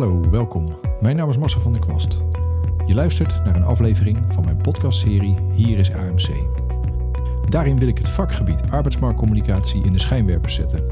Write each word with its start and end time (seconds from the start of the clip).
Hallo, 0.00 0.30
welkom. 0.30 0.78
Mijn 1.00 1.16
naam 1.16 1.28
is 1.28 1.38
Marcel 1.38 1.60
van 1.60 1.72
der 1.72 1.80
Kwast. 1.80 2.20
Je 2.86 2.94
luistert 2.94 3.44
naar 3.44 3.56
een 3.56 3.62
aflevering 3.62 4.18
van 4.28 4.44
mijn 4.44 4.56
podcastserie 4.56 5.36
Hier 5.52 5.78
is 5.78 5.92
AMC. 5.92 6.28
Daarin 7.48 7.78
wil 7.78 7.88
ik 7.88 7.98
het 7.98 8.08
vakgebied 8.08 8.62
arbeidsmarktcommunicatie 8.70 9.84
in 9.84 9.92
de 9.92 9.98
schijnwerpers 9.98 10.54
zetten. 10.54 10.84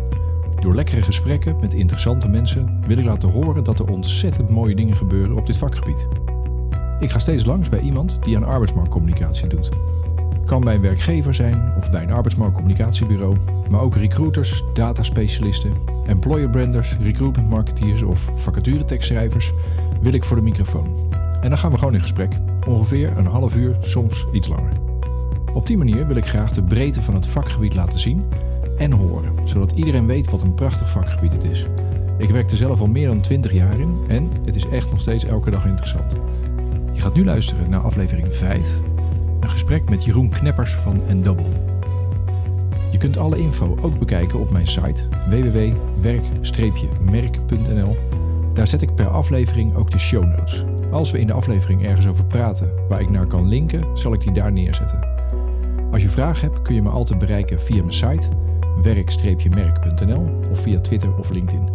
Door 0.60 0.74
lekkere 0.74 1.02
gesprekken 1.02 1.60
met 1.60 1.74
interessante 1.74 2.28
mensen 2.28 2.80
wil 2.86 2.98
ik 2.98 3.04
laten 3.04 3.30
horen 3.30 3.64
dat 3.64 3.78
er 3.78 3.90
ontzettend 3.90 4.48
mooie 4.48 4.74
dingen 4.74 4.96
gebeuren 4.96 5.36
op 5.36 5.46
dit 5.46 5.56
vakgebied. 5.56 6.08
Ik 7.00 7.10
ga 7.10 7.18
steeds 7.18 7.44
langs 7.44 7.68
bij 7.68 7.80
iemand 7.80 8.18
die 8.22 8.36
aan 8.36 8.44
arbeidsmarktcommunicatie 8.44 9.48
doet. 9.48 9.68
Kan 10.48 10.60
bij 10.60 10.74
een 10.74 10.80
werkgever 10.80 11.34
zijn 11.34 11.72
of 11.76 11.90
bij 11.90 12.02
een 12.02 12.12
arbeidsmarktcommunicatiebureau, 12.12 13.36
maar 13.70 13.80
ook 13.80 13.94
recruiters, 13.94 14.62
dataspecialisten, 14.74 15.72
employer 16.06 16.50
branders, 16.50 16.96
recruitment 17.00 17.50
marketeers 17.50 18.02
of 18.02 18.20
vacaturetekstschrijvers 18.36 19.52
wil 20.02 20.12
ik 20.12 20.24
voor 20.24 20.36
de 20.36 20.42
microfoon. 20.42 21.12
En 21.40 21.48
dan 21.48 21.58
gaan 21.58 21.70
we 21.70 21.78
gewoon 21.78 21.94
in 21.94 22.00
gesprek, 22.00 22.32
ongeveer 22.66 23.16
een 23.16 23.26
half 23.26 23.56
uur, 23.56 23.76
soms 23.80 24.26
iets 24.32 24.48
langer. 24.48 24.72
Op 25.54 25.66
die 25.66 25.76
manier 25.76 26.06
wil 26.06 26.16
ik 26.16 26.26
graag 26.26 26.52
de 26.52 26.62
breedte 26.62 27.02
van 27.02 27.14
het 27.14 27.26
vakgebied 27.26 27.74
laten 27.74 27.98
zien 27.98 28.24
en 28.78 28.92
horen, 28.92 29.48
zodat 29.48 29.72
iedereen 29.72 30.06
weet 30.06 30.30
wat 30.30 30.42
een 30.42 30.54
prachtig 30.54 30.90
vakgebied 30.90 31.32
het 31.32 31.44
is. 31.44 31.66
Ik 32.18 32.30
werk 32.30 32.50
er 32.50 32.56
zelf 32.56 32.80
al 32.80 32.86
meer 32.86 33.08
dan 33.08 33.20
20 33.20 33.52
jaar 33.52 33.80
in 33.80 33.98
en 34.08 34.30
het 34.44 34.56
is 34.56 34.68
echt 34.68 34.90
nog 34.90 35.00
steeds 35.00 35.24
elke 35.24 35.50
dag 35.50 35.66
interessant. 35.66 36.12
Je 36.92 37.00
gaat 37.00 37.14
nu 37.14 37.24
luisteren 37.24 37.70
naar 37.70 37.80
aflevering 37.80 38.34
5 38.34 38.78
een 38.86 38.87
gesprek 39.58 39.90
met 39.90 40.04
Jeroen 40.04 40.28
Kneppers 40.28 40.74
van 40.74 41.00
Endouble. 41.08 41.48
Je 42.90 42.98
kunt 42.98 43.18
alle 43.18 43.38
info 43.38 43.78
ook 43.80 43.98
bekijken 43.98 44.40
op 44.40 44.50
mijn 44.50 44.66
site 44.66 45.08
www.werk-merk.nl. 45.28 47.96
Daar 48.54 48.68
zet 48.68 48.82
ik 48.82 48.94
per 48.94 49.08
aflevering 49.08 49.74
ook 49.74 49.90
de 49.90 49.98
show 49.98 50.24
notes. 50.24 50.64
Als 50.90 51.10
we 51.10 51.18
in 51.18 51.26
de 51.26 51.32
aflevering 51.32 51.84
ergens 51.84 52.06
over 52.06 52.24
praten 52.24 52.72
waar 52.88 53.00
ik 53.00 53.10
naar 53.10 53.26
kan 53.26 53.48
linken, 53.48 53.98
zal 53.98 54.12
ik 54.12 54.20
die 54.20 54.32
daar 54.32 54.52
neerzetten. 54.52 55.08
Als 55.92 56.02
je 56.02 56.10
vragen 56.10 56.50
hebt, 56.50 56.62
kun 56.62 56.74
je 56.74 56.82
me 56.82 56.90
altijd 56.90 57.18
bereiken 57.18 57.60
via 57.60 57.82
mijn 57.82 57.92
site 57.92 58.28
werk-merk.nl 58.82 60.50
of 60.50 60.60
via 60.60 60.80
Twitter 60.80 61.18
of 61.18 61.30
LinkedIn. 61.30 61.68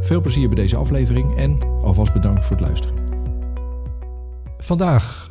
Veel 0.00 0.20
plezier 0.20 0.48
bij 0.48 0.56
deze 0.56 0.76
aflevering 0.76 1.36
en 1.36 1.58
alvast 1.82 2.12
bedankt 2.12 2.44
voor 2.44 2.56
het 2.56 2.66
luisteren. 2.66 2.96
Vandaag 4.58 5.30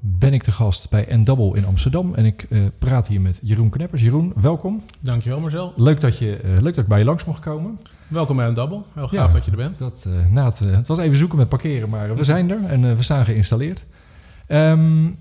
ben 0.00 0.32
ik 0.32 0.44
de 0.44 0.50
gast 0.50 0.90
bij 0.90 1.06
Endouble 1.06 1.56
in 1.56 1.66
Amsterdam. 1.66 2.14
En 2.14 2.24
ik 2.24 2.46
uh, 2.48 2.66
praat 2.78 3.06
hier 3.06 3.20
met 3.20 3.38
Jeroen 3.42 3.70
Kneppers. 3.70 4.02
Jeroen, 4.02 4.32
welkom. 4.36 4.82
Dankjewel 5.00 5.40
Marcel. 5.40 5.72
Leuk 5.76 6.00
dat, 6.00 6.18
je, 6.18 6.40
uh, 6.44 6.50
leuk 6.50 6.74
dat 6.74 6.84
ik 6.84 6.88
bij 6.88 6.98
je 6.98 7.04
langs 7.04 7.24
mocht 7.24 7.40
komen. 7.40 7.78
Welkom 8.08 8.36
bij 8.36 8.46
Endouble. 8.46 8.82
Heel 8.92 9.08
gaaf 9.08 9.28
ja, 9.28 9.32
dat 9.32 9.44
je 9.44 9.50
er 9.50 9.56
bent. 9.56 9.78
Dat, 9.78 10.04
uh, 10.08 10.14
nou, 10.30 10.46
het, 10.46 10.58
het, 10.58 10.86
was 10.86 10.98
even 10.98 11.16
zoeken 11.16 11.38
met 11.38 11.48
parkeren, 11.48 11.88
maar 11.88 12.14
we 12.14 12.24
zijn 12.24 12.50
er 12.50 12.64
en 12.64 12.96
we 12.96 13.02
staan 13.02 13.24
geïnstalleerd. 13.24 13.84
Um, 14.48 15.16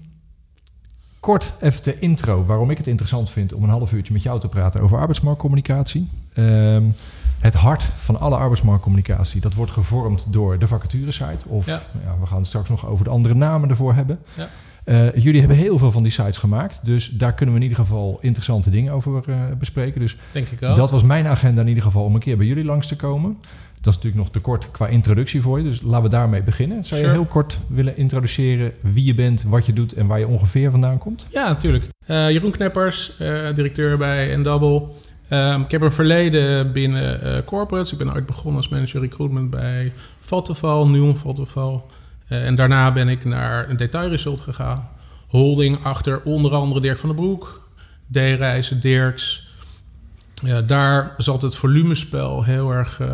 kort 1.20 1.54
even 1.60 1.84
de 1.84 2.00
intro, 2.00 2.46
waarom 2.46 2.70
ik 2.70 2.78
het 2.78 2.88
interessant 2.88 3.30
vind 3.30 3.54
om 3.54 3.64
een 3.64 3.70
half 3.70 3.94
uurtje 3.94 4.14
met 4.14 4.24
jou 4.24 4.40
te 4.40 4.48
praten 4.48 4.82
over 4.82 4.98
arbeidsmarktcommunicatie. 4.98 6.10
Um, 6.36 6.94
het 7.40 7.54
hart 7.54 7.84
van 7.84 8.20
alle 8.20 8.36
arbeidsmarktcommunicatie, 8.36 9.42
dat 9.42 9.54
wordt 9.54 9.72
gevormd 9.72 10.34
door 10.34 10.60
de 10.60 10.68
vacaturesite. 10.68 11.48
Of 11.48 11.66
ja. 11.66 11.82
Ja, 12.04 12.20
we 12.20 12.26
gaan 12.26 12.38
het 12.38 12.48
straks 12.48 12.70
nog 12.70 12.88
over 12.88 13.04
de 13.04 13.10
andere 13.10 13.34
namen 13.34 13.70
ervoor 13.70 13.94
hebben. 13.94 14.20
Ja. 14.34 14.50
Uh, 14.86 15.16
jullie 15.16 15.40
hebben 15.40 15.58
heel 15.58 15.78
veel 15.78 15.92
van 15.92 16.04
die 16.04 16.12
sites 16.12 16.38
gemaakt, 16.38 16.86
dus 16.86 17.10
daar 17.10 17.34
kunnen 17.34 17.56
we 17.56 17.62
in 17.62 17.68
ieder 17.70 17.84
geval 17.84 18.18
interessante 18.22 18.70
dingen 18.70 18.94
over 18.94 19.24
uh, 19.30 19.36
bespreken. 19.60 20.00
Dus 20.00 20.18
Denk 20.32 20.48
ik 20.48 20.60
wel. 20.60 20.76
dat 20.76 20.92
was 20.92 21.04
mijn 21.04 21.28
agenda 21.28 21.62
in 21.62 21.68
ieder 21.68 21.84
geval 21.84 22.04
om 22.04 22.14
een 22.14 22.20
keer 22.20 22.38
bij 22.38 22.46
jullie 22.46 22.66
langs 22.66 22.88
te 22.88 22.96
komen. 22.96 23.38
Dat 23.82 23.88
is 23.88 23.96
natuurlijk 23.96 24.16
nog 24.16 24.32
te 24.32 24.40
kort 24.40 24.72
qua 24.72 24.88
introductie 24.88 25.42
voor 25.42 25.58
je, 25.58 25.64
dus 25.64 25.82
laten 25.82 26.04
we 26.04 26.10
daarmee 26.10 26.44
beginnen. 26.44 26.86
Zou 26.86 27.02
sure. 27.02 27.14
je 27.14 27.20
heel 27.20 27.30
kort 27.30 27.60
willen 27.68 27.98
introduceren 27.98 28.72
wie 28.82 29.06
je 29.06 29.14
bent, 29.14 29.44
wat 29.44 29.66
je 29.66 29.74
doet 29.74 29.94
en 29.94 30.08
waar 30.08 30.20
je 30.20 30.28
ongeveer 30.28 30.72
vandaan 30.72 30.98
komt? 30.98 31.26
Ja, 31.30 31.48
natuurlijk. 31.48 31.84
Uh, 32.08 32.32
Jeroen 32.32 32.52
Kneppers, 32.52 33.16
directeur 33.56 33.98
bij 33.98 34.32
Endouble. 34.32 34.84
Um, 35.30 35.62
ik 35.62 35.72
heb 35.72 35.82
een 35.82 35.92
verleden 35.92 36.72
binnen 36.72 37.44
corporates. 37.44 37.92
Ik 37.92 37.98
ben 37.98 38.14
ooit 38.14 38.26
begonnen 38.26 38.56
als 38.56 38.70
manager 38.70 39.02
recruitment 39.02 39.50
bij 39.50 39.94
Vattenval, 40.20 40.88
Nuon 40.88 41.18
Vattenval. 41.18 41.86
Uh, 42.30 42.46
en 42.46 42.56
daarna 42.56 42.92
ben 42.92 43.08
ik 43.08 43.26
naar 43.26 43.70
een 43.70 43.78
detailresult 43.78 44.42
gegaan. 44.42 44.90
Holding 45.28 45.84
achter 45.84 46.22
onder 46.22 46.52
andere 46.52 46.82
Dirk 46.82 46.98
van 46.98 47.10
den 47.10 47.18
Broek, 47.18 47.70
D-reizen, 48.12 48.82
Dirks. 48.82 49.48
Ja, 50.44 50.62
daar 50.62 51.14
zat 51.18 51.42
het 51.42 51.56
volumespel 51.56 52.44
heel 52.44 52.72
erg 52.72 53.00
uh, 53.00 53.12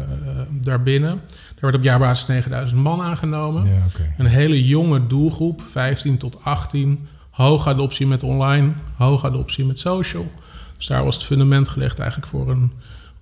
daarbinnen. 0.52 1.12
Er 1.56 1.62
werd 1.62 1.76
op 1.76 1.84
jaarbasis 1.84 2.28
9000 2.28 2.82
man 2.82 3.02
aangenomen. 3.02 3.66
Ja, 3.66 3.86
okay. 3.88 4.14
Een 4.18 4.26
hele 4.26 4.66
jonge 4.66 5.08
doelgroep, 5.08 5.62
15 5.62 6.18
tot 6.18 6.38
18. 6.44 7.08
Hoge 7.30 7.70
adoptie 7.70 8.08
met 8.08 8.24
online, 8.24 8.72
hoge 8.98 9.28
adoptie 9.28 9.66
met 9.66 9.80
social. 9.80 10.32
Dus 10.78 10.88
daar 10.88 11.04
was 11.04 11.16
het 11.16 11.24
fundament 11.24 11.68
gelegd 11.68 12.00
eigenlijk 12.00 12.30
voor 12.30 12.50
een 12.50 12.72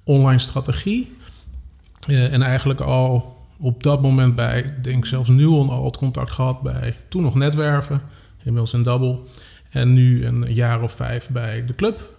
online 0.04 0.40
strategie. 0.40 1.18
Uh, 2.08 2.34
en 2.34 2.42
eigenlijk 2.42 2.80
al 2.80 3.38
op 3.60 3.84
dat 3.84 4.02
moment 4.02 4.36
bij, 4.36 4.74
denk 4.82 5.06
zelfs 5.06 5.30
Nuon 5.30 5.70
al 5.70 5.86
het 5.86 5.98
contact 5.98 6.32
gehad 6.32 6.62
bij 6.62 6.96
toen 7.08 7.24
nog 7.24 7.36
Netwerven, 7.36 8.02
inmiddels 8.38 8.74
een 8.74 8.84
Double. 8.84 9.20
En 9.70 9.94
nu 9.94 10.26
een 10.26 10.54
jaar 10.54 10.82
of 10.82 10.92
vijf 10.92 11.30
bij 11.30 11.66
de 11.66 11.76
club. 11.76 12.14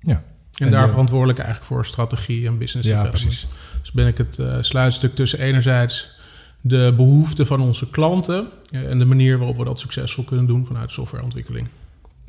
Ja. 0.00 0.24
En, 0.54 0.66
en 0.66 0.70
daar 0.70 0.88
verantwoordelijk 0.88 1.38
eigenlijk 1.38 1.68
voor 1.72 1.86
strategie 1.86 2.46
en 2.46 2.58
business 2.58 2.88
ja, 2.88 2.94
development. 2.94 3.24
Precies. 3.24 3.48
Dus 3.80 3.92
ben 3.92 4.06
ik 4.06 4.18
het 4.18 4.38
uh, 4.38 4.56
sluitstuk 4.60 5.14
tussen 5.14 5.38
enerzijds 5.38 6.10
de 6.60 6.92
behoeften 6.96 7.46
van 7.46 7.60
onze 7.60 7.90
klanten 7.90 8.48
uh, 8.70 8.90
en 8.90 8.98
de 8.98 9.04
manier 9.04 9.38
waarop 9.38 9.56
we 9.56 9.64
dat 9.64 9.80
succesvol 9.80 10.24
kunnen 10.24 10.46
doen 10.46 10.66
vanuit 10.66 10.90
softwareontwikkeling. 10.90 11.68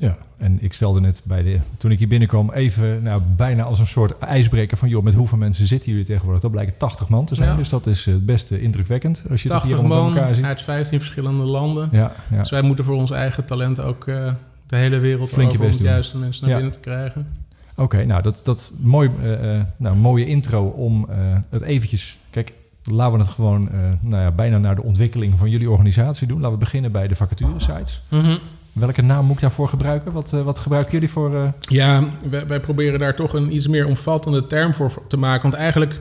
Ja, 0.01 0.17
en 0.38 0.57
ik 0.62 0.73
stelde 0.73 1.00
net 1.00 1.22
bij 1.23 1.44
de, 1.44 1.59
toen 1.78 1.91
ik 1.91 2.00
hier 2.00 2.07
binnenkwam 2.07 2.51
even, 2.51 3.03
nou, 3.03 3.22
bijna 3.35 3.63
als 3.63 3.79
een 3.79 3.88
soort 3.88 4.17
ijsbreker 4.17 4.78
van, 4.78 4.89
joh, 4.89 5.03
met 5.03 5.13
hoeveel 5.13 5.38
mensen 5.38 5.67
zitten 5.67 5.91
jullie 5.91 6.06
tegenwoordig? 6.06 6.41
Dat 6.41 6.51
blijkt 6.51 6.79
80 6.79 7.09
man 7.09 7.25
te 7.25 7.35
zijn, 7.35 7.50
ja. 7.50 7.56
dus 7.56 7.69
dat 7.69 7.88
is 7.88 8.06
het 8.06 8.25
beste 8.25 8.61
indrukwekkend 8.61 9.25
als 9.29 9.44
je 9.44 9.50
80 9.50 9.69
dat 9.69 9.79
hier 9.79 9.90
bij 9.90 9.97
elkaar 9.97 10.35
ziet. 10.35 10.45
uit 10.45 10.61
15 10.61 11.00
verschillende 11.00 11.44
landen. 11.44 11.90
Ja, 11.91 12.11
ja. 12.31 12.38
Dus 12.40 12.50
wij 12.50 12.61
moeten 12.61 12.85
voor 12.85 12.95
ons 12.95 13.11
eigen 13.11 13.45
talent 13.45 13.79
ook 13.79 14.07
uh, 14.07 14.31
de 14.67 14.75
hele 14.75 14.97
wereld 14.97 15.29
Flink 15.29 15.50
over 15.50 15.59
best 15.59 15.72
om 15.72 15.78
de 15.78 15.84
doen. 15.84 15.94
juiste 15.94 16.17
mensen 16.17 16.41
naar 16.41 16.50
Ja. 16.50 16.56
binnen 16.61 16.81
te 16.81 16.90
krijgen. 16.90 17.28
Oké, 17.72 17.81
okay, 17.81 18.03
nou, 18.03 18.22
dat, 18.22 18.41
dat 18.44 18.73
mooi, 18.79 19.09
uh, 19.23 19.61
nou, 19.78 19.95
mooie 19.95 20.25
intro 20.25 20.66
om 20.67 21.07
uh, 21.09 21.16
het 21.50 21.61
eventjes, 21.61 22.17
kijk, 22.29 22.53
laten 22.84 23.13
we 23.13 23.23
het 23.23 23.34
gewoon 23.34 23.69
nou 24.01 24.23
ja, 24.23 24.31
bijna 24.31 24.57
naar 24.57 24.75
de 24.75 24.84
ontwikkeling 24.84 25.34
van 25.38 25.50
jullie 25.50 25.69
organisatie 25.69 26.28
doen. 26.28 26.38
Laten 26.40 26.53
we 26.53 26.59
beginnen 26.59 26.91
bij 26.91 27.07
de 27.07 27.16
vacature 27.16 27.59
sites. 27.59 28.01
Mm 28.09 28.19
-hmm. 28.19 28.40
Welke 28.73 29.01
naam 29.01 29.25
moet 29.25 29.35
ik 29.35 29.41
daarvoor 29.41 29.67
gebruiken? 29.67 30.11
Wat, 30.11 30.31
uh, 30.35 30.41
wat 30.41 30.59
gebruiken 30.59 30.91
jullie 30.91 31.09
voor? 31.09 31.33
Uh... 31.33 31.47
Ja, 31.59 32.03
wij, 32.29 32.47
wij, 32.47 32.59
proberen 32.59 32.99
daar 32.99 33.15
toch 33.15 33.33
een 33.33 33.55
iets 33.55 33.67
meer 33.67 33.85
omvattende 33.85 34.47
term 34.47 34.73
voor 34.73 34.91
te 35.07 35.17
maken. 35.17 35.41
Want 35.41 35.53
eigenlijk, 35.53 35.99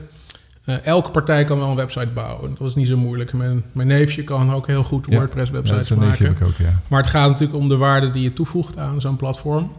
uh, 0.65 0.85
elke 0.85 1.11
partij 1.11 1.43
kan 1.43 1.59
wel 1.59 1.69
een 1.69 1.75
website 1.75 2.07
bouwen. 2.13 2.55
Dat 2.59 2.67
is 2.67 2.75
niet 2.75 2.87
zo 2.87 2.97
moeilijk. 2.97 3.33
Mijn, 3.33 3.63
mijn 3.71 3.87
neefje 3.87 4.23
kan 4.23 4.53
ook 4.53 4.67
heel 4.67 4.83
goed 4.83 5.05
WordPress-websites 5.05 5.89
ja, 5.89 5.95
maken. 5.95 6.25
Heb 6.25 6.35
ik 6.35 6.47
ook, 6.47 6.57
ja. 6.57 6.79
Maar 6.87 7.01
het 7.01 7.09
gaat 7.09 7.29
natuurlijk 7.29 7.59
om 7.59 7.69
de 7.69 7.77
waarde 7.77 8.11
die 8.11 8.23
je 8.23 8.33
toevoegt 8.33 8.77
aan 8.77 9.01
zo'n 9.01 9.15
platform. 9.15 9.71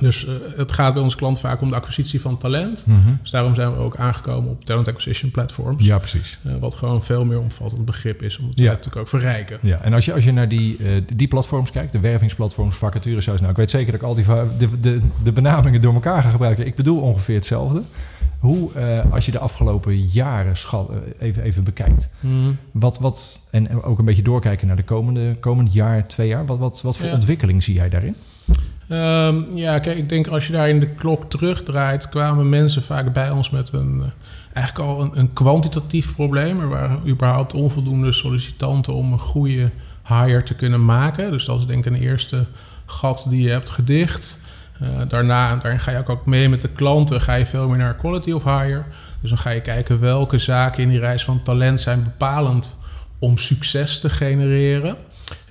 Dus 0.00 0.24
uh, 0.24 0.34
het 0.56 0.72
gaat 0.72 0.94
bij 0.94 1.02
onze 1.02 1.16
klant 1.16 1.38
vaak 1.38 1.60
om 1.60 1.68
de 1.68 1.74
acquisitie 1.74 2.20
van 2.20 2.38
talent. 2.38 2.86
Mm 2.86 3.02
-hmm. 3.04 3.18
Dus 3.22 3.30
daarom 3.30 3.54
zijn 3.54 3.72
we 3.72 3.78
ook 3.78 3.96
aangekomen 3.96 4.50
op 4.50 4.64
talent 4.64 4.88
acquisition 4.88 5.30
platforms. 5.30 5.84
Ja, 5.84 5.98
precies. 5.98 6.38
Uh, 6.46 6.52
wat 6.60 6.74
gewoon 6.74 7.04
veel 7.04 7.24
meer 7.24 7.40
omvattend 7.40 7.84
begrip 7.84 8.22
is, 8.22 8.38
om 8.38 8.48
het 8.48 8.58
ja. 8.58 8.70
natuurlijk 8.70 8.96
ook 8.96 9.08
verrijken. 9.08 9.58
Ja, 9.62 9.80
en 9.80 9.92
als 9.92 10.04
je, 10.04 10.12
als 10.12 10.24
je 10.24 10.32
naar 10.32 10.48
die, 10.48 10.78
uh, 10.78 11.02
die 11.14 11.28
platforms 11.28 11.70
kijkt, 11.70 11.92
de 11.92 12.00
wervingsplatforms, 12.00 12.76
vacatures, 12.76 13.26
nou, 13.26 13.48
ik 13.48 13.56
weet 13.56 13.70
zeker 13.70 13.92
dat 13.92 14.00
ik 14.00 14.06
al 14.06 14.14
die 14.14 14.24
de, 14.58 14.80
de, 14.80 15.00
de 15.22 15.32
benamingen 15.32 15.80
door 15.80 15.94
elkaar 15.94 16.22
ga 16.22 16.30
gebruiken. 16.30 16.66
Ik 16.66 16.74
bedoel 16.74 17.00
ongeveer 17.00 17.34
hetzelfde. 17.34 17.82
Hoe, 18.38 18.70
uh, 18.76 19.12
als 19.12 19.26
je 19.26 19.32
de 19.32 19.38
afgelopen 19.38 20.00
jaren 20.00 20.56
schat, 20.56 20.90
uh, 20.90 20.96
even, 21.18 21.42
even 21.42 21.64
bekijkt, 21.64 22.08
mm. 22.20 22.56
wat, 22.70 22.98
wat, 22.98 23.40
en 23.50 23.82
ook 23.82 23.98
een 23.98 24.04
beetje 24.04 24.22
doorkijken 24.22 24.66
naar 24.66 24.76
de 24.76 24.84
komende 24.84 25.36
komend 25.40 25.72
jaar, 25.72 26.06
twee 26.06 26.28
jaar, 26.28 26.46
wat, 26.46 26.58
wat, 26.58 26.82
wat 26.82 26.96
voor 26.96 27.06
ja. 27.06 27.14
ontwikkeling 27.14 27.62
zie 27.62 27.74
jij 27.74 27.88
daarin? 27.88 28.14
Um, 28.88 29.46
ja, 29.56 29.78
kijk, 29.78 29.96
ik 29.96 30.08
denk 30.08 30.26
als 30.26 30.46
je 30.46 30.52
daar 30.52 30.68
in 30.68 30.80
de 30.80 30.88
klok 30.88 31.30
terugdraait, 31.30 32.08
kwamen 32.08 32.48
mensen 32.48 32.82
vaak 32.82 33.12
bij 33.12 33.30
ons 33.30 33.50
met 33.50 33.72
een, 33.72 33.96
uh, 33.96 34.04
eigenlijk 34.52 34.88
al 34.88 35.10
een, 35.14 35.32
kwantitatief 35.32 36.14
probleem. 36.14 36.60
Er 36.60 36.68
waren 36.68 37.08
überhaupt 37.08 37.54
onvoldoende 37.54 38.12
sollicitanten 38.12 38.94
om 38.94 39.12
een 39.12 39.18
goede 39.18 39.70
hire 40.08 40.42
te 40.42 40.54
kunnen 40.54 40.84
maken. 40.84 41.30
Dus 41.30 41.44
dat 41.44 41.58
is 41.60 41.66
denk 41.66 41.86
ik 41.86 41.92
een 41.92 42.00
eerste 42.00 42.46
gat 42.86 43.26
die 43.28 43.42
je 43.42 43.50
hebt 43.50 43.70
gedicht. 43.70 44.38
Uh, 44.82 44.88
daarna, 45.08 45.56
daarin 45.56 45.80
ga 45.80 45.90
je 45.90 45.98
ook, 45.98 46.08
ook 46.08 46.26
mee 46.26 46.48
met 46.48 46.60
de 46.60 46.68
klanten, 46.68 47.20
ga 47.20 47.34
je 47.34 47.46
veel 47.46 47.68
meer 47.68 47.78
naar 47.78 47.94
quality 47.94 48.32
of 48.32 48.44
hire. 48.44 48.82
Dus 49.20 49.30
dan 49.30 49.38
ga 49.38 49.50
je 49.50 49.60
kijken 49.60 50.00
welke 50.00 50.38
zaken 50.38 50.82
in 50.82 50.88
die 50.88 50.98
reis 50.98 51.24
van 51.24 51.42
talent 51.42 51.80
zijn 51.80 52.04
bepalend 52.04 52.78
om 53.18 53.38
succes 53.38 54.00
te 54.00 54.10
genereren. 54.10 54.96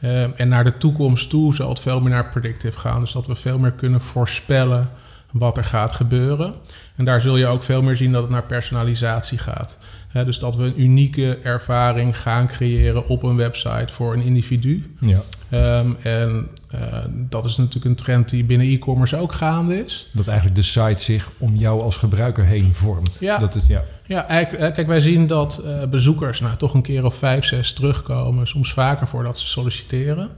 Uh, 0.02 0.40
en 0.40 0.48
naar 0.48 0.64
de 0.64 0.78
toekomst 0.78 1.30
toe 1.30 1.56
zal 1.56 1.70
het 1.70 1.80
veel 1.80 2.02
meer 2.02 2.10
naar 2.10 2.30
predictive 2.30 2.80
gaan. 2.80 3.00
Dus 3.00 3.12
dat 3.12 3.28
we 3.28 3.36
veel 3.36 3.58
meer 3.58 3.72
kunnen 3.72 4.02
voorspellen 4.02 4.90
wat 5.32 5.58
er 5.58 5.64
gaat 5.64 5.92
gebeuren. 5.92 6.54
En 6.96 7.06
daar 7.06 7.22
zul 7.22 7.38
je 7.38 7.46
ook 7.46 7.64
veel 7.64 7.82
meer 7.82 7.96
zien 7.96 8.12
dat 8.12 8.22
het 8.22 8.32
naar 8.32 8.44
personalisatie 8.44 9.38
gaat. 9.38 9.78
Dus 10.14 10.40
dat 10.40 10.56
we 10.56 10.64
een 10.64 10.82
unieke 10.82 11.38
ervaring 11.38 12.18
gaan 12.18 12.48
creëren 12.48 13.08
op 13.08 13.24
een 13.24 13.36
website 13.36 13.94
voor 13.94 14.14
een 14.14 14.22
individu. 14.22 14.96
Ja. 15.00 15.22
Ehm, 15.50 15.92
en 16.02 16.48
eh, 16.74 17.00
dat 17.10 17.46
is 17.46 17.58
natuurlijk 17.58 17.86
een 17.86 17.96
trend 17.96 18.30
die 18.30 18.44
binnen 18.44 18.68
e-commerce 18.68 19.18
ook 19.18 19.34
gaande 19.34 19.86
is. 19.86 20.10
Dat 20.12 20.28
eigenlijk 20.28 20.58
de 20.58 20.64
site 20.64 21.02
zich 21.02 21.30
om 21.38 21.56
jou 21.56 21.82
als 21.82 21.98
gebruiker 21.98 22.46
heen 22.46 22.74
vormt. 22.74 23.18
Ja. 23.20 23.38
Dat 23.38 23.56
is, 23.56 23.68
ja. 23.68 23.84
Ja, 24.06 24.28
eh, 24.28 24.74
kijk, 24.74 24.88
wij 24.88 25.00
zien 25.00 25.28
dat 25.28 25.58
eh, 25.58 25.88
bezoekers 25.90 26.40
nou, 26.40 26.56
toch 26.58 26.74
een 26.74 26.82
keer 26.82 27.06
of 27.06 27.16
vijf, 27.16 27.46
zes 27.46 27.74
terugkomen. 27.74 28.48
Soms 28.48 28.74
vaker 28.74 29.08
voordat 29.08 29.40
ze 29.40 29.48
solliciteren. 29.48 30.30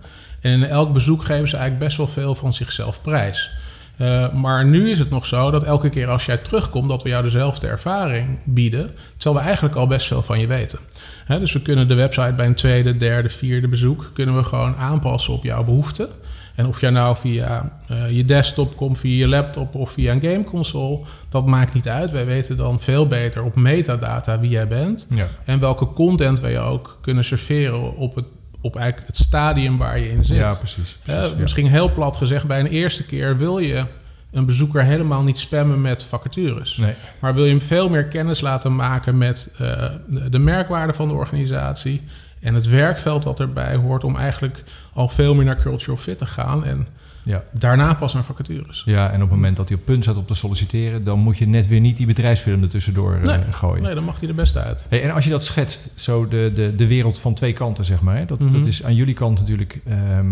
En 0.42 0.52
in 0.52 0.64
elk 0.64 0.94
bezoek 0.94 1.24
geven 1.24 1.48
ze 1.48 1.58
eigenlijk 1.58 1.86
best 1.86 1.98
wel 1.98 2.08
veel 2.08 2.36
van 2.36 2.54
zichzelf 2.54 3.02
prijs. 3.02 3.52
Uh, 3.98 4.34
maar 4.34 4.66
nu 4.66 4.92
is 4.92 5.00
het 5.00 5.10
nog 5.10 5.26
zo 5.26 5.52
dat 5.52 5.64
elke 5.64 5.90
keer 5.90 6.08
als 6.08 6.26
jij 6.26 6.38
terugkomt, 6.38 6.90
dat 6.90 7.04
we 7.04 7.10
jou 7.10 7.24
dezelfde 7.24 7.68
ervaring 7.68 8.40
bieden, 8.44 8.92
terwijl 9.18 9.42
we 9.42 9.48
eigenlijk 9.48 9.76
al 9.76 9.88
best 9.88 10.08
veel 10.08 10.22
van 10.22 10.40
je 10.40 10.48
weten. 10.48 10.80
Dus 11.28 11.54
we 11.54 11.62
kunnen 11.62 11.88
de 11.88 11.94
website 11.94 12.34
bij 12.36 12.46
een 12.46 12.56
tweede, 12.56 12.98
derde, 12.98 13.30
vierde 13.30 13.68
bezoek 13.68 14.10
kunnen 14.14 14.36
we 14.36 14.44
gewoon 14.44 14.76
aanpassen 14.76 15.34
op 15.34 15.44
jouw 15.44 15.64
behoeften. 15.64 16.10
En 16.56 16.66
of 16.68 16.82
jij 16.82 16.90
nou 16.90 17.16
via 17.16 17.78
uh, 17.92 18.12
je 18.12 18.26
desktop 18.26 18.76
komt, 18.76 18.98
via 19.00 19.18
je 19.18 19.28
laptop 19.28 19.76
of 19.76 19.92
via 19.92 20.12
een 20.14 20.22
gameconsole, 20.22 21.00
dat 21.30 21.46
maakt 21.46 21.74
niet 21.74 21.88
uit. 21.88 22.12
Wij 22.12 22.26
weten 22.26 22.58
dan 22.58 22.80
veel 22.80 23.08
beter 23.08 23.44
op 23.44 23.56
metadata 23.56 24.40
wie 24.40 24.50
jij 24.50 24.68
bent 24.68 25.08
Ja. 25.16 25.28
en 25.46 25.60
welke 25.60 25.94
content 25.94 26.40
wij 26.40 26.60
ook 26.62 26.98
kunnen 27.02 27.24
serveren 27.24 27.96
op 27.96 28.16
het, 28.16 28.26
op 28.62 28.76
eigenlijk 28.76 29.08
het 29.08 29.18
stadium 29.18 29.78
waar 29.78 30.00
je 30.00 30.10
in 30.10 30.24
zit. 30.24 30.38
ja, 30.38 30.54
precies. 30.54 30.98
Ja. 31.04 31.30
Misschien 31.38 31.68
heel 31.68 31.92
plat 31.94 32.18
gezegd, 32.18 32.46
bij 32.46 32.60
een 32.60 32.68
eerste 32.68 33.04
keer 33.06 33.38
wil 33.38 33.60
je 33.60 33.86
een 34.32 34.46
bezoeker 34.46 34.84
helemaal 34.84 35.24
niet 35.24 35.38
spammen 35.40 35.82
met 35.82 36.04
vacatures. 36.04 36.78
Nee. 36.78 36.94
Maar 37.20 37.34
wil 37.34 37.44
je 37.46 37.50
hem 37.52 37.62
veel 37.62 37.90
meer 37.90 38.06
kennis 38.06 38.42
laten 38.42 38.76
maken 38.76 39.18
met 39.18 39.50
eh, 39.58 39.84
de, 40.08 40.30
de 40.30 40.40
merkwaarde 40.40 40.94
van 40.94 41.08
de 41.08 41.14
organisatie 41.14 42.02
en 42.46 42.54
het 42.54 42.68
werkveld 42.68 43.24
wat 43.24 43.40
erbij 43.40 43.76
hoort 43.76 44.04
om 44.04 44.16
eigenlijk 44.16 44.64
al 44.94 45.08
veel 45.10 45.36
meer 45.36 45.46
naar 45.46 45.62
cultural 45.62 45.98
fit 45.98 46.18
te 46.18 46.26
gaan 46.26 46.66
en 46.66 46.88
Ja. 47.24 47.44
daarna 47.52 47.94
pas 47.94 48.14
naar 48.14 48.24
vacatures. 48.24 48.84
ja, 48.86 49.08
en 49.08 49.16
op 49.16 49.22
het 49.22 49.30
moment 49.30 49.58
dat 49.58 49.70
hij 49.70 49.78
op 49.78 49.86
punt 49.86 50.04
staat 50.04 50.16
om 50.16 50.26
te 50.26 50.34
solliciteren, 50.34 51.04
dan 51.04 51.20
moet 51.20 51.38
je 51.38 51.48
net 51.48 51.68
weer 51.68 51.80
niet 51.80 51.98
die 51.98 52.06
bedrijfsm 52.06 52.58
ertussendoor 52.62 53.14
eh, 53.16 53.22
Nee. 53.24 53.52
gooien. 53.52 53.84
Nee, 53.84 53.96
dan 53.96 54.04
mag 54.04 54.20
hij 54.20 54.30
er 54.30 54.36
best 54.36 54.58
uit. 54.58 54.86
Hey, 54.90 55.04
en 55.04 55.12
als 55.12 55.24
je 55.24 55.30
dat 55.30 55.44
schetst, 55.44 55.92
zo 55.96 56.28
de, 56.28 56.52
de, 56.56 56.76
de 56.76 56.88
wereld 56.88 57.20
van 57.20 57.34
twee 57.34 57.54
kanten, 57.54 57.86
zeg 57.86 58.02
maar. 58.02 58.18
Hè? 58.18 58.26
Dat, 58.26 58.40
Mhm. 58.40 58.52
dat 58.52 58.66
is 58.66 58.84
aan 58.84 58.96
jullie 58.96 59.14
kant 59.14 59.40
natuurlijk, 59.40 59.80
ehm, 59.88 60.28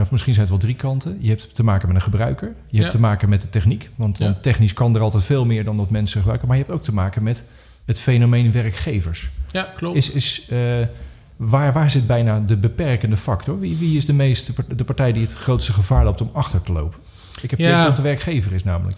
of 0.00 0.10
misschien 0.10 0.34
zijn 0.34 0.46
het 0.46 0.54
wel 0.54 0.58
drie 0.64 0.74
kanten. 0.76 1.16
Je 1.20 1.28
hebt 1.28 1.54
te 1.54 1.64
maken 1.64 1.86
met 1.86 1.96
een 1.96 2.02
gebruiker. 2.02 2.48
Je 2.66 2.78
hebt 2.78 2.92
Ja. 2.92 2.98
te 2.98 3.00
maken 3.00 3.28
met 3.28 3.42
de 3.42 3.48
techniek. 3.50 3.90
Want, 3.94 4.18
Ja. 4.18 4.24
want 4.24 4.42
technisch 4.42 4.72
kan 4.72 4.94
er 4.94 5.00
altijd 5.00 5.24
veel 5.24 5.44
meer 5.44 5.64
dan 5.64 5.76
dat 5.76 5.90
mensen 5.90 6.18
gebruiken. 6.18 6.48
Maar 6.48 6.56
je 6.56 6.62
hebt 6.62 6.74
ook 6.76 6.82
te 6.84 6.94
maken 6.94 7.22
met 7.22 7.44
het 7.84 8.00
fenomeen 8.00 8.52
werkgevers. 8.52 9.30
Ja, 9.50 9.62
klopt. 9.76 9.96
Is, 9.96 10.10
is, 10.10 10.46
eh, 10.50 10.58
waar, 11.48 11.72
waar 11.72 11.90
zit 11.90 12.06
bijna 12.06 12.40
de 12.40 12.56
beperkende 12.56 13.16
factor? 13.16 13.60
Wie, 13.60 13.76
wie 13.76 13.96
is 13.96 14.06
de, 14.06 14.12
meeste, 14.12 14.52
de 14.76 14.84
partij 14.84 15.12
die 15.12 15.22
het 15.22 15.34
grootste 15.34 15.72
gevaar 15.72 16.04
loopt 16.04 16.20
om 16.20 16.30
achter 16.32 16.62
te 16.62 16.72
lopen? 16.72 16.98
Ik 17.42 17.50
heb 17.50 17.58
Ja. 17.58 17.84
dat 17.84 17.96
de 17.96 18.02
werkgever 18.02 18.52
is 18.52 18.64
namelijk. 18.64 18.96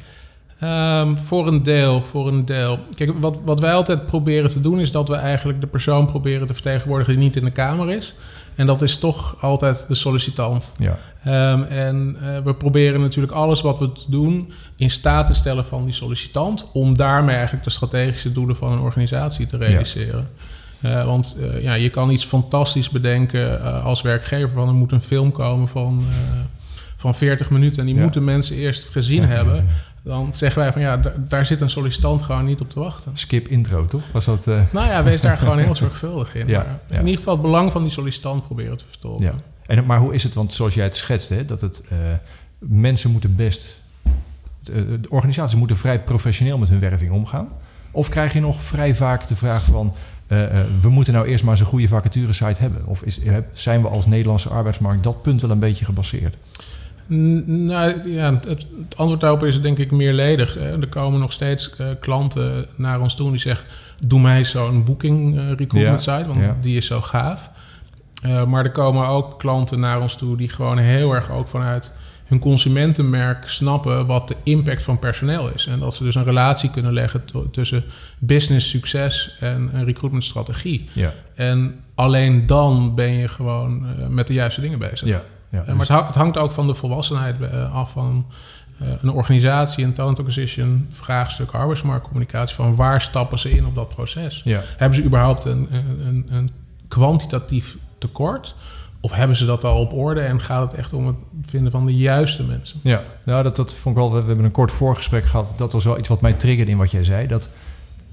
Ehm, 0.61 1.17
voor 1.17 1.47
een 1.47 1.63
deel, 1.63 2.03
voor 2.03 2.29
een 2.29 2.45
deel. 2.45 2.79
Kijk, 2.95 3.13
wat, 3.21 3.41
wat 3.45 3.61
wij 3.61 3.73
altijd 3.75 4.07
proberen 4.07 4.51
te 4.51 4.61
doen... 4.61 4.81
is 4.81 4.91
dat 4.91 5.09
we 5.09 5.15
eigenlijk 5.15 5.61
de 5.61 5.67
persoon 5.67 6.07
proberen 6.07 6.47
te 6.47 6.55
vertegenwoordigen... 6.55 7.13
die 7.15 7.23
niet 7.23 7.37
in 7.37 7.45
de 7.45 7.51
Kamer 7.51 7.91
is. 7.91 8.15
En 8.55 8.67
dat 8.67 8.83
is 8.83 8.99
toch 8.99 9.37
altijd 9.41 9.85
de 9.89 9.95
sollicitant. 9.95 10.73
Ja, 10.79 10.99
Ehm, 11.25 11.63
en 11.63 12.17
eh, 12.23 12.43
we 12.45 12.55
proberen 12.55 13.01
natuurlijk 13.01 13.33
alles 13.33 13.61
wat 13.61 13.79
we 13.79 13.91
doen... 14.09 14.53
in 14.77 14.91
staat 14.91 15.27
te 15.27 15.35
stellen 15.35 15.65
van 15.65 15.85
die 15.85 15.93
sollicitant... 15.95 16.69
om 16.73 16.97
daarmee 16.97 17.35
eigenlijk 17.35 17.65
de 17.65 17.71
strategische 17.71 18.33
doelen 18.33 18.57
van 18.57 18.73
een 18.73 18.79
organisatie 18.79 19.47
te 19.47 19.57
realiseren. 19.57 20.29
Eh, 20.81 21.05
want 21.05 21.37
eh, 21.41 21.63
ja, 21.63 21.75
je 21.75 21.91
kan 21.91 22.11
iets 22.11 22.25
fantastisch 22.25 22.91
bedenken 22.91 23.61
eh, 23.65 23.85
als 23.85 24.03
werkgever... 24.03 24.51
van 24.51 24.69
er 24.69 24.75
moet 24.75 24.93
een 24.93 25.01
film 25.01 25.33
komen 25.33 25.69
van, 25.69 26.03
van 26.97 27.15
40 27.15 27.51
minuten... 27.51 27.81
en 27.81 27.87
die 27.87 27.95
Ja. 27.95 28.03
moeten 28.03 28.25
mensen 28.25 28.57
eerst 28.57 28.89
gezien 28.89 29.23
Ja, 29.23 29.29
hebben... 29.29 29.55
ja. 29.55 29.63
Dan 30.03 30.35
zeggen 30.35 30.63
wij 30.63 30.73
van 30.73 30.83
ja, 30.83 31.01
daar, 31.29 31.47
zit 31.47 31.61
een 31.61 31.71
sollicitant 31.71 32.23
gewoon 32.23 32.45
niet 32.45 32.61
op 32.61 32.71
te 32.71 32.81
wachten. 32.81 33.11
Skip 33.15 33.49
intro, 33.49 33.85
toch? 33.85 34.03
Was 34.13 34.25
dat... 34.25 34.47
Nou 34.47 34.89
ja, 34.89 35.03
wees 35.03 35.21
daar 35.21 35.37
gewoon 35.37 35.59
heel 35.65 35.77
zorgvuldig 35.77 36.35
in. 36.35 36.49
Ja, 36.49 36.81
Maar. 36.89 36.99
In 36.99 37.05
ieder 37.05 37.19
geval 37.19 37.33
het 37.33 37.43
belang 37.43 37.73
van 37.73 37.83
die 37.83 37.91
sollicitant 37.91 38.47
proberen 38.47 38.77
te 38.77 38.85
vertolken. 38.89 39.25
Ja. 39.25 39.33
En, 39.67 39.87
maar 39.87 39.99
hoe 39.99 40.15
is 40.15 40.23
het? 40.23 40.35
Want 40.35 40.53
zoals 40.53 40.75
jij 40.75 40.85
het 40.85 40.97
schetst, 40.97 41.29
hè, 41.29 41.45
dat 41.45 41.61
het, 41.61 41.85
mensen 42.59 43.11
moeten 43.11 43.37
best... 43.37 43.81
de 44.61 45.01
organisaties 45.09 45.59
moeten 45.59 45.77
vrij 45.77 46.01
professioneel 46.01 46.59
met 46.59 46.69
hun 46.69 46.81
werving 46.81 47.11
omgaan. 47.11 47.49
Of 47.91 48.09
krijg 48.09 48.33
je 48.33 48.41
nog 48.41 48.63
vrij 48.63 48.95
vaak 48.95 49.27
de 49.27 49.37
vraag 49.37 49.65
van... 49.65 49.95
eh, 50.27 50.61
eh, 50.61 50.67
we 50.81 50.89
moeten 50.89 51.13
nou 51.13 51.27
eerst 51.27 51.43
maar 51.45 51.53
eens 51.53 51.61
een 51.61 51.67
goede 51.67 51.89
vacaturesite 51.89 52.61
hebben. 52.61 52.87
Of 52.87 53.03
is, 53.03 53.25
heb- 53.25 53.49
zijn 53.53 53.83
we 53.83 53.89
als 53.89 54.07
Nederlandse 54.07 54.49
arbeidsmarkt 54.49 55.03
dat 55.03 55.23
punt 55.23 55.41
wel 55.41 55.51
een 55.51 55.59
beetje 55.59 55.85
gebaseerd? 55.85 56.37
Nou 57.09 58.09
ja, 58.11 58.41
het, 58.47 58.67
antwoord 58.97 59.21
daarop 59.21 59.45
is 59.45 59.61
denk 59.61 59.79
ik 59.79 59.91
meerledig. 59.91 60.57
Eh, 60.59 60.73
Er 60.81 60.89
komen 60.89 61.21
nog 61.21 61.33
steeds 61.33 61.77
eh, 61.77 61.87
klanten 62.01 62.67
naar 62.77 63.01
ons 63.01 63.15
toe 63.15 63.31
die 63.31 63.39
zeggen... 63.41 63.67
doe 64.01 64.21
mij 64.21 64.45
zo'n 64.45 64.85
booking 64.85 65.37
eh, 65.39 65.49
recruitment 65.53 66.05
Ja, 66.05 66.17
site, 66.17 66.29
want 66.29 66.41
ja. 66.41 66.57
die 66.61 66.77
is 66.77 66.87
zo 66.87 67.01
gaaf. 67.01 67.51
Eh, 68.23 68.45
maar 68.45 68.65
er 68.65 68.71
komen 68.73 69.07
ook 69.07 69.39
klanten 69.39 69.79
naar 69.79 70.01
ons 70.01 70.17
toe 70.17 70.37
die 70.37 70.49
gewoon 70.49 70.79
heel 70.79 71.13
erg 71.15 71.31
ook 71.31 71.49
vanuit 71.49 71.93
hun 72.27 72.39
consumentenmerk 72.39 73.49
snappen 73.49 74.07
wat 74.07 74.29
de 74.29 74.37
impact 74.43 74.83
van 74.83 74.99
personeel 74.99 75.51
is. 75.55 75.67
En 75.67 75.79
dat 75.79 75.95
ze 75.95 76.05
dus 76.05 76.15
een 76.15 76.25
relatie 76.25 76.71
kunnen 76.71 76.93
leggen 76.93 77.25
tussen 77.51 77.85
business 78.19 78.69
succes 78.69 79.37
en 79.41 79.71
een 79.73 79.85
recruitment 79.85 80.25
strategie. 80.25 80.89
Ja, 80.93 81.13
En 81.35 81.81
alleen 81.95 82.47
dan 82.47 82.95
ben 82.95 83.13
je 83.13 83.29
gewoon 83.29 83.87
eh, 83.87 84.07
met 84.07 84.27
de 84.27 84.35
juiste 84.35 84.61
dingen 84.61 84.79
bezig. 84.79 85.09
ja, 85.09 85.23
ja. 85.49 85.61
Eh, 85.61 85.67
maar 85.67 85.79
het 85.79 85.89
hangt, 85.89 86.07
het 86.07 86.17
hangt 86.17 86.37
ook 86.37 86.53
van 86.53 86.67
de 86.67 86.75
volwassenheid 86.75 87.41
eh, 87.41 87.75
af 87.75 87.91
van 87.91 88.27
een 89.01 89.11
organisatie, 89.11 89.85
een 89.85 89.93
talent 89.93 90.19
acquisition, 90.19 90.87
vraagstuk 90.93 91.51
arbeidsmarktcommunicatie. 91.51 92.55
Van 92.55 92.75
waar 92.75 93.01
stappen 93.01 93.39
ze 93.39 93.51
in 93.51 93.67
op 93.67 93.75
dat 93.75 93.89
proces? 93.89 94.41
ja. 94.45 94.61
Hebben 94.77 94.99
ze 94.99 95.05
überhaupt 95.05 95.45
een, 95.45 95.69
een, 95.71 96.07
een, 96.07 96.27
een 96.31 96.51
kwantitatief 96.89 97.77
tekort? 97.99 98.55
Of 99.07 99.13
hebben 99.13 99.37
ze 99.37 99.47
dat 99.47 99.65
al 99.65 99.81
op 99.81 99.93
orde 99.93 100.21
en 100.21 100.41
gaat 100.41 100.71
het 100.71 100.81
echt 100.81 100.93
om 100.93 101.07
het 101.07 101.17
vinden 101.47 101.73
van 101.73 101.87
de 101.87 101.97
juiste 101.97 102.43
mensen? 102.43 102.81
Ja, 102.83 103.03
nou, 103.25 103.43
dat, 103.43 103.57
dat 103.57 103.75
vond 103.75 103.97
ik 103.97 104.03
wel. 104.03 104.13
We 104.13 104.27
hebben 104.27 104.45
een 104.45 104.51
kort 104.51 104.73
voorgesprek 104.73 105.25
gehad. 105.25 105.53
Dat 105.57 105.73
was 105.73 105.85
wel 105.85 105.99
iets 105.99 106.09
wat 106.09 106.21
mij 106.21 106.33
triggerde 106.33 106.71
in 106.71 106.77
wat 106.77 106.91
jij 106.91 107.05
zei. 107.05 107.27
Dat 107.27 107.49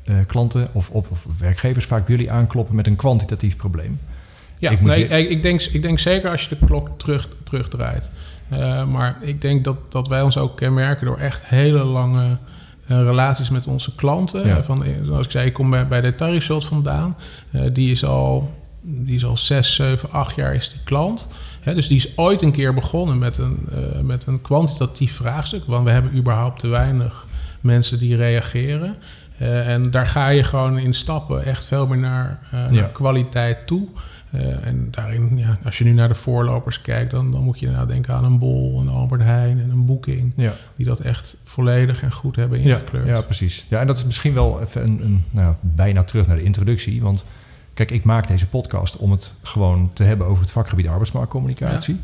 eh, 0.03 0.15
klanten 0.27 0.67
of, 0.71 0.89
of, 0.89 1.09
of 1.09 1.25
werkgevers 1.38 1.85
vaak 1.85 2.05
bij 2.05 2.15
jullie 2.15 2.31
aankloppen 2.31 2.75
met 2.75 2.88
een 2.88 2.95
kwantitatief 2.95 3.55
probleem. 3.55 4.00
Ja, 4.57 4.71
Ik 4.71 4.81
nee, 4.81 5.07
ik, 5.07 5.29
ik, 5.29 5.43
denk, 5.43 5.62
ik 5.62 5.81
denk 5.81 6.00
zeker 6.00 6.31
als 6.31 6.43
je 6.43 6.50
de 6.50 6.65
klok 6.65 6.89
terug, 6.97 7.29
terugdraait. 7.43 8.09
Eh, 8.50 8.85
maar 8.85 9.17
ik 9.21 9.41
denk 9.41 9.63
dat, 9.63 9.77
dat 9.89 10.07
wij 10.07 10.21
ons 10.21 10.38
ook 10.38 10.57
kenmerken 10.57 11.05
door 11.05 11.17
echt 11.17 11.45
hele 11.45 11.83
lange 11.83 12.38
eh, 12.88 12.97
relaties 12.97 13.50
met 13.50 13.67
onze 13.67 13.95
klanten. 13.95 14.47
Ja. 14.47 14.63
Van, 14.63 14.85
zoals 15.05 15.25
ik 15.25 15.31
zei, 15.31 15.45
ik 15.45 15.53
kom 15.53 15.69
bij, 15.69 15.88
bij 15.88 16.01
Detail 16.01 16.33
Result 16.33 16.65
vandaan. 16.65 17.15
Die, 17.73 17.91
is 17.91 18.05
al, 18.05 18.51
die 18.83 19.15
is 19.15 19.25
al 19.25 19.37
zes, 19.37 19.75
zeven, 19.75 20.11
acht 20.11 20.35
jaar 20.35 20.55
is 20.55 20.69
die 20.69 20.79
klant. 20.83 21.29
Dus 21.63 21.87
die 21.87 21.97
is 21.97 22.17
ooit 22.17 22.41
een 22.41 22.51
keer 22.51 22.73
begonnen 22.73 23.17
met 23.17 23.37
een, 23.37 23.57
eh, 23.71 23.99
met 24.01 24.25
een 24.25 24.41
kwantitatief 24.41 25.15
vraagstuk. 25.15 25.63
Want 25.65 25.83
we 25.85 25.91
hebben 25.91 26.15
überhaupt 26.17 26.59
te 26.59 26.67
weinig 26.67 27.25
mensen 27.61 27.99
die 27.99 28.15
reageren. 28.15 28.95
Eh, 29.37 29.67
en 29.69 29.91
daar 29.91 30.07
ga 30.07 30.27
je 30.29 30.43
gewoon 30.43 30.77
in 30.77 30.93
stappen 30.93 31.45
echt 31.45 31.65
veel 31.65 31.87
meer 31.87 31.97
naar, 31.97 32.39
eh, 32.45 32.51
naar 32.51 32.73
Ja. 32.73 32.89
kwaliteit 32.93 33.67
toe. 33.67 33.87
En 34.63 34.87
daarin, 34.91 35.37
ja, 35.37 35.57
als 35.65 35.77
je 35.77 35.83
nu 35.83 35.91
naar 35.91 36.07
de 36.07 36.15
voorlopers 36.15 36.81
kijkt, 36.81 37.11
dan, 37.11 37.31
dan 37.31 37.43
moet 37.43 37.59
je 37.59 37.69
nou 37.69 37.87
denken 37.87 38.13
aan 38.13 38.23
een 38.25 38.37
Bol, 38.39 38.79
een 38.81 38.89
Albert 38.89 39.21
Heijn 39.21 39.59
en 39.59 39.69
een 39.69 39.85
Booking. 39.85 40.33
Ja, 40.35 40.53
Die 40.75 40.85
dat 40.85 40.99
echt 40.99 41.37
volledig 41.43 42.01
en 42.01 42.11
goed 42.11 42.35
hebben 42.35 42.61
ja, 42.63 42.75
ingekleurd. 42.75 43.07
ja, 43.07 43.21
precies. 43.21 43.65
Ja, 43.69 43.79
en 43.79 43.87
dat 43.87 43.97
is 43.97 44.05
misschien 44.05 44.33
wel 44.33 44.61
even 44.61 44.83
een, 44.83 44.99
een 45.03 45.23
nou, 45.31 45.53
bijna 45.61 46.03
terug 46.03 46.27
naar 46.27 46.35
de 46.35 46.43
introductie. 46.43 47.01
Want 47.01 47.25
kijk, 47.73 47.91
ik 47.91 48.03
maak 48.03 48.27
deze 48.27 48.47
podcast 48.47 48.97
om 48.97 49.11
het 49.11 49.33
gewoon 49.41 49.91
te 49.93 50.03
hebben 50.03 50.27
over 50.27 50.43
het 50.43 50.51
vakgebied 50.51 50.87
arbeidsmarktcommunicatie. 50.87 51.99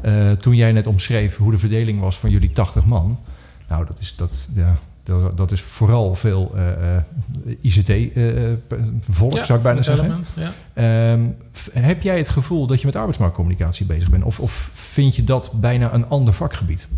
Eh, 0.00 0.30
toen 0.30 0.54
jij 0.54 0.72
net 0.72 0.86
omschreef 0.86 1.36
hoe 1.36 1.50
de 1.50 1.58
verdeling 1.58 2.00
was 2.00 2.18
van 2.18 2.30
jullie 2.30 2.52
80 2.52 2.84
man. 2.84 3.18
Nou, 3.68 3.86
dat 3.86 3.98
is, 4.00 4.16
dat, 4.16 4.48
ja, 4.54 4.76
dat, 5.02 5.36
dat 5.36 5.52
is 5.52 5.62
vooral 5.62 6.14
veel 6.14 6.52
eh, 6.54 6.96
eh, 6.96 7.02
ICT-volk, 7.60 9.34
Ja, 9.34 9.44
zou 9.44 9.58
ik 9.58 9.64
bijna 9.64 9.82
zeggen. 9.82 10.04
Element, 10.04 10.28
ja. 10.36 10.52
Ehm, 10.72 11.20
heb 11.72 12.02
jij 12.02 12.18
het 12.18 12.28
gevoel 12.28 12.66
dat 12.66 12.80
je 12.80 12.86
met 12.86 12.96
arbeidsmarktcommunicatie 12.96 13.86
bezig 13.86 14.10
bent? 14.10 14.24
Of, 14.24 14.40
of 14.40 14.70
vind 14.74 15.16
je 15.16 15.24
dat 15.24 15.52
bijna 15.60 15.94
een 15.94 16.08
ander 16.08 16.34
vakgebied? 16.34 16.88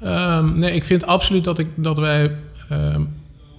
Ehm, 0.00 0.58
nee, 0.58 0.72
ik 0.72 0.84
vind 0.84 1.06
absoluut 1.06 1.44
dat, 1.44 1.58
ik, 1.58 1.68
dat 1.74 1.98
wij 1.98 2.36
ehm, 2.68 3.02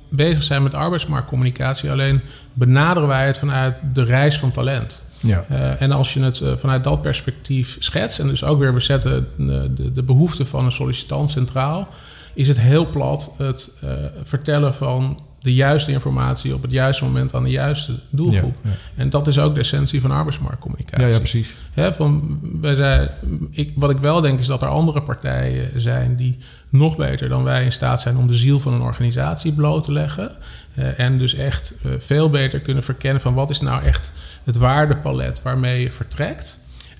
bezig 0.09 0.43
zijn 0.43 0.63
met 0.63 0.73
arbeidsmarktcommunicatie. 0.73 1.91
Alleen 1.91 2.21
benaderen 2.53 3.07
wij 3.07 3.25
het 3.25 3.37
vanuit 3.37 3.79
de 3.93 4.03
reis 4.03 4.39
van 4.39 4.51
talent. 4.51 5.05
Ja. 5.19 5.45
Eh, 5.49 5.81
en 5.81 5.91
als 5.91 6.13
je 6.13 6.21
het 6.21 6.39
eh, 6.39 6.53
vanuit 6.57 6.83
dat 6.83 7.01
perspectief 7.01 7.77
schetst... 7.79 8.19
en 8.19 8.27
dus 8.27 8.43
ook 8.43 8.59
weer 8.59 8.73
we 8.73 8.79
zetten 8.79 9.27
eh, 9.39 9.45
de, 9.75 9.91
de 9.93 10.03
behoeften 10.03 10.47
van 10.47 10.65
een 10.65 10.71
sollicitant 10.71 11.29
centraal... 11.29 11.87
is 12.33 12.47
het 12.47 12.59
heel 12.59 12.89
plat 12.89 13.31
het 13.37 13.71
uh, 13.83 13.91
vertellen 14.23 14.73
van 14.73 15.19
de 15.41 15.53
juiste 15.53 15.91
informatie 15.91 16.53
op 16.53 16.61
het 16.61 16.71
juiste 16.71 17.03
moment 17.03 17.33
aan 17.33 17.43
de 17.43 17.49
juiste 17.49 17.93
doelgroep. 18.09 18.55
Ja, 18.63 18.69
ja. 18.69 18.75
En 18.95 19.09
dat 19.09 19.27
is 19.27 19.39
ook 19.39 19.53
de 19.53 19.59
essentie 19.59 20.01
van 20.01 20.11
arbeidsmarktcommunicatie. 20.11 21.05
Ja, 21.05 21.11
ja 21.11 21.17
precies. 21.17 21.55
Hè, 21.71 21.93
van, 21.93 22.39
wij 22.61 22.75
zijn, 22.75 23.09
ik, 23.51 23.73
wat 23.75 23.89
ik 23.89 23.97
wel 23.97 24.21
denk 24.21 24.39
is 24.39 24.45
dat 24.45 24.61
er 24.61 24.67
andere 24.67 25.01
partijen 25.01 25.81
zijn 25.81 26.15
die 26.15 26.37
nog 26.69 26.95
beter 26.95 27.29
dan 27.29 27.43
wij 27.43 27.63
in 27.63 27.71
staat 27.71 28.01
zijn 28.01 28.17
om 28.17 28.27
de 28.27 28.33
ziel 28.33 28.59
van 28.59 28.73
een 28.73 28.81
organisatie 28.81 29.53
bloot 29.53 29.83
te 29.83 29.93
leggen. 29.93 30.31
Uh, 30.75 30.99
en 30.99 31.17
dus 31.17 31.33
echt 31.33 31.73
uh, 31.85 31.91
veel 31.99 32.29
beter 32.29 32.59
kunnen 32.59 32.83
verkennen 32.83 33.21
van 33.21 33.33
wat 33.33 33.49
is 33.49 33.61
nou 33.61 33.83
echt 33.83 34.11
het 34.43 34.57
waardepalet 34.57 35.41
waarmee 35.41 35.81
je 35.81 35.91
vertrekt. 35.91 36.59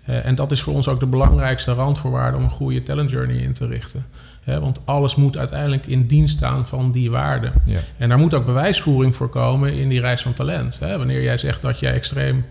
Uh, 0.09 0.25
en 0.25 0.35
dat 0.35 0.51
is 0.51 0.61
voor 0.61 0.73
ons 0.73 0.87
ook 0.87 0.99
de 0.99 1.05
belangrijkste 1.05 1.73
randvoorwaarde 1.73 2.37
om 2.37 2.43
een 2.43 2.49
goede 2.49 2.83
talent 2.83 3.09
journey 3.09 3.37
in 3.37 3.53
te 3.53 3.67
richten. 3.67 4.05
Hè, 4.47 4.59
want 4.59 4.81
alles 4.85 5.15
moet 5.15 5.37
uiteindelijk 5.37 5.85
in 5.85 6.05
dienst 6.05 6.37
staan 6.37 6.67
van 6.67 6.91
die 6.91 7.11
waarden. 7.11 7.53
Ja. 7.65 7.79
En 7.97 8.09
daar 8.09 8.17
moet 8.17 8.33
ook 8.33 8.45
bewijsvoering 8.45 9.15
voor 9.15 9.29
komen 9.29 9.73
in 9.73 9.89
die 9.89 9.99
reis 9.99 10.21
van 10.21 10.33
talent. 10.33 10.79
Hè. 10.79 10.97
Wanneer 10.97 11.23
jij 11.23 11.37
zegt 11.37 11.61
dat 11.61 11.79
jij 11.79 11.93
extreem 11.93 12.45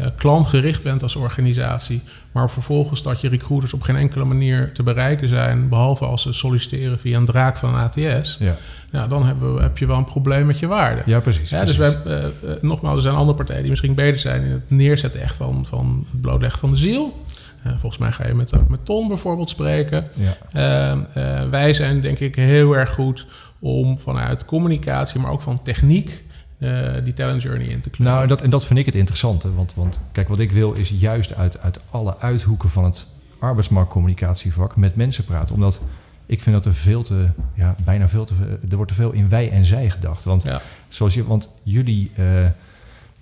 uh, 0.00 0.06
klantgericht 0.16 0.82
bent 0.82 1.02
als 1.02 1.16
organisatie, 1.16 2.02
maar 2.32 2.50
vervolgens 2.50 3.02
dat 3.02 3.20
je 3.20 3.28
recruiters 3.28 3.72
op 3.72 3.82
geen 3.82 3.96
enkele 3.96 4.24
manier 4.24 4.72
te 4.72 4.82
bereiken 4.82 5.28
zijn, 5.28 5.68
behalve 5.68 6.04
als 6.04 6.22
ze 6.22 6.32
solliciteren 6.32 6.98
via 6.98 7.16
een 7.18 7.24
draak 7.24 7.56
van 7.56 7.74
een 7.74 7.80
ATS, 7.80 8.36
Ja, 8.40 8.56
ja, 8.90 9.06
dan 9.06 9.26
hebben 9.26 9.54
we, 9.54 9.62
heb 9.62 9.78
je 9.78 9.86
wel 9.86 9.96
een 9.96 10.04
probleem 10.04 10.46
met 10.46 10.58
je 10.58 10.66
waarde. 10.66 11.02
ja 11.06 11.20
precies. 11.20 11.50
Ja, 11.50 11.64
dus 11.64 11.76
wij, 11.76 11.98
uh, 12.06 12.18
uh, 12.18 12.50
nogmaals, 12.60 12.96
er 12.96 13.02
zijn 13.02 13.14
andere 13.14 13.36
partijen 13.36 13.60
die 13.60 13.70
misschien 13.70 13.94
beter 13.94 14.20
zijn 14.20 14.44
in 14.44 14.50
het 14.50 14.70
neerzetten 14.70 15.20
echt 15.20 15.34
van, 15.34 15.66
van 15.66 16.06
het 16.10 16.20
blootleggen 16.20 16.60
van 16.60 16.70
de 16.70 16.76
ziel. 16.76 17.21
Uh, 17.66 17.72
volgens 17.72 17.98
mij 17.98 18.12
ga 18.12 18.26
je 18.26 18.34
met, 18.34 18.54
ook 18.58 18.68
met 18.68 18.84
Ton 18.84 19.08
bijvoorbeeld 19.08 19.48
spreken. 19.48 20.08
Ja. 20.52 20.94
Uh, 21.14 21.48
wij 21.50 21.72
zijn 21.72 22.00
denk 22.00 22.18
ik 22.18 22.34
heel 22.34 22.72
erg 22.72 22.90
goed 22.90 23.26
om 23.58 23.98
vanuit 23.98 24.44
communicatie, 24.44 25.20
maar 25.20 25.30
ook 25.30 25.40
van 25.40 25.62
techniek, 25.62 26.24
uh, 26.58 26.92
die 27.04 27.12
talent 27.12 27.42
journey 27.42 27.66
in 27.66 27.80
te 27.80 27.90
klimmen. 27.90 28.12
Nou, 28.12 28.22
en 28.22 28.28
dat, 28.28 28.42
en 28.42 28.50
dat 28.50 28.66
vind 28.66 28.78
ik 28.78 28.86
het 28.86 28.94
interessante. 28.94 29.54
Want, 29.54 29.74
want 29.74 30.00
kijk, 30.12 30.28
wat 30.28 30.38
ik 30.38 30.52
wil 30.52 30.72
is 30.72 30.90
juist 30.90 31.34
uit, 31.34 31.60
uit 31.60 31.80
alle 31.90 32.18
uithoeken 32.18 32.68
van 32.68 32.84
het 32.84 33.08
arbeidsmarktcommunicatievak 33.38 34.76
met 34.76 34.96
mensen 34.96 35.24
praten. 35.24 35.54
Omdat 35.54 35.82
ik 36.26 36.42
vind 36.42 36.56
dat 36.56 36.64
er 36.64 36.74
veel 36.74 37.02
te, 37.02 37.28
ja, 37.54 37.76
bijna 37.84 38.08
veel 38.08 38.24
te, 38.24 38.34
er 38.70 38.76
wordt 38.76 38.90
te 38.90 38.96
veel 38.96 39.12
in 39.12 39.28
wij 39.28 39.50
en 39.50 39.66
zij 39.66 39.90
gedacht. 39.90 40.24
Want, 40.24 40.42
ja. 40.42 40.60
zoals 40.88 41.14
je, 41.14 41.24
want 41.24 41.48
jullie 41.62 42.10
uh, 42.18 42.26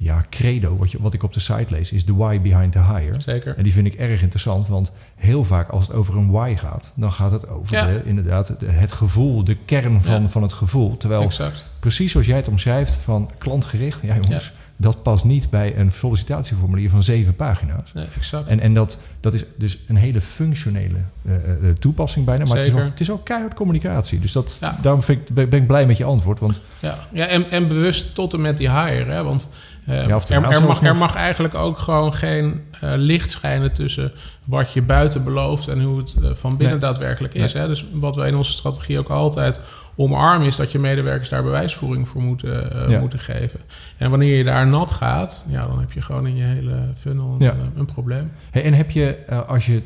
ja, 0.03 0.25
credo, 0.31 0.77
wat, 0.77 0.91
je, 0.91 0.99
wat 1.01 1.15
ik 1.15 1.23
op 1.23 1.33
de 1.33 1.41
site 1.41 1.67
lees, 1.69 1.93
is 1.93 2.05
the 2.05 2.17
why 2.17 2.41
behind 2.41 2.73
the 2.73 2.79
hire. 2.85 3.21
Zeker. 3.21 3.57
En 3.57 3.63
die 3.63 3.73
vind 3.73 3.87
ik 3.87 3.95
erg 3.95 4.23
interessant, 4.23 4.69
want 4.69 4.93
heel 5.17 5.45
vaak 5.45 5.69
als 5.69 5.87
het 5.87 5.97
over 5.97 6.17
een 6.17 6.31
why 6.31 6.55
gaat, 6.57 6.93
dan 6.95 7.13
gaat 7.13 7.31
het 7.31 7.49
over 7.49 7.77
Ja. 7.77 7.87
de, 7.87 8.03
inderdaad 8.05 8.61
de, 8.61 8.67
het 8.67 8.93
gevoel, 8.93 9.45
de 9.45 9.57
kern 9.65 10.03
van, 10.03 10.23
Ja. 10.23 10.29
van 10.29 10.43
het 10.43 10.53
gevoel. 10.53 10.97
Terwijl 10.97 11.23
Exact. 11.23 11.65
precies 11.81 12.13
zoals 12.13 12.27
jij 12.27 12.37
het 12.37 12.49
omschrijft 12.49 12.95
van 12.95 13.31
klantgericht, 13.39 14.01
ja 14.03 14.17
jongens, 14.21 14.47
Ja. 14.47 14.53
Dat 14.81 15.03
past 15.03 15.25
niet 15.25 15.51
bij 15.51 15.77
een 15.77 15.93
sollicitatieformulier 15.93 16.91
van 16.91 17.03
zeven 17.03 17.37
pagina's. 17.37 17.93
Nee, 17.95 18.07
exact. 18.17 18.49
En, 18.49 18.61
en 18.61 18.75
dat, 18.75 18.99
dat 19.21 19.35
is 19.35 19.45
dus 19.57 19.79
een 19.89 19.97
hele 19.97 20.21
functionele 20.21 20.99
uh, 21.23 21.33
uh, 21.35 21.71
toepassing 21.79 22.27
bijna, 22.27 22.45
maar 22.45 22.57
het 22.57 22.67
is, 22.67 22.73
ook, 22.73 22.79
het 22.81 23.01
is 23.01 23.11
ook 23.11 23.25
keihard 23.25 23.55
communicatie. 23.55 24.19
Dus 24.19 24.33
dat, 24.33 24.59
Ja. 24.61 24.79
daarom 24.83 25.03
vind 25.03 25.29
ik, 25.29 25.35
ben 25.51 25.61
ik 25.61 25.67
blij 25.67 25.87
met 25.87 25.97
je 25.97 26.05
antwoord, 26.05 26.41
want 26.41 26.61
Ja, 26.81 26.99
ja 27.13 27.27
en, 27.27 27.51
en 27.51 27.69
bewust 27.69 28.15
tot 28.15 28.35
en 28.35 28.41
met 28.41 28.57
die 28.57 28.71
hire. 28.71 29.11
Hè? 29.13 29.23
Want 29.23 29.49
uh, 29.89 30.07
Ja, 30.07 30.21
er, 30.29 30.45
er, 30.45 30.65
mag, 30.65 30.83
er 30.83 30.97
mag 30.97 31.15
eigenlijk 31.15 31.55
ook 31.55 31.79
gewoon 31.79 32.15
geen 32.15 32.61
uh, 32.85 32.93
licht 32.97 33.31
schijnen 33.31 33.73
tussen 33.73 34.13
wat 34.47 34.73
je 34.73 34.83
buiten 34.83 35.25
belooft 35.25 35.69
en 35.69 35.83
hoe 35.83 35.99
het 35.99 36.15
uh, 36.23 36.31
van 36.35 36.51
binnen 36.51 36.69
Nee. 36.71 36.79
daadwerkelijk 36.79 37.35
is. 37.35 37.53
Nee. 37.53 37.63
Hè? 37.63 37.69
Dus 37.69 37.85
wat 37.93 38.17
wij 38.17 38.29
in 38.29 38.35
onze 38.35 38.53
strategie 38.53 38.99
ook 38.99 39.09
altijd 39.11 39.61
omarmen, 40.01 40.47
is 40.47 40.57
dat 40.57 40.73
je 40.73 40.79
medewerkers 40.79 41.29
daar 41.29 41.43
bewijsvoering 41.43 42.09
voor 42.09 42.23
moeten, 42.23 42.73
uh, 42.77 42.89
Ja. 42.91 43.01
moeten 43.01 43.19
geven. 43.19 43.61
En 43.97 44.11
wanneer 44.11 44.37
je 44.37 44.45
daar 44.45 44.67
nat 44.67 44.91
gaat, 44.93 45.45
ja, 45.49 45.61
dan 45.61 45.81
heb 45.81 45.93
je 45.93 46.03
gewoon 46.03 46.27
in 46.27 46.37
je 46.37 46.45
hele 46.45 46.79
funnel 46.99 47.33
een, 47.33 47.45
Ja. 47.47 47.53
uh, 47.53 47.59
een 47.77 47.85
probleem. 47.85 48.31
Hey, 48.51 48.65
en 48.65 48.75
heb 48.75 48.91
je, 48.91 49.17
uh, 49.31 49.49
als 49.49 49.67
je 49.67 49.81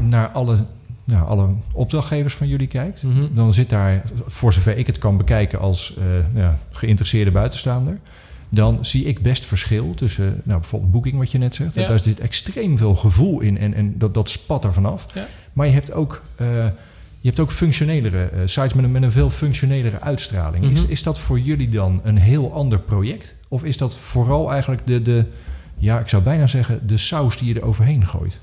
naar 0.00 0.28
alle, 0.28 0.56
nou, 1.04 1.26
alle 1.28 1.48
opdrachtgevers 1.72 2.34
van 2.34 2.48
jullie 2.48 2.66
kijkt, 2.66 3.02
Mhm. 3.04 3.34
dan 3.34 3.52
zit 3.52 3.68
daar, 3.70 4.02
voor 4.26 4.52
zover 4.52 4.76
ik 4.78 4.86
het 4.86 4.98
kan 4.98 5.16
bekijken 5.16 5.58
als 5.60 5.96
uh, 5.98 6.04
ja, 6.42 6.58
geïnteresseerde 6.70 7.30
buitenstaander, 7.30 7.98
dan 8.48 8.84
zie 8.84 9.04
ik 9.04 9.22
best 9.22 9.44
verschil 9.44 9.94
tussen, 9.94 10.40
nou, 10.44 10.60
bijvoorbeeld 10.60 10.92
Booking, 10.92 11.18
wat 11.18 11.30
je 11.30 11.38
net 11.38 11.54
zegt. 11.54 11.74
Daar 11.74 12.00
zit 12.00 12.20
extreem 12.20 12.78
veel 12.78 12.94
gevoel 12.94 13.40
in 13.40 13.58
en, 13.58 13.74
en 13.74 13.98
dat, 13.98 14.14
dat 14.14 14.30
spat 14.30 14.64
er 14.64 14.72
vanaf. 14.72 15.06
Maar 15.52 15.66
je 15.66 15.72
hebt 15.72 15.92
ook, 15.92 16.22
je 17.22 17.28
hebt 17.28 17.40
ook 17.40 17.50
functionelere 17.50 18.30
uh, 18.32 18.40
sites 18.44 18.72
met 18.72 18.84
een, 18.84 18.92
met 18.92 19.02
een 19.02 19.12
veel 19.12 19.30
functionelere 19.30 20.00
uitstraling. 20.00 20.64
Mhm. 20.64 20.72
is, 20.72 20.86
is 20.86 21.02
dat 21.02 21.18
voor 21.18 21.38
jullie 21.38 21.68
dan 21.68 22.00
een 22.04 22.18
heel 22.18 22.52
ander 22.52 22.78
project? 22.78 23.36
Of 23.48 23.64
is 23.64 23.76
dat 23.76 23.98
vooral 23.98 24.50
eigenlijk 24.52 24.86
de, 24.86 25.02
de 25.02 25.24
ja, 25.76 25.98
ik 25.98 26.08
zou 26.08 26.22
bijna 26.22 26.46
zeggen, 26.46 26.86
de 26.86 26.96
saus 26.96 27.36
die 27.36 27.54
je 27.54 27.60
er 27.60 27.66
overheen 27.66 28.06
gooit? 28.06 28.40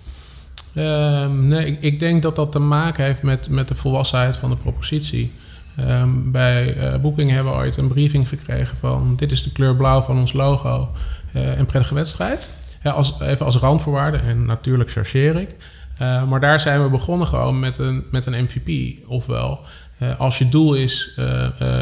Um, 0.75 1.48
nee, 1.48 1.65
ik, 1.65 1.81
ik, 1.81 2.00
denk 2.00 2.21
dat 2.21 2.36
dat 2.36 2.51
te 2.51 2.59
maken 2.59 3.03
heeft 3.03 3.21
met, 3.21 3.50
met 3.50 3.67
de 3.67 3.75
volwassenheid 3.75 4.38
van 4.38 4.50
de 4.50 4.55
propositie. 4.55 5.31
Um, 5.79 6.31
bij 6.31 6.77
uh, 6.77 6.95
Booking 7.01 7.31
hebben 7.31 7.53
we 7.53 7.59
ooit 7.59 7.77
een 7.77 7.88
briefing 7.88 8.27
gekregen 8.27 8.77
van... 8.77 9.13
dit 9.15 9.31
is 9.31 9.43
de 9.43 9.51
kleur 9.51 9.75
blauw 9.75 10.01
van 10.01 10.19
ons 10.19 10.33
logo 10.33 10.91
uh, 11.36 11.57
en 11.57 11.65
prettige 11.65 11.93
wedstrijd. 11.93 12.50
Ja, 12.83 12.91
als, 12.91 13.19
even 13.21 13.45
als 13.45 13.55
randvoorwaarde, 13.55 14.17
en 14.17 14.45
natuurlijk 14.45 14.91
chargeer 14.91 15.36
ik. 15.36 15.55
Uh, 16.01 16.24
maar 16.24 16.39
daar 16.39 16.60
zijn 16.60 16.84
we 16.84 16.89
begonnen 16.89 17.27
gewoon 17.27 17.60
met 17.60 17.77
een, 17.77 18.03
met 18.12 18.25
een 18.25 18.44
MVP. 18.44 18.98
Ofwel, 19.08 19.60
uh, 20.00 20.20
als 20.20 20.38
je 20.38 20.50
doel 20.50 20.74
is, 20.74 21.13
uh, 21.20 21.25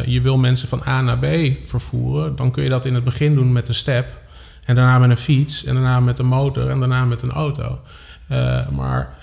je 0.05 0.21
wil 0.21 0.37
mensen 0.37 0.67
van 0.67 0.81
A 0.87 1.01
naar 1.01 1.17
B 1.17 1.25
vervoeren... 1.65 2.35
dan 2.35 2.51
kun 2.51 2.63
je 2.63 2.69
dat 2.69 2.85
in 2.85 2.93
het 2.93 3.03
begin 3.03 3.35
doen 3.35 3.51
met 3.51 3.67
een 3.67 3.75
step... 3.75 4.07
en 4.65 4.75
daarna 4.75 4.99
met 4.99 5.09
een 5.09 5.17
fiets, 5.17 5.63
en 5.63 5.73
daarna 5.73 5.99
met 5.99 6.19
een 6.19 6.25
motor 6.25 6.69
en 6.69 6.79
daarna 6.79 7.05
met 7.05 7.21
een 7.21 7.31
auto... 7.31 7.79
Maar 8.71 9.15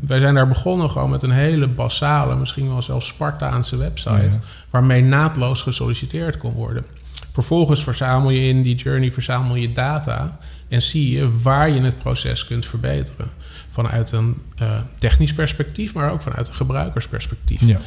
wij 0.00 0.18
zijn 0.18 0.34
daar 0.34 0.48
begonnen 0.48 0.90
gewoon 0.90 1.10
met 1.10 1.22
een 1.22 1.30
hele 1.30 1.68
basale, 1.68 2.36
misschien 2.36 2.68
wel 2.68 2.82
zelfs 2.82 3.06
Spartaanse 3.06 3.76
website, 3.76 4.10
Ja. 4.10 4.40
waarmee 4.70 5.02
naadloos 5.02 5.62
gesolliciteerd 5.62 6.38
kon 6.38 6.52
worden. 6.52 6.84
Vervolgens 7.32 7.82
verzamel 7.82 8.30
je 8.30 8.48
in 8.48 8.62
die 8.62 8.74
journey 8.74 9.12
verzamel 9.12 9.54
je 9.54 9.72
data 9.72 10.38
en 10.68 10.82
zie 10.82 11.18
je 11.18 11.38
waar 11.38 11.70
je 11.70 11.80
het 11.80 11.98
proces 11.98 12.44
kunt 12.44 12.66
verbeteren. 12.66 13.30
Vanuit 13.72 14.12
een 14.12 14.42
uh, 14.62 14.78
technisch 14.98 15.34
perspectief, 15.34 15.94
maar 15.94 16.10
ook 16.10 16.22
vanuit 16.22 16.48
een 16.48 16.54
gebruikersperspectief. 16.54 17.60
Ja. 17.60 17.78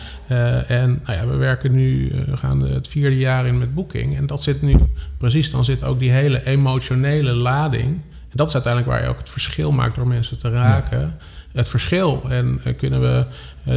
en 0.67 1.01
nou 1.05 1.19
ja, 1.19 1.27
we 1.27 1.35
werken 1.35 1.71
nu, 1.71 2.11
we 2.25 2.37
gaan 2.37 2.61
het 2.61 2.87
vierde 2.87 3.17
jaar 3.17 3.45
in 3.45 3.57
met 3.57 3.73
Booking. 3.73 4.17
En 4.17 4.25
dat 4.25 4.43
zit 4.43 4.61
nu, 4.61 4.75
precies, 5.17 5.51
dan 5.51 5.65
zit 5.65 5.83
ook 5.83 5.99
die 5.99 6.11
hele 6.11 6.45
emotionele 6.45 7.33
lading 7.33 8.01
en 8.35 8.41
dat 8.41 8.49
is 8.49 8.53
uiteindelijk 8.53 8.93
waar 8.93 9.03
je 9.03 9.09
ook 9.09 9.17
het 9.17 9.29
verschil 9.29 9.71
maakt 9.71 9.95
door 9.95 10.07
mensen 10.07 10.37
te 10.37 10.49
raken. 10.49 10.99
Ja. 10.99 11.17
Het 11.51 11.69
verschil. 11.69 12.23
En 12.29 12.61
kunnen 12.77 13.01
we 13.01 13.25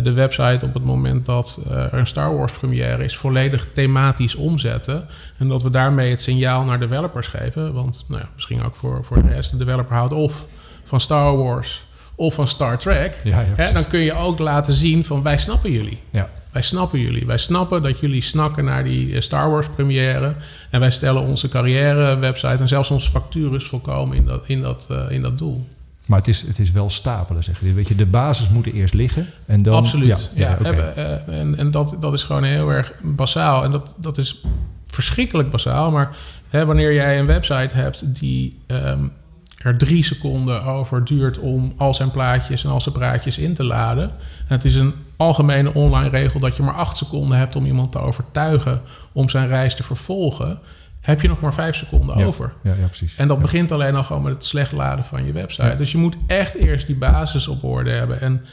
de 0.03 0.13
website 0.13 0.65
op 0.65 0.75
het 0.75 0.85
moment 0.85 1.27
dat 1.27 1.61
er 1.69 1.95
een 1.95 2.07
Star 2.07 2.37
Wars 2.37 2.53
première 2.53 3.05
is, 3.05 3.17
volledig 3.17 3.67
thematisch 3.73 4.35
omzetten. 4.35 5.07
En 5.37 5.49
dat 5.49 5.63
we 5.63 5.71
daarmee 5.71 6.11
het 6.11 6.21
signaal 6.21 6.65
naar 6.65 6.81
developers 6.81 7.27
geven. 7.27 7.73
Want 7.73 8.05
nou 8.09 8.23
ja, 8.23 8.29
misschien 8.35 8.63
ook 8.63 8.75
voor, 8.75 9.05
voor 9.05 9.23
de 9.23 9.29
rest, 9.29 9.51
de 9.51 9.57
developer 9.57 9.97
houdt 9.97 10.13
of 10.13 10.47
van 10.85 11.01
Star 11.01 11.37
Wars 11.37 11.87
of 12.19 12.35
van 12.35 12.49
Star 12.49 12.79
Trek. 12.79 13.17
Ja, 13.25 13.41
ja, 13.41 13.47
hè, 13.55 13.73
dan 13.73 13.89
kun 13.89 14.01
je 14.01 14.15
ook 14.15 14.39
laten 14.39 14.75
zien 14.75 15.05
van 15.05 15.23
wij 15.23 15.39
snappen 15.39 15.73
jullie. 15.73 15.99
Ja. 16.11 16.31
Wij 16.51 16.63
snappen 16.63 17.01
jullie. 17.01 17.27
Wij 17.27 17.37
snappen 17.37 17.83
dat 17.83 18.01
jullie 18.01 18.23
snakken 18.23 18.65
naar 18.65 18.85
die 18.85 19.15
eh, 19.15 19.21
Star 19.21 19.51
Wars 19.51 19.69
première. 19.69 20.35
En 20.71 20.81
wij 20.81 20.91
stellen 20.91 21.23
onze 21.23 21.49
carrière 21.49 22.17
website 22.17 22.57
en 22.57 22.69
zelfs 22.69 22.91
onze 22.91 23.11
factures 23.11 23.65
volkomen 23.65 24.17
in 24.17 24.25
dat, 24.25 24.43
in 24.47 24.61
dat, 24.61 24.89
uh, 24.91 25.11
in 25.11 25.23
dat 25.23 25.39
doel. 25.39 25.67
Maar 26.07 26.19
het 26.19 26.29
is, 26.29 26.43
het 26.43 26.59
is 26.59 26.71
wel 26.71 26.91
stapelen, 26.91 27.45
zeg 27.45 27.61
je. 27.61 27.73
Weet 27.73 27.89
je, 27.89 27.95
de 27.95 28.07
basis 28.07 28.49
moet 28.49 28.67
eerst 28.67 28.95
liggen. 28.95 29.27
En 29.47 29.63
dan, 29.63 29.75
Absoluut. 29.75 30.31
Ja, 30.35 30.49
ja, 30.49 30.59
ja 30.63 30.71
okay. 30.71 30.93
uh, 30.97 31.41
en, 31.41 31.59
en 31.59 31.71
dat, 31.71 31.97
dat 32.01 32.13
is 32.13 32.23
gewoon 32.23 32.45
heel 32.45 32.71
erg 32.71 32.93
basaal. 33.03 33.65
En 33.65 33.71
dat, 33.71 33.95
dat 33.97 34.19
is 34.19 34.43
verschrikkelijk 34.87 35.51
basaal. 35.51 35.91
Maar 35.91 36.17
hè, 36.49 36.67
wanneer 36.67 36.95
jij 36.95 37.19
een 37.19 37.27
website 37.27 37.75
hebt 37.75 38.19
die 38.19 38.59
um, 38.67 39.13
er 39.59 39.77
drie 39.77 40.05
seconden 40.05 40.65
over 40.65 41.05
duurt 41.05 41.39
om 41.39 41.73
al 41.77 41.95
zijn 41.95 42.11
plaatjes 42.11 42.65
en 42.65 42.71
al 42.71 42.81
zijn 42.81 42.95
praatjes 42.95 43.39
in 43.39 43.55
te 43.55 43.65
laden. 43.65 44.05
En 44.49 44.55
het 44.55 44.65
is 44.65 44.75
een 44.75 44.95
algemene 45.17 45.75
online 45.75 46.09
regel 46.09 46.41
dat 46.41 46.57
je 46.57 46.63
maar 46.63 46.75
acht 46.75 46.97
seconden 46.97 47.39
hebt 47.39 47.57
om 47.57 47.67
iemand 47.67 47.93
te 47.93 47.99
overtuigen 47.99 48.81
om 49.13 49.29
zijn 49.29 49.49
reis 49.49 49.75
te 49.75 49.83
vervolgen. 49.83 50.59
Heb 51.01 51.21
je 51.21 51.29
nog 51.29 51.41
maar 51.41 51.55
vijf 51.55 51.77
seconden 51.77 52.19
ja, 52.19 52.25
over. 52.25 52.53
Ja, 52.63 52.75
ja, 52.81 52.87
precies. 52.87 53.17
En 53.17 53.29
dat 53.29 53.37
ja. 53.37 53.43
begint 53.43 53.73
alleen 53.73 53.95
al 53.95 54.05
gewoon 54.05 54.23
met 54.23 54.33
het 54.33 54.45
slecht 54.45 54.73
laden 54.73 55.05
van 55.05 55.27
je 55.27 55.33
website. 55.33 55.75
Dus 55.77 55.93
je 55.93 55.99
moet 55.99 56.17
echt 56.27 56.55
eerst 56.55 56.87
die 56.87 56.97
basis 56.97 57.49
op 57.49 57.65
orde 57.65 57.91
hebben. 57.91 58.21
En 58.21 58.45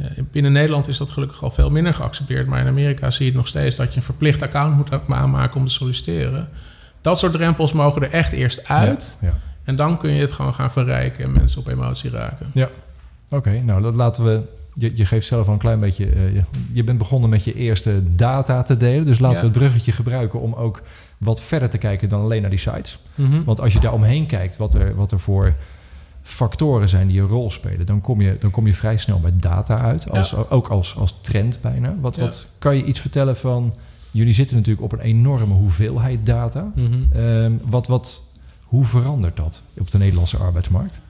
uh, 0.00 0.06
binnen 0.30 0.52
Nederland 0.52 0.88
is 0.88 0.96
dat 0.96 1.10
gelukkig 1.10 1.42
al 1.42 1.50
veel 1.50 1.70
minder 1.70 1.94
geaccepteerd. 1.94 2.46
Maar 2.46 2.60
in 2.60 2.66
Amerika 2.66 3.10
zie 3.10 3.24
je 3.24 3.30
het 3.30 3.40
nog 3.40 3.48
steeds 3.48 3.76
dat 3.76 3.90
je 3.90 3.96
een 3.96 4.06
verplicht 4.06 4.42
account 4.42 4.76
moet 4.76 4.90
aanmaken 5.08 5.60
om 5.60 5.66
te 5.66 5.72
solliciteren. 5.72 6.48
Dat 7.00 7.18
soort 7.18 7.32
drempels 7.32 7.72
mogen 7.72 8.02
er 8.02 8.10
echt 8.10 8.32
eerst 8.32 8.68
uit. 8.68 9.18
Ja, 9.20 9.26
ja. 9.28 9.34
En 9.64 9.76
dan 9.76 9.98
kun 9.98 10.12
je 10.14 10.20
het 10.20 10.32
gewoon 10.32 10.54
gaan 10.54 10.70
verrijken 10.70 11.24
en 11.24 11.32
mensen 11.32 11.60
op 11.60 11.68
emotie 11.68 12.10
raken. 12.10 12.50
Ja, 12.54 12.64
oké. 13.24 13.36
Okay, 13.36 13.58
nou, 13.58 13.82
dat 13.82 13.94
laten 13.94 14.24
we 14.24 14.42
je, 14.74 14.92
je 14.94 15.04
geeft 15.06 15.26
zelf 15.26 15.46
al 15.46 15.52
een 15.52 15.58
klein 15.58 15.80
beetje. 15.80 16.06
eh, 16.06 16.34
je, 16.34 16.42
je 16.72 16.84
bent 16.84 16.98
begonnen 16.98 17.30
met 17.30 17.44
je 17.44 17.54
eerste 17.54 18.14
data 18.16 18.62
te 18.62 18.76
delen. 18.76 19.04
Dus 19.06 19.18
laten 19.18 19.36
Ja. 19.36 19.42
we 19.42 19.48
het 19.48 19.58
bruggetje 19.58 19.92
gebruiken 19.92 20.40
om 20.40 20.54
ook 20.54 20.82
wat 21.18 21.42
verder 21.42 21.68
te 21.70 21.78
kijken 21.78 22.08
dan 22.08 22.20
alleen 22.20 22.40
naar 22.40 22.50
die 22.50 22.58
sites. 22.58 22.98
Mhm. 23.14 23.44
Want 23.44 23.60
als 23.60 23.72
je 23.72 23.80
daar 23.80 23.92
omheen 23.92 24.26
kijkt, 24.26 24.56
wat 24.56 24.74
er, 24.74 24.94
wat 24.94 25.12
er 25.12 25.20
voor 25.20 25.54
factoren 26.22 26.88
zijn 26.88 27.06
die 27.08 27.20
een 27.20 27.26
rol 27.28 27.50
spelen, 27.50 27.86
dan 27.86 28.00
kom 28.00 28.20
je, 28.20 28.36
dan 28.40 28.50
kom 28.50 28.66
je 28.66 28.74
vrij 28.74 28.96
snel 28.96 29.20
bij 29.20 29.32
data 29.34 29.78
uit. 29.78 30.10
Als, 30.10 30.34
Ook 30.50 30.68
als, 30.68 30.96
als 30.96 31.18
trend 31.20 31.58
bijna. 31.60 31.94
Wat, 32.00 32.16
Ja. 32.16 32.22
wat 32.22 32.48
kan 32.58 32.76
je 32.76 32.84
iets 32.84 33.00
vertellen 33.00 33.36
van. 33.36 33.74
Jullie 34.10 34.32
zitten 34.32 34.56
natuurlijk 34.56 34.84
op 34.84 34.92
een 34.92 35.00
enorme 35.04 35.54
hoeveelheid 35.54 36.26
data. 36.26 36.70
Mhm. 36.74 36.94
Ehm, 37.12 37.52
wat, 37.64 37.86
wat, 37.86 38.22
hoe 38.64 38.84
verandert 38.84 39.36
dat 39.36 39.62
op 39.78 39.90
de 39.90 39.98
Nederlandse 39.98 40.36
arbeidsmarkt? 40.36 41.00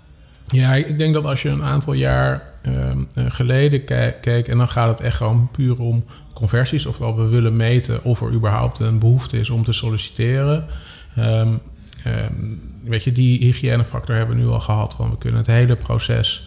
Ja, 0.46 0.74
ik 0.74 0.98
denk 0.98 1.14
dat 1.14 1.24
als 1.24 1.42
je 1.42 1.48
een 1.48 1.62
aantal 1.62 1.92
jaar 1.92 2.42
ehm, 2.62 3.02
eh, 3.14 3.24
geleden 3.28 3.84
ke- 3.84 4.16
keek... 4.20 4.48
en 4.48 4.58
dan 4.58 4.68
gaat 4.68 4.88
het 4.88 5.00
echt 5.00 5.16
gewoon 5.16 5.48
puur 5.52 5.80
om 5.80 6.04
conversies... 6.34 6.86
ofwel 6.86 7.16
we 7.16 7.26
willen 7.26 7.56
meten 7.56 8.04
of 8.04 8.20
er 8.20 8.32
überhaupt 8.32 8.78
een 8.78 8.98
behoefte 8.98 9.38
is 9.38 9.50
om 9.50 9.64
te 9.64 9.72
solliciteren. 9.72 10.64
Ehm, 11.16 11.54
ehm, 12.04 12.32
weet 12.82 13.04
je, 13.04 13.12
die 13.12 13.38
hygiënefactor 13.38 14.16
hebben 14.16 14.36
we 14.36 14.42
nu 14.42 14.48
al 14.48 14.60
gehad. 14.60 14.94
Van 14.94 15.10
we 15.10 15.18
kunnen 15.18 15.40
het 15.40 15.50
hele 15.50 15.76
proces 15.76 16.46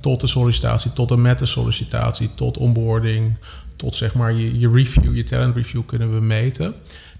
tot 0.00 0.20
de 0.20 0.26
sollicitatie... 0.26 0.92
tot 0.92 1.10
en 1.10 1.22
met 1.22 1.38
de 1.38 1.46
sollicitatie, 1.46 2.30
tot 2.34 2.58
onboarding... 2.58 3.36
tot 3.76 3.96
zeg 3.96 4.14
maar 4.14 4.32
je, 4.32 4.58
je 4.58 4.70
review, 4.70 5.16
je 5.16 5.24
talent 5.24 5.56
review 5.56 5.82
kunnen 5.86 6.14
we 6.14 6.20
meten... 6.20 6.74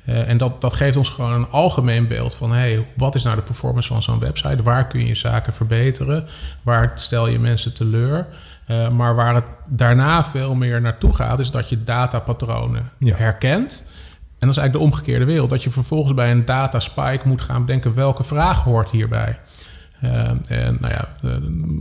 Eh, 0.07 0.29
en 0.29 0.39
dat, 0.39 0.61
dat 0.61 0.75
geeft 0.75 0.97
ons 0.97 1.09
gewoon 1.09 1.33
een 1.33 1.51
algemeen 1.51 2.07
beeld 2.07 2.35
van... 2.35 2.53
Hey, 2.53 2.87
wat 2.97 3.15
is 3.15 3.23
nou 3.25 3.37
de 3.37 3.43
performance 3.43 3.89
van 3.89 4.03
zo'n 4.03 4.19
website? 4.19 4.63
Waar 4.63 4.87
kun 4.87 5.07
je 5.07 5.15
zaken 5.15 5.53
verbeteren? 5.53 6.27
Waar 6.63 6.93
stel 6.95 7.29
je 7.29 7.39
mensen 7.39 7.75
teleur? 7.75 8.27
Eh, 8.67 8.89
maar 8.89 9.15
waar 9.15 9.35
het 9.35 9.51
daarna 9.69 10.25
veel 10.25 10.55
meer 10.55 10.81
naartoe 10.81 11.15
gaat... 11.15 11.39
is 11.39 11.51
dat 11.51 11.69
je 11.69 11.85
datapatronen 11.85 12.91
Ja. 12.99 13.17
herkent. 13.17 13.83
En 14.39 14.47
dat 14.47 14.57
is 14.57 14.63
eigenlijk 14.63 14.73
de 14.73 14.95
omgekeerde 14.95 15.25
wereld. 15.25 15.51
Dat 15.51 15.63
je 15.63 15.71
vervolgens 15.71 16.15
bij 16.15 16.31
een 16.31 16.45
data 16.45 16.81
spike 16.81 17.29
moet 17.29 17.43
gaan 17.43 17.65
bedenken... 17.65 17.95
welke 17.95 18.25
vraag 18.25 18.63
hoort 18.63 18.91
hierbij? 18.91 19.39
Eh, 20.01 20.29
en 20.49 20.77
nou 20.81 20.93
ja, 20.93 21.09
er 21.23 21.41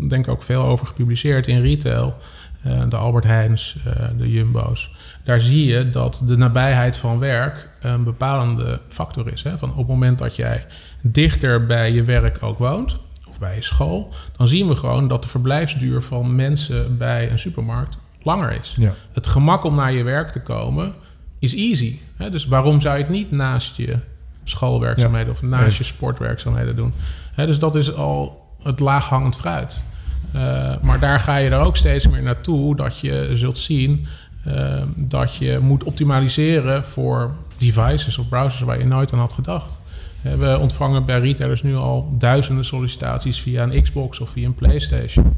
denk 0.10 0.25
ik 0.25 0.32
ook 0.32 0.44
veel 0.44 0.63
over 0.63 0.88
gepubliceerd 0.88 1.48
in 1.48 1.62
retail. 1.62 2.17
Eh, 2.65 2.81
de 2.89 2.95
Albert 2.95 3.24
Heijns, 3.24 3.77
eh, 3.86 4.05
de 4.17 4.31
Jumbo's. 4.31 4.91
Daar 5.24 5.39
zie 5.39 5.65
je 5.65 5.89
dat 5.89 6.22
de 6.24 6.38
nabijheid 6.38 6.98
van 6.98 7.19
werk 7.19 7.69
een 7.81 8.03
bepalende 8.03 8.79
factor 8.88 9.31
is. 9.31 9.43
Hè? 9.43 9.57
Van 9.57 9.69
op 9.69 9.77
het 9.77 9.88
moment 9.88 10.17
dat 10.17 10.36
jij 10.36 10.65
dichter 11.01 11.65
bij 11.65 11.91
je 11.91 12.03
werk 12.03 12.38
ook 12.43 12.57
woont, 12.57 12.98
of 13.27 13.39
bij 13.39 13.55
je 13.55 13.62
school, 13.62 14.13
dan 14.38 14.48
zien 14.48 14.67
we 14.67 14.75
gewoon 14.75 15.07
dat 15.07 15.22
de 15.22 15.27
verblijfsduur 15.27 16.01
van 16.01 16.36
mensen 16.36 16.98
bij 16.98 17.31
een 17.31 17.39
supermarkt 17.39 17.98
langer 18.22 18.51
is. 18.60 18.75
Ja. 18.77 18.93
Het 19.13 19.27
gemak 19.27 19.63
om 19.63 19.75
naar 19.75 19.91
je 19.91 20.03
werk 20.03 20.29
te 20.29 20.41
komen 20.41 20.93
is 21.39 21.55
easy. 21.55 22.00
Hè? 22.15 22.29
Dus 22.29 22.45
waarom 22.45 22.81
zou 22.81 22.98
je 22.98 23.03
het 23.03 23.12
niet 23.12 23.31
naast 23.31 23.75
je 23.75 23.98
schoolwerkzaamheden 24.43 25.31
of 25.34 25.41
naast 25.41 25.77
je 25.77 25.84
sportwerkzaamheden 25.84 26.75
doen? 26.75 26.93
Hè, 27.34 27.45
dus 27.45 27.60
dat 27.60 27.75
is 27.75 27.93
al 27.93 28.48
het 28.63 28.79
laaghangend 28.79 29.36
fruit. 29.36 29.86
Eh, 30.32 30.74
maar 30.82 31.00
daar 31.00 31.20
ga 31.20 31.36
je 31.36 31.50
er 31.50 31.60
ook 31.60 31.77
steeds 31.77 32.08
meer 32.08 32.24
naartoe 32.24 32.75
dat 32.75 33.00
je 33.00 33.32
zult 33.34 33.60
zien 33.60 34.08
eh, 34.44 34.82
dat 34.96 35.36
je 35.36 35.60
moet 35.62 35.84
optimaliseren 35.84 36.86
voor 36.86 37.32
devices 37.58 38.17
of 38.17 38.29
browsers 38.29 38.62
waar 38.62 38.79
je 38.79 38.86
nooit 38.86 39.13
aan 39.13 39.20
had 39.20 39.34
gedacht. 39.34 39.82
Eh, 40.22 40.34
We 40.34 40.58
ontvangen 40.60 41.05
bij 41.05 41.20
retailers 41.20 41.63
nu 41.63 41.75
al 41.75 42.15
duizenden 42.17 42.65
sollicitaties 42.65 43.39
via 43.41 43.63
een 43.63 43.82
Xbox 43.84 44.20
of 44.20 44.29
via 44.29 44.46
een 44.46 44.55
PlayStation. 44.55 45.34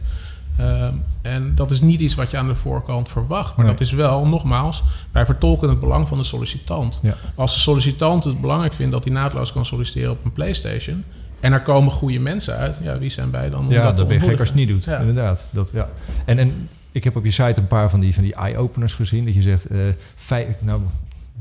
Ehm, 0.58 0.94
en 1.22 1.52
dat 1.56 1.72
is 1.72 1.82
niet 1.82 2.00
iets 2.00 2.16
wat 2.16 2.32
je 2.32 2.38
aan 2.38 2.48
de 2.48 2.56
voorkant 2.56 3.10
verwacht. 3.10 3.56
Maar 3.56 3.66
Nee. 3.66 3.74
dat 3.74 3.82
is 3.84 3.92
wel, 3.92 4.28
nogmaals, 4.28 4.84
wij 5.12 5.26
vertolken 5.26 5.70
het 5.70 5.80
belang 5.80 6.08
van 6.08 6.18
de 6.18 6.24
sollicitant. 6.24 7.00
Ja. 7.04 7.14
Als 7.36 7.54
de 7.54 7.60
sollicitant 7.60 8.24
het 8.24 8.42
belangrijk 8.42 8.74
vindt 8.74 8.92
dat 8.92 9.04
hij 9.04 9.14
naadloos 9.14 9.52
kan 9.52 9.66
solliciteren 9.66 10.12
op 10.12 10.26
een 10.26 10.32
PlayStation. 10.34 11.04
En 11.40 11.54
er 11.54 11.62
komen 11.62 11.92
goede 11.92 12.20
mensen 12.20 12.58
uit, 12.58 12.78
ja, 12.82 12.98
wie 12.98 13.10
zijn 13.10 13.32
wij 13.32 13.50
dan? 13.50 13.66
om 13.66 13.72
Ja, 13.72 13.92
dat 13.92 14.08
ben 14.08 14.20
je 14.20 14.28
gek 14.28 14.40
als 14.40 14.54
niet 14.54 14.68
doet. 14.68 14.86
Ja. 14.86 15.00
Inderdaad. 15.00 15.48
Dat, 15.52 15.72
ja. 15.74 15.90
en, 16.26 16.40
en 16.40 16.70
ik 16.92 17.04
heb 17.04 17.16
op 17.16 17.24
je 17.24 17.32
site 17.32 17.60
een 17.60 17.68
paar 17.68 17.90
van 17.90 18.00
die, 18.00 18.14
van 18.14 18.24
die 18.24 18.36
eye-openers 18.36 18.94
gezien. 18.94 19.26
Dat 19.26 19.34
je 19.34 19.42
zegt, 19.42 19.66
eh, 19.66 19.80
vijf, 20.16 20.48
nou, 20.60 20.82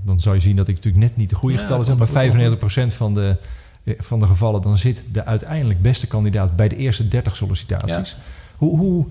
dan 0.02 0.20
zou 0.20 0.35
je 0.35 0.40
zien 0.40 0.56
dat 0.56 0.68
ik 0.68 0.74
natuurlijk 0.74 1.04
net 1.04 1.16
niet 1.16 1.30
de 1.30 1.37
goede 1.37 1.54
Ja, 1.56 1.62
getallen 1.62 1.85
zeg. 1.85 1.96
Maar 1.96 2.06
goed, 2.06 2.16
95% 2.16 2.94
van 2.94 3.14
de, 3.14 3.37
eh, 3.85 3.94
van 3.98 4.18
de 4.18 4.26
gevallen, 4.26 4.62
dan 4.62 4.78
zit 4.78 5.04
de 5.12 5.24
uiteindelijk 5.24 5.82
beste 5.82 6.06
kandidaat 6.06 6.56
bij 6.56 6.68
de 6.68 6.76
eerste 6.76 7.09
30 7.09 7.37
sollicitaties. 7.37 8.16
Hoe, 8.56 8.78
hoe, 8.78 9.06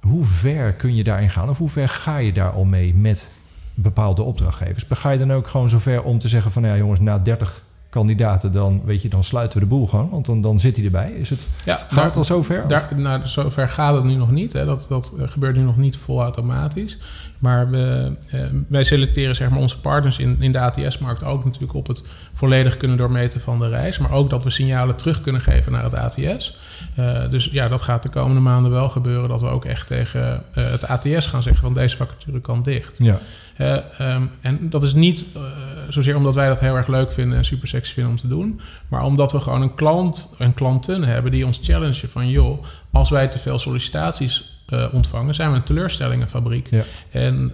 hoe 0.00 0.24
ver 0.24 0.72
kun 0.72 0.94
je 0.94 1.04
daarin 1.04 1.30
gaan? 1.30 1.48
Of 1.48 1.58
hoe 1.58 1.68
ver 1.68 1.88
ga 1.88 2.16
je 2.16 2.32
daar 2.32 2.50
al 2.50 2.64
mee 2.64 2.94
met 2.94 3.30
bepaalde 3.74 4.22
opdrachtgevers? 4.22 4.84
Ga 4.88 5.10
je 5.10 5.18
dan 5.18 5.32
ook 5.32 5.46
gewoon 5.46 5.68
zover 5.68 6.02
om 6.02 6.18
te 6.18 6.28
zeggen 6.28 6.52
van, 6.52 6.62
nou 6.62 6.74
ja 6.74 6.80
jongens, 6.80 7.00
na 7.00 7.18
30 7.18 7.62
kandidaten, 7.90 8.52
dan, 8.52 8.82
weet 8.84 9.02
je, 9.02 9.08
dan 9.08 9.24
sluiten 9.24 9.58
we 9.58 9.64
de 9.64 9.70
boel 9.70 9.86
gewoon. 9.86 10.08
Want 10.10 10.26
dan, 10.26 10.40
dan 10.40 10.60
zit 10.60 10.76
hij 10.76 10.84
erbij. 10.84 11.10
Is 11.10 11.30
het, 11.30 11.48
Ja, 11.64 11.86
gaat 11.88 12.04
het 12.04 12.16
al 12.16 12.24
zover? 12.24 12.68
Daar, 12.68 12.88
nou, 12.96 13.26
zover 13.26 13.68
gaat 13.68 13.94
het 13.94 14.04
nu 14.04 14.14
nog 14.14 14.30
niet. 14.30 14.52
Hè. 14.52 14.64
Dat, 14.64 14.86
dat 14.88 15.12
eh, 15.18 15.28
gebeurt 15.28 15.56
nu 15.56 15.62
nog 15.62 15.76
niet 15.76 15.96
volautomatisch. 15.96 16.98
Maar 17.38 17.70
we, 17.70 18.12
eh, 18.30 18.40
wij 18.68 18.84
selecteren 18.84 19.36
zeg 19.36 19.50
maar, 19.50 19.58
onze 19.58 19.80
partners 19.80 20.18
in, 20.18 20.36
in 20.40 20.52
de 20.52 20.60
ATS-markt 20.60 21.24
ook 21.24 21.44
natuurlijk 21.44 21.74
op 21.74 21.86
het 21.86 22.04
volledig 22.32 22.76
kunnen 22.76 22.96
doormeten 22.96 23.40
van 23.40 23.58
de 23.58 23.68
reis. 23.68 23.98
Maar 23.98 24.12
ook 24.12 24.30
dat 24.30 24.44
we 24.44 24.50
signalen 24.50 24.96
terug 24.96 25.20
kunnen 25.20 25.40
geven 25.40 25.72
naar 25.72 25.84
het 25.84 25.94
ATS. 25.94 26.58
Eh, 26.94 27.30
dus 27.30 27.48
ja, 27.52 27.68
dat 27.68 27.82
gaat 27.82 28.02
de 28.02 28.08
komende 28.08 28.40
maanden 28.40 28.70
wel 28.70 28.88
gebeuren. 28.88 29.28
Dat 29.28 29.40
we 29.40 29.48
ook 29.48 29.64
echt 29.64 29.86
tegen 29.86 30.42
het 30.52 30.88
ATS 30.88 31.26
gaan 31.26 31.42
zeggen 31.42 31.62
van 31.62 31.74
deze 31.74 31.96
vacature 31.96 32.40
kan 32.40 32.62
dicht. 32.62 32.98
Ja. 32.98 33.18
Eh, 33.58 33.76
ehm, 33.98 34.22
en 34.40 34.70
dat 34.70 34.82
is 34.82 34.94
niet 34.94 35.24
eh, 35.34 35.42
zozeer 35.88 36.16
omdat 36.16 36.34
wij 36.34 36.48
dat 36.48 36.60
heel 36.60 36.76
erg 36.76 36.86
leuk 36.86 37.12
vinden 37.12 37.38
en 37.38 37.44
super 37.44 37.68
sexy 37.68 37.92
vinden 37.92 38.12
om 38.12 38.18
te 38.18 38.28
doen. 38.28 38.60
Maar 38.88 39.02
omdat 39.02 39.32
we 39.32 39.40
gewoon 39.40 39.62
een 39.62 39.74
klant 39.74 40.34
en 40.38 40.54
klanten 40.54 41.04
hebben 41.04 41.32
die 41.32 41.46
ons 41.46 41.60
challengen 41.62 42.08
van... 42.08 42.28
joh, 42.28 42.64
als 42.92 43.10
wij 43.10 43.28
te 43.28 43.38
veel 43.38 43.58
sollicitaties 43.58 44.62
eh, 44.66 44.86
ontvangen, 44.92 45.34
zijn 45.34 45.50
we 45.50 45.56
een 45.56 45.62
teleurstellingenfabriek. 45.62 46.68
Ja. 46.70 46.82
En 47.10 47.52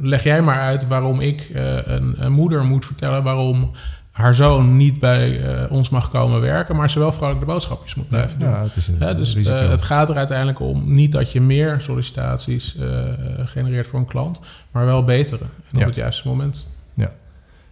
leg 0.00 0.22
jij 0.22 0.42
maar 0.42 0.60
uit 0.60 0.86
waarom 0.86 1.20
ik 1.20 1.50
een, 1.84 2.14
een 2.18 2.32
moeder 2.32 2.64
moet 2.64 2.86
vertellen... 2.86 3.22
waarom 3.22 3.70
haar 4.14 4.34
zoon 4.34 4.76
niet 4.76 4.98
bij 4.98 5.42
eh, 5.64 5.70
ons 5.72 5.88
mag 5.88 6.10
komen 6.10 6.40
werken... 6.40 6.76
maar 6.76 6.90
ze 6.90 6.98
wel 6.98 7.12
vrolijk 7.12 7.40
de 7.40 7.46
boodschapjes 7.46 7.94
moet 7.94 8.08
blijven 8.08 8.38
doen. 8.38 8.48
Ja, 8.48 8.62
het 8.62 8.76
is 8.76 8.88
een 8.88 8.96
Ja, 9.00 9.14
dus 9.14 9.34
eh, 9.34 9.68
het 9.68 9.82
gaat 9.82 10.08
er 10.10 10.16
uiteindelijk 10.16 10.60
om 10.60 10.94
niet 10.94 11.12
dat 11.12 11.32
je 11.32 11.40
meer 11.40 11.80
sollicitaties 11.80 12.76
eh, 12.76 13.02
genereert 13.44 13.86
voor 13.86 13.98
een 13.98 14.04
klant, 14.06 14.40
maar 14.70 14.84
wel 14.86 15.04
betere 15.04 15.44
en 15.44 15.48
Ja. 15.70 15.80
op 15.80 15.86
het 15.86 15.94
juiste 15.94 16.28
moment. 16.28 16.66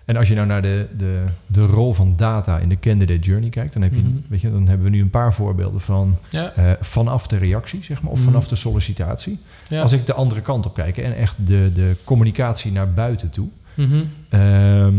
En 0.05 0.17
als 0.17 0.29
je 0.29 0.35
nou 0.35 0.47
naar 0.47 0.63
de, 0.63 0.87
de, 0.97 1.25
de 1.47 1.61
rol 1.67 1.93
van 1.95 2.15
data 2.17 2.59
in 2.59 2.69
de 2.69 2.79
candidate 2.79 3.19
journey 3.21 3.49
kijkt, 3.51 3.73
dan, 3.73 3.83
heb 3.83 3.93
je, 3.95 4.01
Mhm. 4.01 4.11
weet 4.29 4.41
je, 4.41 4.51
dan 4.53 4.67
hebben 4.67 4.85
we 4.85 4.91
nu 4.93 5.01
een 5.01 5.11
paar 5.11 5.35
voorbeelden 5.35 5.81
van 5.81 6.17
Ja, 6.31 6.53
vanaf 6.81 7.27
de 7.27 7.37
reactie, 7.37 7.85
zeg 7.85 8.03
maar, 8.03 8.13
of 8.13 8.19
Mhm. 8.19 8.27
vanaf 8.27 8.49
de 8.49 8.57
sollicitatie. 8.57 9.39
ja. 9.69 9.83
Als 9.83 9.93
ik 9.93 10.07
de 10.07 10.13
andere 10.13 10.41
kant 10.41 10.67
op 10.67 10.75
kijk 10.75 10.99
en 10.99 11.17
echt 11.17 11.37
de, 11.47 11.71
de 11.75 11.97
communicatie 12.05 12.73
naar 12.73 12.93
buiten 12.93 13.31
toe. 13.31 13.49
Mhm. 13.75 14.03
ehm, 14.29 14.95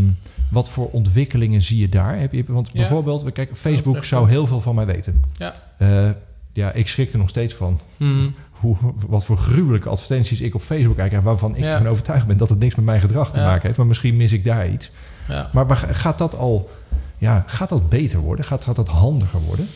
wat 0.50 0.70
voor 0.70 0.90
ontwikkelingen 0.90 1.62
zie 1.62 1.78
je 1.80 1.88
daar? 1.88 2.18
Heb 2.18 2.32
je, 2.32 2.44
want 2.46 2.66
Ja. 2.72 2.78
bijvoorbeeld, 2.78 3.22
we 3.22 3.30
kijken, 3.30 3.56
Facebook 3.56 3.92
terecht, 3.94 4.08
zou 4.08 4.28
heel 4.28 4.46
veel 4.46 4.60
van 4.60 4.74
mij 4.74 4.86
weten. 4.86 5.22
Ja. 5.36 5.54
Eh, 5.78 6.08
ja, 6.52 6.72
ik 6.72 6.88
schrik 6.88 7.12
er 7.12 7.18
nog 7.18 7.28
steeds 7.28 7.54
van. 7.54 7.80
Mhm. 7.96 8.28
Hoe, 8.50 8.76
wat 9.06 9.24
voor 9.24 9.36
gruwelijke 9.36 9.88
advertenties 9.88 10.40
ik 10.40 10.54
op 10.54 10.62
Facebook 10.62 10.96
krijg... 10.96 11.20
waarvan 11.22 11.56
ik 11.56 11.64
Ja. 11.64 11.70
ervan 11.70 11.88
overtuigd 11.88 12.26
ben 12.26 12.36
dat 12.36 12.48
het 12.48 12.58
niks 12.58 12.74
met 12.74 12.84
mijn 12.84 13.00
gedrag 13.00 13.32
te 13.32 13.38
Ja. 13.40 13.46
maken 13.46 13.62
heeft. 13.62 13.76
Maar 13.76 13.86
misschien 13.86 14.16
mis 14.16 14.32
ik 14.32 14.44
daar 14.44 14.68
iets. 14.68 14.90
ja. 15.28 15.50
Maar 15.52 15.76
gaat 15.76 16.18
dat 16.18 16.36
al... 16.36 16.70
Ja, 17.18 17.44
gaat 17.46 17.68
dat 17.68 17.88
beter 17.88 18.18
worden? 18.18 18.44
Gaat, 18.44 18.64
gaat 18.64 18.76
dat 18.76 18.88
handiger 18.88 19.40
worden? 19.40 19.66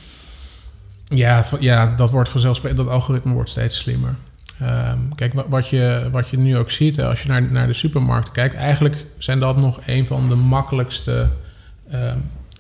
Ja, 1.05 1.45
ja, 1.61 1.95
dat 1.97 2.11
wordt 2.11 2.29
vanzelfsprekend. 2.29 2.81
Dat 2.85 2.89
algoritme 2.95 3.33
wordt 3.33 3.51
steeds 3.51 3.79
slimmer. 3.79 4.15
Ehm, 4.61 4.99
kijk, 5.15 5.33
wa- 5.33 5.49
wat 5.49 5.69
je, 5.69 6.09
wat 6.11 6.29
je 6.29 6.39
nu 6.39 6.57
ook 6.57 6.71
ziet, 6.71 6.97
hè, 6.97 7.09
als 7.09 7.23
je 7.23 7.29
naar, 7.29 7.43
naar 7.43 7.67
de 7.67 7.73
supermarkten 7.73 8.33
kijkt, 8.33 8.55
eigenlijk 8.55 9.05
zijn 9.19 9.41
dat 9.41 9.57
nog 9.57 9.81
een 9.87 10.07
van 10.07 10.29
de 10.29 10.35
makkelijkste 10.35 11.29
ehm, 11.91 12.17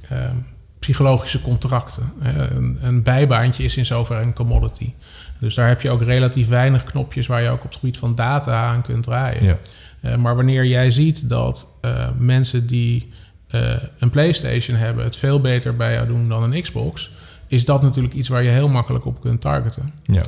ehm, 0.09 0.35
psychologische 0.79 1.41
contracten. 1.43 2.13
Een, 2.23 2.79
een 2.83 3.03
bijbaantje 3.03 3.65
is 3.65 3.77
in 3.77 3.87
zoverre 3.87 4.23
een 4.23 4.35
commodity. 4.35 4.93
Dus 5.39 5.55
daar 5.55 5.69
heb 5.69 5.81
je 5.81 5.91
ook 5.91 6.03
relatief 6.03 6.49
weinig 6.49 6.85
knopjes 6.85 7.27
waar 7.27 7.43
je 7.43 7.49
ook 7.49 7.65
op 7.65 7.71
het 7.71 7.79
gebied 7.79 7.99
van 7.99 8.15
data 8.15 8.65
aan 8.65 8.83
kunt 8.83 9.03
draaien. 9.03 9.45
Ja. 9.45 9.57
Eh, 10.01 10.17
maar 10.17 10.37
wanneer 10.37 10.67
jij 10.67 10.91
ziet 10.91 11.29
dat 11.29 11.69
eh, 11.81 12.09
mensen 12.19 12.67
die 12.67 13.13
eh, 13.49 13.73
een 13.99 14.11
PlayStation 14.11 14.77
hebben 14.77 15.05
het 15.05 15.17
veel 15.17 15.41
beter 15.41 15.77
bij 15.77 15.93
jou 15.93 16.07
doen 16.07 16.29
dan 16.29 16.43
een 16.43 16.63
Xbox, 16.63 17.11
is 17.47 17.65
dat 17.65 17.83
natuurlijk 17.83 18.15
iets 18.15 18.29
waar 18.29 18.43
je 18.43 18.51
heel 18.51 18.69
makkelijk 18.69 19.07
op 19.07 19.21
kunt 19.21 19.41
targeten. 19.41 19.93
Ja. 20.03 20.23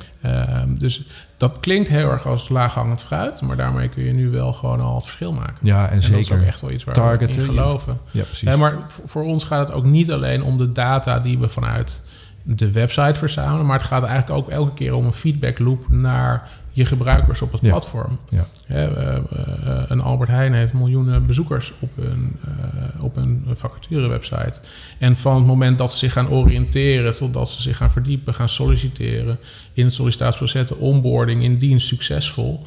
Dus 0.66 1.02
dat 1.40 1.60
klinkt 1.60 1.88
heel 1.88 2.10
erg 2.10 2.26
als 2.26 2.48
laaghangend 2.48 3.02
fruit, 3.02 3.40
maar 3.40 3.56
daarmee 3.56 3.88
kun 3.88 4.04
je 4.04 4.12
nu 4.12 4.30
wel 4.30 4.52
gewoon 4.52 4.80
al 4.80 4.94
het 4.94 5.04
verschil 5.04 5.32
maken. 5.32 5.56
Ja, 5.60 5.84
en, 5.84 5.90
En 5.90 5.94
dat 5.94 6.04
is 6.04 6.16
ook 6.16 6.22
zeker. 6.24 6.46
echt 6.46 6.60
wel 6.60 6.70
iets 6.70 6.84
waar 6.84 6.94
targeten, 6.94 7.40
we 7.40 7.48
in 7.48 7.54
geloven. 7.54 7.98
Ja, 8.10 8.22
precies. 8.22 8.48
Eh, 8.48 8.58
maar 8.58 8.78
voor, 8.88 9.08
voor 9.08 9.22
ons 9.22 9.44
gaat 9.44 9.68
het 9.68 9.76
ook 9.76 9.84
niet 9.84 10.12
alleen 10.12 10.42
om 10.42 10.58
de 10.58 10.72
data 10.72 11.16
die 11.16 11.38
we 11.38 11.48
vanuit 11.48 12.02
de 12.42 12.72
website 12.72 13.18
verzamelen. 13.18 13.66
Maar 13.66 13.78
het 13.78 13.86
gaat 13.86 14.04
eigenlijk 14.04 14.40
ook 14.40 14.50
elke 14.50 14.74
keer 14.74 14.94
om 14.94 15.06
een 15.06 15.12
feedback 15.12 15.58
loop 15.58 15.88
naar 15.88 16.48
je 16.80 16.86
gebruikers 16.86 17.42
op 17.42 17.52
het 17.52 17.60
Ja. 17.60 17.68
platform. 17.70 18.18
Ja. 18.28 18.46
Hè, 18.66 18.86
eh, 18.86 19.16
eh, 19.16 19.82
een 19.88 20.00
Albert 20.00 20.30
Heijn 20.30 20.52
heeft 20.52 20.72
miljoenen 20.72 21.26
bezoekers 21.26 21.72
op 21.80 21.90
hun, 22.00 22.36
eh, 22.44 23.02
op 23.04 23.14
hun 23.14 23.44
vacaturewebsite. 23.54 24.60
En 24.98 25.16
van 25.16 25.34
het 25.34 25.46
moment 25.46 25.78
dat 25.78 25.92
ze 25.92 25.98
zich 25.98 26.12
gaan 26.12 26.28
oriënteren 26.28 27.16
totdat 27.16 27.50
ze 27.50 27.62
zich 27.62 27.76
gaan 27.76 27.90
verdiepen, 27.90 28.34
gaan 28.34 28.48
solliciteren 28.48 29.38
in 29.72 29.84
het 29.84 29.94
sollicitatieproces, 29.94 30.66
de 30.66 30.76
onboarding 30.76 31.42
in 31.42 31.58
dienst 31.58 31.86
succesvol. 31.86 32.64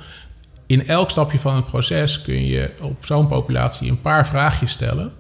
In 0.66 0.88
elk 0.88 1.10
stapje 1.10 1.40
van 1.40 1.56
het 1.56 1.66
proces 1.66 2.22
kun 2.22 2.46
je 2.46 2.70
op 2.82 3.06
zo'n 3.06 3.28
populatie 3.28 3.90
een 3.90 4.02
paar 4.02 4.26
vraagjes 4.28 4.72
stellen. 4.72 5.12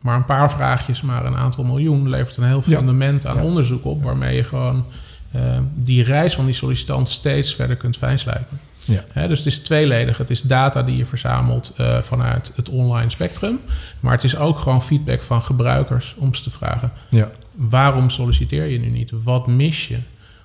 Maar 0.00 0.16
een 0.16 0.24
paar 0.24 0.50
vraagjes, 0.50 1.02
maar 1.02 1.24
een 1.26 1.36
aantal 1.36 1.64
miljoen, 1.64 2.08
levert 2.08 2.36
een 2.36 2.44
heel 2.44 2.62
Ja. 2.66 2.76
fundament 2.76 3.26
aan 3.26 3.40
onderzoek 3.40 3.84
op, 3.84 4.02
waarmee 4.02 4.36
je 4.36 4.44
gewoon 4.44 4.84
eh, 5.32 5.58
die 5.74 6.02
reis 6.02 6.34
van 6.34 6.44
die 6.44 6.54
sollicitant 6.54 7.08
steeds 7.08 7.54
verder 7.54 7.76
kunt 7.76 7.96
fijnslijpen. 7.96 8.60
Ja. 8.86 9.26
Dus 9.26 9.38
het 9.38 9.46
is 9.46 9.58
tweeledig. 9.58 10.18
Het 10.18 10.30
is 10.30 10.42
data 10.42 10.82
die 10.82 10.96
je 10.96 11.06
verzamelt 11.06 11.74
eh, 11.76 11.98
vanuit 11.98 12.52
het 12.56 12.68
online 12.68 13.10
spectrum. 13.10 13.60
Maar 14.00 14.12
het 14.12 14.24
is 14.24 14.36
ook 14.36 14.58
gewoon 14.58 14.82
feedback 14.82 15.22
van 15.22 15.42
gebruikers 15.42 16.14
om 16.18 16.34
ze 16.34 16.42
te 16.42 16.50
vragen: 16.50 16.92
Ja. 17.10 17.30
waarom 17.52 18.10
solliciteer 18.10 18.66
je 18.66 18.78
nu 18.78 18.88
niet? 18.88 19.10
Wat 19.22 19.46
mis 19.46 19.88
je? 19.88 19.98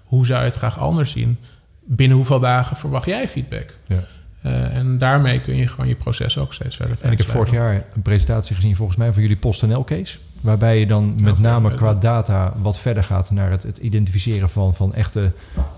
Hoe 0.03 0.25
zou 0.25 0.39
je 0.39 0.45
het 0.45 0.55
graag 0.55 0.79
anders 0.79 1.11
zien? 1.11 1.37
Binnen 1.85 2.17
hoeveel 2.17 2.39
dagen 2.39 2.75
verwacht 2.75 3.05
jij 3.05 3.27
feedback? 3.27 3.73
Ja. 3.87 4.03
Eh, 4.41 4.77
en 4.77 4.97
daarmee 4.97 5.41
kun 5.41 5.55
je 5.55 5.67
gewoon 5.67 5.87
je 5.87 5.95
proces 5.95 6.37
ook 6.37 6.53
steeds 6.53 6.75
verder 6.75 6.97
En 7.01 7.11
ik 7.11 7.17
heb 7.17 7.27
vorig 7.27 7.51
jaar 7.51 7.85
een 7.93 8.01
presentatie 8.01 8.55
gezien, 8.55 8.75
volgens 8.75 8.97
mij, 8.97 9.13
van 9.13 9.21
jullie 9.21 9.37
PostNL-case. 9.37 10.17
Waarbij 10.41 10.79
je 10.79 10.87
dan 10.87 11.15
met 11.21 11.39
name 11.39 11.73
qua 11.73 11.93
data 11.93 12.53
wat 12.61 12.79
verder 12.79 13.03
gaat 13.03 13.31
naar 13.31 13.51
het, 13.51 13.63
het 13.63 13.77
identificeren 13.77 14.49
van, 14.49 14.75
van 14.75 14.93
echte, 14.93 15.31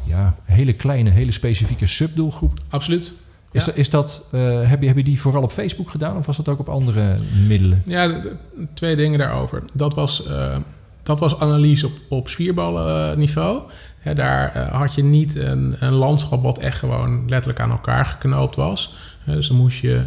ja, 0.04 0.36
hele 0.44 0.74
kleine, 0.74 1.10
hele 1.10 1.32
specifieke 1.32 1.88
subdoelgroepen. 1.88 2.64
Absoluut. 2.70 3.14
Is, 3.52 3.60
Ja. 3.62 3.66
dat, 3.66 3.78
is 3.78 3.90
dat, 3.90 4.26
eh, 4.32 4.70
heb, 4.70 4.82
je, 4.82 4.88
heb 4.88 4.98
je 4.98 5.04
die 5.04 5.22
vooral 5.22 5.42
op 5.44 5.52
Facebook 5.52 5.90
gedaan 5.90 6.18
of 6.18 6.26
was 6.26 6.38
dat 6.38 6.50
ook 6.50 6.60
op 6.60 6.70
andere 6.70 7.18
middelen? 7.48 7.82
Ja, 7.86 8.08
de- 8.08 8.20
de- 8.20 8.36
twee 8.74 8.96
dingen 8.96 9.20
daarover. 9.20 9.64
Dat 9.74 9.94
was, 9.94 10.26
eh, 10.26 10.58
dat 11.04 11.20
was 11.20 11.40
analyse 11.40 11.86
op, 11.86 11.92
op 12.10 12.30
spierballenniveau. 12.30 13.62
Hè, 14.00 14.14
daar 14.16 14.52
eh, 14.56 14.72
had 14.80 14.94
je 14.96 15.04
niet 15.04 15.36
een, 15.36 15.76
een 15.80 15.94
landschap 15.94 16.44
wat 16.44 16.58
echt 16.58 16.78
gewoon 16.78 17.24
letterlijk 17.30 17.60
aan 17.60 17.72
elkaar 17.72 18.06
geknoopt 18.06 18.56
was. 18.56 18.94
Eh, 19.26 19.34
dus 19.34 19.48
dan 19.48 19.58
moest 19.58 19.80
je 19.80 20.02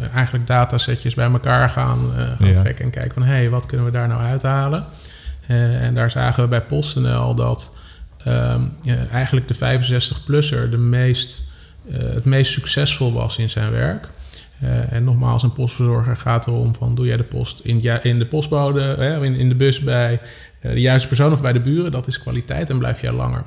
eh, 0.00 0.14
eigenlijk 0.14 0.46
datasetjes 0.46 1.14
bij 1.14 1.30
elkaar 1.30 1.70
gaan, 1.70 1.98
eh, 2.16 2.22
gaan 2.38 2.46
Ja. 2.48 2.54
trekken 2.54 2.84
en 2.84 2.90
kijken 2.90 3.12
van... 3.14 3.22
hé, 3.22 3.32
hey, 3.32 3.50
wat 3.50 3.66
kunnen 3.66 3.86
we 3.86 3.92
daar 3.92 4.08
nou 4.08 4.22
uithalen? 4.22 4.84
Eh, 5.46 5.82
en 5.82 5.94
daar 5.94 6.10
zagen 6.10 6.42
we 6.42 6.48
bij 6.48 6.62
PostNL 6.62 7.34
dat 7.34 7.76
ehm, 8.24 8.60
eigenlijk 9.12 9.48
de 9.48 9.54
65-plusser 9.54 10.70
de 10.70 10.76
meest, 10.78 11.44
eh, 11.92 11.98
het 11.98 12.24
meest 12.24 12.52
succesvol 12.52 13.12
was 13.12 13.38
in 13.38 13.50
zijn 13.50 13.70
werk. 13.70 14.08
Eh, 14.60 14.92
en 14.92 15.04
nogmaals, 15.04 15.42
een 15.42 15.52
postverzorger 15.52 16.16
gaat 16.16 16.46
erom 16.46 16.74
van... 16.74 16.94
doe 16.94 17.06
jij 17.06 17.16
de 17.16 17.22
post 17.22 17.60
in, 17.60 17.82
ja, 17.82 18.02
in 18.02 18.18
de 18.18 18.26
postbode, 18.26 18.80
hè, 18.80 19.24
in, 19.24 19.34
in 19.34 19.48
de 19.48 19.54
bus 19.54 19.80
bij 19.80 20.20
eh, 20.60 20.72
de 20.72 20.80
juiste 20.80 21.08
persoon 21.08 21.32
of 21.32 21.42
bij 21.42 21.52
de 21.52 21.60
buren? 21.60 21.90
Dat 21.92 22.06
is 22.06 22.18
kwaliteit 22.18 22.70
en 22.70 22.78
blijf 22.78 23.00
jij 23.00 23.12
langer. 23.12 23.42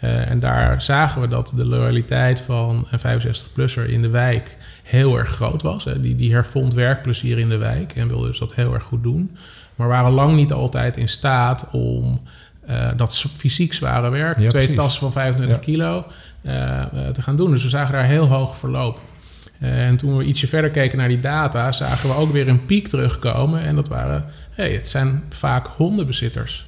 Eh, 0.00 0.30
en 0.30 0.40
daar 0.40 0.82
zagen 0.82 1.20
we 1.20 1.28
dat 1.28 1.52
de 1.54 1.66
loyaliteit 1.66 2.40
van 2.40 2.86
een 2.90 2.98
65-plusser 2.98 3.88
in 3.88 4.02
de 4.02 4.08
wijk 4.08 4.56
heel 4.82 5.18
erg 5.18 5.28
groot 5.28 5.62
was. 5.62 5.84
Hè. 5.84 6.00
Die, 6.00 6.16
die 6.16 6.32
hervond 6.32 6.74
werkplezier 6.74 7.38
in 7.38 7.48
de 7.48 7.56
wijk 7.56 7.92
en 7.92 8.08
wilde 8.08 8.26
dus 8.26 8.38
dat 8.38 8.54
heel 8.54 8.74
erg 8.74 8.82
goed 8.82 9.02
doen. 9.02 9.36
Maar 9.74 9.88
waren 9.88 10.12
lang 10.12 10.34
niet 10.36 10.52
altijd 10.52 10.96
in 10.96 11.08
staat 11.08 11.66
om 11.72 12.20
eh, 12.66 12.88
dat 12.96 13.24
fysiek 13.36 13.72
zware 13.72 14.10
werk, 14.10 14.38
Ja, 14.40 14.48
twee 14.48 14.72
tassen 14.72 15.00
van 15.00 15.12
25 15.12 15.56
Ja. 15.56 15.62
kilo, 15.62 16.04
eh, 16.42 16.82
te 17.12 17.22
gaan 17.22 17.36
doen. 17.36 17.50
Dus 17.50 17.62
we 17.62 17.68
zagen 17.68 17.92
daar 17.92 18.04
heel 18.04 18.26
hoog 18.26 18.56
verloop. 18.56 19.00
En 19.58 19.96
toen 19.96 20.16
we 20.16 20.24
ietsje 20.24 20.46
verder 20.46 20.70
keken 20.70 20.98
naar 20.98 21.08
die 21.08 21.20
data, 21.20 21.72
zagen 21.72 22.08
we 22.08 22.14
ook 22.14 22.32
weer 22.32 22.48
een 22.48 22.66
piek 22.66 22.88
terugkomen. 22.88 23.62
En 23.62 23.74
dat 23.74 23.88
waren, 23.88 24.24
hey, 24.50 24.70
het 24.72 24.88
zijn 24.88 25.22
vaak 25.28 25.66
hondenbezitters. 25.66 26.66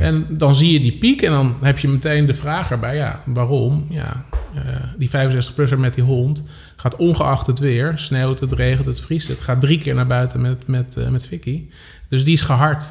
En 0.00 0.26
dan 0.30 0.54
zie 0.54 0.72
je 0.72 0.80
die 0.80 0.98
piek 0.98 1.22
en 1.22 1.30
dan 1.30 1.56
heb 1.60 1.78
je 1.78 1.88
meteen 1.88 2.26
de 2.26 2.34
vraag 2.34 2.70
erbij, 2.70 2.96
ja, 2.96 3.22
waarom? 3.24 3.86
Ja, 3.88 4.24
eh, 4.54 4.62
die 4.98 5.08
65-plusser 5.08 5.78
met 5.78 5.94
die 5.94 6.04
hond 6.04 6.44
gaat 6.76 6.96
ongeacht 6.96 7.46
het 7.46 7.58
weer, 7.58 7.92
sneeuwt 7.96 8.40
het, 8.40 8.52
regent 8.52 8.86
het, 8.86 9.00
vriest 9.00 9.28
het, 9.28 9.40
gaat 9.40 9.60
drie 9.60 9.78
keer 9.78 9.94
naar 9.94 10.06
buiten 10.06 10.40
met, 10.40 10.66
met, 10.66 10.96
eh, 10.96 11.08
met 11.08 11.26
Vicky. 11.26 11.64
Dus 12.08 12.24
die 12.24 12.32
is 12.32 12.42
gehard. 12.42 12.84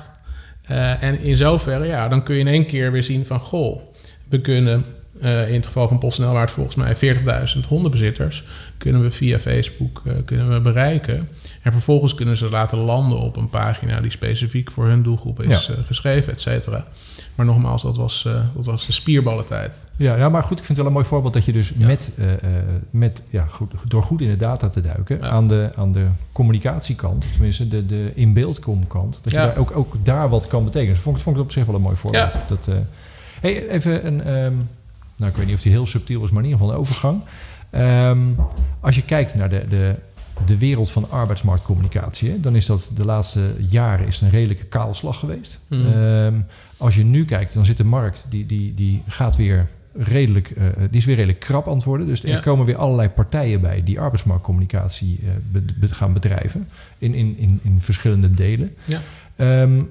Eh, 0.62 1.04
en 1.04 1.20
in 1.20 1.36
zoverre, 1.36 1.86
ja, 1.86 2.08
dan 2.08 2.24
kun 2.24 2.36
je 2.36 2.42
in 2.42 2.48
één 2.48 2.66
keer 2.66 2.92
weer 2.92 3.04
zien 3.04 3.26
van, 3.26 3.40
goh, 3.40 3.82
we 4.30 4.42
kunnen 4.42 4.86
in 5.22 5.54
het 5.54 5.66
geval 5.66 5.88
van 5.88 6.00
PostNL, 6.00 6.32
waar 6.32 6.42
het 6.42 6.52
volgens 6.52 6.76
mij 6.76 6.96
40.000 6.96 7.68
hondenbezitters, 7.68 8.44
kunnen 8.82 9.02
we 9.02 9.12
via 9.12 9.40
Facebook 9.40 10.02
eh, 10.06 10.14
kunnen 10.26 10.54
we 10.54 10.60
bereiken. 10.62 11.30
En 11.62 11.72
vervolgens 11.72 12.16
kunnen 12.16 12.38
ze 12.38 12.50
laten 12.50 12.78
landen 12.78 13.20
op 13.20 13.36
een 13.38 13.50
pagina 13.50 14.02
die 14.02 14.12
specifiek 14.12 14.72
voor 14.72 14.86
hun 14.88 15.04
doelgroep 15.04 15.42
is 15.42 15.66
Ja. 15.66 15.74
eh, 15.74 15.80
geschreven, 15.86 16.34
et 16.34 16.42
cetera. 16.42 16.86
Maar 17.36 17.46
nogmaals, 17.46 17.82
dat 17.82 17.98
was, 17.98 18.26
eh, 18.26 18.34
dat 18.56 18.66
was 18.66 18.86
de 18.86 18.92
spierballentijd. 18.92 19.78
Ja, 19.98 20.16
ja, 20.16 20.30
maar 20.30 20.44
goed, 20.44 20.58
ik 20.60 20.66
vind 20.66 20.68
het 20.68 20.78
wel 20.78 20.86
een 20.88 20.94
mooi 20.94 21.06
voorbeeld 21.06 21.34
dat 21.34 21.46
je 21.46 21.52
dus 21.52 21.72
Ja. 21.78 21.86
met, 21.88 22.18
met 22.90 23.24
ja, 23.30 23.46
goed, 23.50 23.72
door 23.88 24.04
goed 24.04 24.22
in 24.22 24.28
de 24.30 24.36
data 24.36 24.70
te 24.70 24.82
duiken, 24.82 25.18
Ja. 25.18 25.30
aan, 25.30 25.48
de, 25.48 25.70
aan 25.76 25.92
de 25.92 26.06
communicatiekant, 26.32 27.26
tenminste 27.32 27.68
de, 27.68 27.86
de 27.86 28.12
in-beeldkom-kant, 28.16 29.20
dat 29.24 29.32
je 29.32 29.38
daar 29.38 29.58
ook, 29.58 29.76
ook 29.76 29.96
daar 30.04 30.30
wat 30.30 30.48
kan 30.48 30.64
betekenen. 30.64 30.94
Dus 30.94 31.04
vond, 31.04 31.18
ik- 31.18 31.24
vond 31.24 31.36
ik 31.36 31.42
het 31.42 31.52
op 31.52 31.58
zich 31.58 31.66
wel 31.68 31.76
een 31.76 31.82
mooi 31.82 31.96
voorbeeld. 31.96 32.36
Dat, 32.48 32.70
hey, 33.42 33.68
even 33.70 34.06
een, 34.08 34.22
ehm, 34.24 34.54
nou 35.18 35.32
ik 35.32 35.38
weet 35.38 35.46
niet 35.46 35.56
of 35.56 35.62
die 35.62 35.72
heel 35.72 35.86
subtiel 35.86 36.24
is, 36.24 36.30
maar 36.30 36.44
in 36.44 36.50
ieder 36.50 36.60
geval 36.60 36.74
een 36.76 36.82
overgang. 36.82 37.22
Ehm, 37.72 38.20
als 38.80 38.96
je 38.96 39.04
kijkt 39.06 39.36
naar 39.36 39.50
de, 39.50 39.66
de, 39.70 39.96
de 40.46 40.58
wereld 40.58 40.92
van 40.92 41.10
arbeidsmarktcommunicatie, 41.10 42.30
hè, 42.30 42.40
dan 42.40 42.56
is 42.56 42.66
dat 42.66 42.92
de 42.96 43.06
laatste 43.06 43.54
jaren 43.58 44.08
is 44.08 44.22
een 44.22 44.30
redelijke 44.30 44.66
kaalslag 44.66 45.20
geweest. 45.20 45.60
Mhm. 45.68 45.86
Ehm, 45.86 46.34
als 46.78 46.96
je 46.96 47.04
nu 47.04 47.26
kijkt, 47.26 47.54
dan 47.54 47.66
zit 47.66 47.78
de 47.78 47.84
markt, 47.84 48.26
die, 48.30 48.46
die, 48.46 48.74
die 48.74 49.04
gaat 49.08 49.36
weer 49.36 49.68
redelijk, 49.98 50.50
eh, 50.50 50.66
die 50.78 50.98
is 50.98 51.06
weer 51.06 51.16
redelijk 51.16 51.40
krap 51.40 51.84
worden. 51.84 52.08
Dus 52.08 52.22
Ja. 52.22 52.36
er 52.36 52.42
komen 52.42 52.66
weer 52.66 52.78
allerlei 52.78 53.10
partijen 53.10 53.62
bij 53.62 53.84
die 53.84 54.00
arbeidsmarktcommunicatie 54.00 55.20
eh, 55.24 55.30
be- 55.52 55.66
be- 55.80 55.94
gaan 55.94 56.14
bedrijven 56.14 56.68
in, 56.98 57.14
in, 57.14 57.38
in, 57.38 57.60
in 57.64 57.82
verschillende 57.82 58.34
delen. 58.34 58.76
Ja. 58.86 59.02
Ehm, 59.36 59.82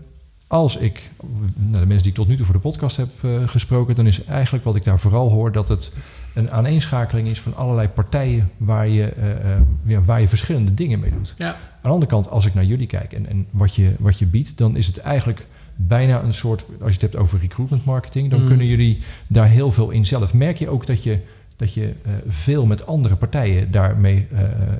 als 0.50 0.76
ik, 0.76 1.10
nou, 1.54 1.72
de 1.80 1.86
mensen 1.86 1.98
die 1.98 2.08
ik 2.08 2.14
tot 2.14 2.28
nu 2.28 2.36
toe 2.36 2.44
voor 2.44 2.54
de 2.54 2.60
podcast 2.60 2.96
heb 2.96 3.08
eh, 3.20 3.48
gesproken, 3.48 3.94
dan 3.94 4.06
is 4.06 4.24
eigenlijk 4.24 4.64
wat 4.64 4.76
ik 4.76 4.84
daar 4.84 4.98
vooral 4.98 5.30
hoor 5.30 5.52
dat 5.52 5.68
het 5.68 5.92
een 6.34 6.50
aaneenschakeling 6.50 7.28
is 7.28 7.40
van 7.40 7.56
allerlei 7.56 7.88
partijen 7.88 8.50
waar 8.56 8.88
je, 8.88 9.04
eh, 9.06 9.96
eh, 9.96 10.04
waar 10.04 10.20
je 10.20 10.28
verschillende 10.28 10.74
dingen 10.74 11.00
mee 11.00 11.10
doet. 11.10 11.34
Ja. 11.38 11.48
Aan 11.48 11.54
de 11.82 11.88
andere 11.88 12.10
kant, 12.10 12.30
als 12.30 12.46
ik 12.46 12.54
naar 12.54 12.64
jullie 12.64 12.86
kijk 12.86 13.12
en, 13.12 13.28
en 13.28 13.46
wat, 13.50 13.74
je, 13.74 13.94
wat 13.98 14.18
je 14.18 14.26
biedt, 14.26 14.58
dan 14.58 14.76
is 14.76 14.86
het 14.86 14.98
eigenlijk 14.98 15.46
bijna 15.76 16.22
een 16.22 16.34
soort, 16.34 16.60
als 16.60 16.94
je 16.94 17.00
het 17.00 17.00
hebt 17.00 17.16
over 17.16 17.40
recruitment 17.40 17.84
marketing, 17.84 18.30
dan 18.30 18.40
Mm. 18.40 18.46
kunnen 18.46 18.66
jullie 18.66 18.98
daar 19.28 19.48
heel 19.48 19.72
veel 19.72 19.90
in 19.90 20.06
zelf. 20.06 20.34
Merk 20.34 20.56
je 20.56 20.68
ook 20.68 20.86
dat 20.86 21.02
je, 21.02 21.18
dat 21.56 21.74
je 21.74 21.94
veel 22.28 22.66
met 22.66 22.86
andere 22.86 23.16
partijen 23.16 23.70
daarmee 23.70 24.26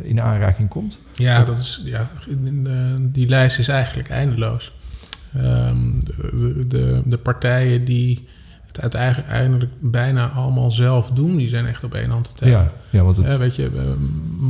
in 0.03 0.21
aanraking 0.21 0.69
komt? 0.69 1.01
Ja, 1.15 1.45
dat 1.45 1.59
is, 1.59 1.83
ja 1.85 2.11
die 3.01 3.29
lijst 3.29 3.59
is 3.59 3.69
eigenlijk 3.69 4.09
eindeloos. 4.09 4.73
Ehm, 5.37 6.01
de, 6.01 6.65
de, 6.69 7.03
de 7.05 7.19
partijen 7.19 7.85
die 7.85 8.29
het 8.73 8.95
uiteindelijk 8.95 9.71
bijna 9.81 10.29
allemaal 10.29 10.71
zelf 10.71 11.11
doen, 11.11 11.37
die 11.37 11.49
zijn 11.49 11.67
echt 11.67 11.85
op 11.85 11.95
één 11.95 12.11
hand 12.11 12.25
te 12.25 12.35
tellen. 12.35 12.53
Ja, 12.53 12.73
ja, 12.91 13.03
want 13.03 13.17
het, 13.17 13.31
Ja, 13.31 13.39
weet 13.39 13.57
je, 13.57 13.65
eh, 13.65 13.83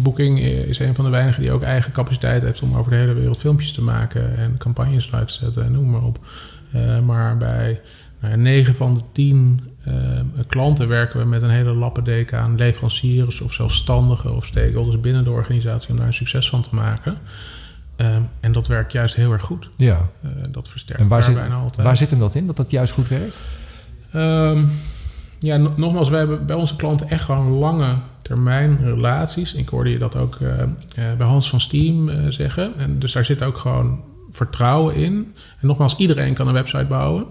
Booking 0.02 0.40
is 0.40 0.78
een 0.78 0.94
van 0.94 1.04
de 1.04 1.10
weinigen 1.10 1.42
die 1.42 1.52
ook 1.52 1.62
eigen 1.62 1.92
capaciteit 1.92 2.42
heeft 2.42 2.62
om 2.62 2.76
over 2.76 2.90
de 2.90 2.96
hele 2.96 3.14
wereld 3.14 3.38
filmpjes 3.38 3.72
te 3.72 3.82
maken 3.82 4.36
en 4.36 4.56
campagnes 4.58 5.10
live 5.10 5.24
te 5.24 5.32
zetten 5.32 5.64
en 5.64 5.72
noem 5.72 5.90
maar 5.90 6.04
op. 6.04 6.18
Eh, 6.72 7.00
maar 7.00 7.36
bij 7.36 7.80
nou, 8.20 8.36
9 8.36 8.74
van 8.74 8.94
de 8.94 9.00
10 9.12 9.60
eh, 9.84 9.94
klanten 10.46 10.88
werken 10.88 11.20
we 11.20 11.26
met 11.26 11.42
een 11.42 11.50
hele 11.50 11.72
lappendeken 11.74 12.38
aan 12.38 12.56
leveranciers 12.56 13.40
of 13.40 13.52
zelfstandigen 13.52 14.36
of 14.36 14.46
stakeholders 14.46 15.00
binnen 15.00 15.24
de 15.24 15.30
organisatie 15.30 15.90
om 15.90 15.96
daar 15.96 16.06
een 16.06 16.14
succes 16.14 16.48
van 16.48 16.62
te 16.62 16.74
maken. 16.74 17.18
Ehm, 18.00 18.20
en 18.40 18.52
dat 18.52 18.66
werkt 18.66 18.92
juist 18.92 19.14
heel 19.14 19.32
erg 19.32 19.42
goed. 19.42 19.68
ja. 19.76 20.08
Eh, 20.22 20.30
dat 20.50 20.68
versterkt 20.68 21.02
En 21.02 21.08
waar 21.08 21.22
zit, 21.22 21.34
bijna 21.34 21.54
altijd. 21.54 21.86
waar 21.86 21.96
zit 21.96 22.10
hem 22.10 22.18
dat 22.18 22.34
in, 22.34 22.46
dat 22.46 22.56
dat 22.56 22.70
juist 22.70 22.92
goed 22.92 23.08
werkt? 23.08 23.40
Ehm, 24.12 24.62
ja, 25.38 25.56
no- 25.56 25.72
nogmaals, 25.76 26.08
we 26.08 26.16
hebben 26.16 26.46
bij 26.46 26.56
onze 26.56 26.76
klanten 26.76 27.08
echt 27.08 27.24
gewoon 27.24 27.46
lange 27.52 27.94
termijn 28.22 28.78
relaties. 28.82 29.54
Ik 29.54 29.68
hoorde 29.68 29.90
je 29.90 29.98
dat 29.98 30.16
ook 30.16 30.36
eh, 30.40 30.62
eh, 30.62 30.68
bij 31.16 31.26
Hans 31.26 31.50
van 31.50 31.60
Steam 31.60 32.10
zeggen. 32.32 32.72
En 32.78 32.98
dus 32.98 33.12
daar 33.12 33.24
zit 33.24 33.42
ook 33.42 33.56
gewoon 33.58 34.00
vertrouwen 34.32 34.94
in. 34.94 35.34
En 35.60 35.66
nogmaals, 35.66 35.96
iedereen 35.96 36.34
kan 36.34 36.46
een 36.48 36.52
website 36.54 36.84
bouwen. 36.84 37.24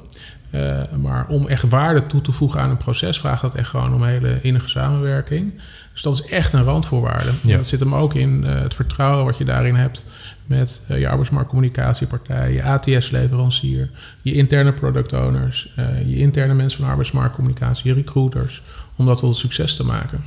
Maar 1.02 1.28
om 1.28 1.48
echt 1.48 1.70
waarde 1.70 2.06
toe 2.06 2.22
te 2.22 2.32
voegen 2.32 2.62
aan 2.62 2.70
een 2.70 2.78
proces 2.78 3.20
vraagt 3.20 3.42
dat 3.42 3.56
echt 3.56 3.70
gewoon 3.70 3.94
om 3.94 4.04
hele 4.04 4.42
innige 4.42 4.68
samenwerking. 4.68 5.54
Dus 5.94 6.02
dat 6.02 6.14
is 6.14 6.22
echt 6.26 6.54
een 6.54 6.64
randvoorwaarde. 6.64 7.30
Ja. 7.44 7.52
En 7.52 7.58
dat 7.58 7.68
zit 7.68 7.80
hem 7.80 7.96
ook 7.96 8.14
in 8.14 8.44
het 8.44 8.74
vertrouwen 8.74 9.26
wat 9.26 9.38
je 9.38 9.46
daarin 9.46 9.76
hebt 9.76 10.06
met 10.50 10.82
eh, 10.88 11.00
je 11.00 11.08
arbeidsmarktcommunicatiepartij, 11.10 12.54
je 12.54 12.64
ATS-leverancier, 12.64 13.90
je 14.22 14.34
interne 14.34 14.74
product 14.74 15.14
owners, 15.14 15.74
eh, 15.76 15.86
je 16.10 16.16
interne 16.16 16.54
mensen 16.54 16.80
van 16.80 16.90
arbeidsmarktcommunicatie, 16.90 17.88
je 17.88 17.94
recruiters, 17.94 18.62
om 18.96 19.06
dat 19.06 19.20
tot 19.20 19.30
een 19.30 19.36
succes 19.36 19.76
te 19.76 19.86
maken. 19.86 20.24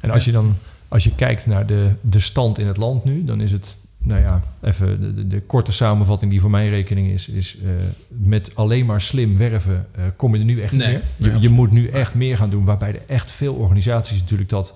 En 0.00 0.10
als 0.10 0.24
je 0.24 0.32
dan 0.32 0.56
als 0.88 1.04
je 1.04 1.14
kijkt 1.14 1.46
naar 1.46 1.66
de, 1.66 1.90
de 2.00 2.20
stand 2.20 2.58
in 2.58 2.66
het 2.66 2.76
land 2.76 3.04
nu, 3.04 3.24
dan 3.24 3.40
is 3.40 3.52
het, 3.52 3.78
nou 3.98 4.20
ja, 4.20 4.42
even 4.62 5.00
de, 5.00 5.12
de, 5.12 5.26
de 5.26 5.40
korte 5.40 5.72
samenvatting 5.72 6.30
die 6.30 6.40
voor 6.40 6.50
mijn 6.50 6.70
rekening 6.70 7.08
is, 7.08 7.28
is 7.28 7.56
eh, 7.64 7.70
met 8.08 8.50
alleen 8.54 8.86
maar 8.86 9.00
slim 9.00 9.36
werven 9.36 9.86
kom 10.16 10.32
je 10.34 10.38
er 10.38 10.44
nu 10.44 10.60
echt 10.60 10.72
niet 10.72 10.80
Nee, 10.80 10.90
meer. 10.90 10.98
nee, 11.00 11.10
Je, 11.16 11.24
je 11.26 11.32
absoluut. 11.32 11.56
moet 11.56 11.70
nu 11.70 11.86
echt 11.88 12.14
meer 12.14 12.36
gaan 12.36 12.50
doen, 12.50 12.64
waarbij 12.64 12.88
er 12.94 13.00
echt 13.06 13.32
veel 13.32 13.54
organisaties 13.54 14.20
natuurlijk 14.20 14.48
dat 14.50 14.74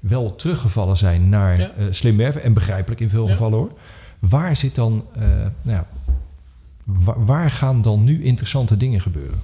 wel 0.00 0.34
teruggevallen 0.34 0.96
zijn 0.96 1.28
naar 1.28 1.58
Ja. 1.58 1.70
slim 1.90 2.16
werven 2.16 2.42
en 2.42 2.52
begrijpelijk 2.52 3.00
in 3.00 3.10
veel 3.10 3.24
Ja. 3.26 3.30
gevallen 3.30 3.58
hoor. 3.58 3.72
Waar 4.28 4.56
zit 4.56 4.74
dan, 4.74 5.06
eh, 5.14 5.20
nou 5.62 5.76
ja, 5.76 5.86
wa- 6.84 7.18
waar 7.18 7.50
gaan 7.50 7.82
dan 7.82 8.04
nu 8.04 8.24
interessante 8.24 8.76
dingen 8.76 9.00
gebeuren? 9.00 9.38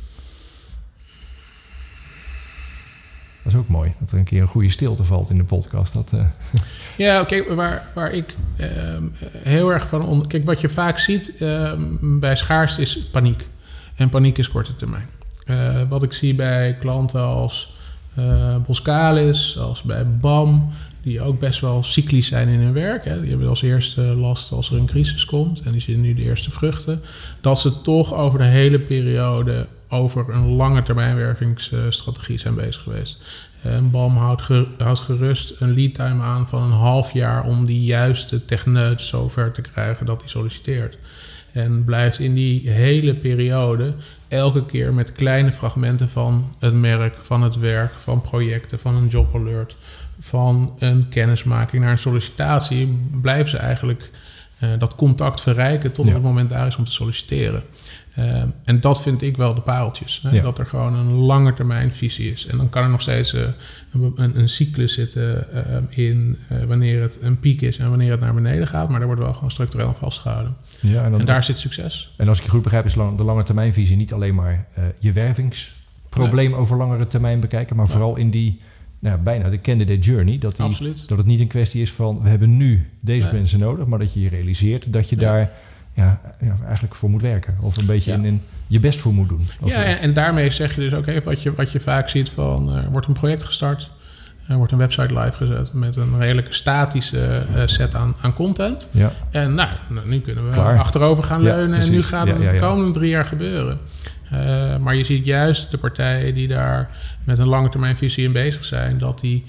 Dat 3.42 3.52
is 3.52 3.58
ook 3.58 3.68
mooi, 3.68 3.92
dat 4.00 4.12
er 4.12 4.18
een 4.18 4.24
keer 4.24 4.42
een 4.42 4.48
goede 4.48 4.68
stilte 4.70 5.04
valt 5.04 5.30
in 5.30 5.36
de 5.38 5.44
podcast. 5.44 5.92
Dat, 5.92 6.12
eh, 6.12 6.24
Ja, 7.06 7.24
kijk, 7.24 7.48
waar, 7.48 7.86
waar 7.94 8.12
ik 8.12 8.34
ehm, 8.56 9.02
heel 9.38 9.70
erg 9.72 9.88
van... 9.88 10.24
Kijk, 10.28 10.44
wat 10.44 10.60
je 10.60 10.68
vaak 10.68 10.98
ziet 10.98 11.36
ehm, 11.36 11.80
bij 12.18 12.36
schaarste 12.36 12.80
is 12.82 12.98
paniek. 13.10 13.48
En 13.94 14.08
paniek 14.08 14.38
is 14.38 14.48
korte 14.50 14.76
termijn. 14.76 15.08
Eh, 15.46 15.82
wat 15.88 16.02
ik 16.02 16.12
zie 16.12 16.34
bij 16.34 16.76
klanten 16.80 17.20
als 17.22 17.78
Boskalis, 18.66 19.58
als 19.58 19.82
bij 19.82 20.06
BAM... 20.06 20.72
die 21.02 21.20
ook 21.20 21.38
best 21.38 21.60
wel 21.60 21.82
cyclisch 21.82 22.26
zijn 22.26 22.48
in 22.48 22.60
hun 22.60 22.72
werk. 22.72 23.04
Hè. 23.04 23.20
Die 23.20 23.30
hebben 23.30 23.48
als 23.48 23.62
eerste 23.62 24.00
last 24.00 24.52
als 24.52 24.70
er 24.70 24.76
een 24.76 24.86
crisis 24.86 25.24
komt... 25.24 25.60
en 25.62 25.72
die 25.72 25.80
zien 25.80 26.00
nu 26.00 26.14
de 26.14 26.22
eerste 26.22 26.50
vruchten... 26.50 27.02
dat 27.40 27.60
ze 27.60 27.80
toch 27.82 28.14
over 28.14 28.38
de 28.38 28.44
hele 28.44 28.78
periode... 28.80 29.66
over 29.88 30.28
een 30.28 30.48
lange 30.48 30.82
termijnwervingsstrategie 30.82 32.38
zijn 32.38 32.54
bezig 32.54 32.82
geweest. 32.82 33.18
En 33.62 33.90
BAM 33.90 34.16
houdt, 34.16 34.42
ge- 34.42 34.66
houdt 34.78 35.00
gerust 35.00 35.54
een 35.58 35.74
lead 35.74 35.94
time 35.94 36.22
aan 36.22 36.48
van 36.48 36.62
een 36.62 36.70
half 36.70 37.12
jaar 37.12 37.44
om 37.44 37.66
die 37.66 37.84
juiste 37.84 38.44
techneut 38.44 39.00
zover 39.00 39.52
te 39.52 39.60
krijgen 39.60 40.06
dat 40.06 40.20
hij 40.20 40.28
solliciteert. 40.28 40.98
En 41.52 41.84
blijft 41.84 42.18
in 42.18 42.34
die 42.34 42.70
hele 42.70 43.14
periode 43.14 43.94
elke 44.28 44.64
keer 44.64 44.94
met 44.94 45.12
kleine 45.12 45.52
fragmenten 45.52 46.08
van 46.08 46.50
het 46.58 46.74
merk, 46.74 47.16
van 47.20 47.42
het 47.42 47.58
werk, 47.58 47.92
van 47.92 48.20
projecten, 48.20 48.78
van 48.78 48.94
een 48.94 49.08
job 49.08 49.34
alert, 49.34 49.76
van 50.20 50.74
een 50.78 51.08
kennismaking 51.08 51.82
naar 51.82 51.90
een 51.90 51.98
sollicitatie, 51.98 52.98
blijven 53.20 53.50
ze 53.50 53.56
eigenlijk 53.56 54.10
eh, 54.58 54.68
dat 54.78 54.94
contact 54.94 55.40
verrijken 55.40 55.92
tot 55.92 56.06
Ja. 56.06 56.12
het 56.12 56.22
moment 56.22 56.50
daar 56.50 56.66
is 56.66 56.76
om 56.76 56.84
te 56.84 56.92
solliciteren. 56.92 57.62
Eh, 58.14 58.42
en 58.64 58.80
dat 58.80 59.02
vind 59.02 59.22
ik 59.22 59.36
wel 59.36 59.54
de 59.54 59.60
pareltjes. 59.60 60.20
Hè? 60.22 60.36
Ja. 60.36 60.42
Dat 60.42 60.58
er 60.58 60.66
gewoon 60.66 60.94
een 60.94 61.12
lange 61.12 61.54
termijn 61.54 61.92
visie 61.92 62.32
is. 62.32 62.46
En 62.46 62.56
dan 62.56 62.68
kan 62.68 62.82
er 62.82 62.88
nog 62.88 63.00
steeds 63.00 63.34
eh, 63.34 63.42
een, 63.92 64.12
een, 64.16 64.38
een 64.38 64.48
cyclus 64.48 64.94
zitten 64.94 65.46
in 65.88 66.38
wanneer 66.66 67.02
het 67.02 67.18
een 67.22 67.38
piek 67.40 67.60
is 67.60 67.78
en 67.78 67.88
wanneer 67.88 68.10
het 68.10 68.20
naar 68.20 68.34
beneden 68.34 68.66
gaat. 68.68 68.88
Maar 68.88 68.98
daar 68.98 69.06
wordt 69.08 69.22
wel 69.22 69.34
gewoon 69.34 69.50
structureel 69.50 69.86
aan 69.86 69.96
vastgehouden. 69.96 70.56
ja, 70.80 71.04
en, 71.04 71.10
dan, 71.10 71.20
En 71.20 71.26
daar 71.26 71.44
zit 71.44 71.58
succes. 71.58 72.14
en 72.16 72.28
als 72.28 72.38
ik 72.38 72.44
je 72.44 72.50
goed 72.50 72.62
begrijp, 72.62 72.84
is 72.84 72.94
lang- 72.94 73.16
de 73.16 73.24
lange 73.24 73.42
termijnvisie 73.42 73.96
niet 73.96 74.12
alleen 74.12 74.34
maar 74.34 74.66
je 74.98 75.12
wervingsprobleem 75.12 76.52
over 76.54 76.76
langere 76.76 77.06
termijn 77.06 77.40
bekijken, 77.40 77.76
maar 77.76 77.86
Ja. 77.86 77.92
vooral 77.92 78.16
in 78.16 78.30
die 78.30 78.60
nou, 79.00 79.18
bijna 79.18 79.48
de 79.48 79.60
candidate 79.60 79.98
journey. 79.98 80.38
Dat, 80.38 80.56
die, 80.56 80.64
Absoluut. 80.64 81.08
dat 81.08 81.18
het 81.18 81.26
niet 81.26 81.40
een 81.40 81.46
kwestie 81.46 81.82
is 81.82 81.92
van 81.92 82.22
we 82.22 82.28
hebben 82.28 82.56
nu 82.56 82.86
deze 83.00 83.26
Nee. 83.26 83.34
mensen 83.34 83.58
nodig, 83.58 83.86
maar 83.86 83.98
dat 83.98 84.12
je 84.14 84.20
je 84.20 84.28
realiseert 84.28 84.92
dat 84.92 85.08
je 85.08 85.16
Ja. 85.16 85.22
daar 85.22 85.50
ja, 85.94 86.20
ja, 86.40 86.56
eigenlijk 86.64 86.94
voor 86.94 87.10
moet 87.10 87.22
werken. 87.22 87.56
Of 87.60 87.76
een 87.76 87.86
beetje 87.86 88.10
Ja. 88.10 88.16
in, 88.16 88.24
in 88.24 88.42
je 88.66 88.80
best 88.80 89.00
voor 89.00 89.14
moet 89.14 89.28
doen. 89.28 89.40
Ja, 89.64 89.84
en, 89.84 89.98
en 90.00 90.12
daarmee 90.12 90.50
zeg 90.50 90.74
je 90.74 90.80
dus 90.80 90.94
ook 90.94 91.06
even 91.06 91.24
wat 91.24 91.42
je, 91.42 91.54
wat 91.54 91.72
je 91.72 91.80
vaak 91.80 92.08
ziet 92.08 92.28
van 92.28 92.74
er 92.74 92.90
wordt 92.90 93.06
een 93.06 93.12
project 93.12 93.42
gestart. 93.42 93.90
Er 94.50 94.56
wordt 94.56 94.72
een 94.72 94.78
website 94.78 95.18
live 95.18 95.36
gezet 95.36 95.72
met 95.72 95.96
een 95.96 96.18
redelijke 96.18 96.52
statische 96.54 97.42
eh, 97.54 97.62
set 97.64 97.94
aan, 97.94 98.14
aan 98.20 98.32
content. 98.34 98.88
ja. 98.92 99.12
En 99.30 99.54
nou, 99.54 99.68
nou, 99.88 100.08
nu 100.08 100.20
kunnen 100.20 100.46
we 100.46 100.52
Klaar. 100.52 100.78
achterover 100.78 101.24
gaan 101.24 101.42
Ja, 101.42 101.54
leunen 101.54 101.80
en 101.80 101.90
nu 101.90 102.02
gaat 102.02 102.28
het 102.28 102.50
de 102.50 102.56
komende 102.58 102.90
drie 102.90 103.10
jaar 103.10 103.24
gebeuren. 103.24 103.78
Eh, 104.30 104.76
maar 104.76 104.94
je 104.94 105.04
ziet 105.04 105.24
juist 105.24 105.70
de 105.70 105.78
partijen 105.78 106.34
die 106.34 106.48
daar 106.48 106.90
met 107.24 107.38
een 107.38 107.48
lange 107.48 107.68
termijn 107.68 107.96
visie 107.96 108.24
in 108.24 108.32
bezig 108.32 108.64
zijn, 108.64 108.98
dat 108.98 109.20
die 109.20 109.44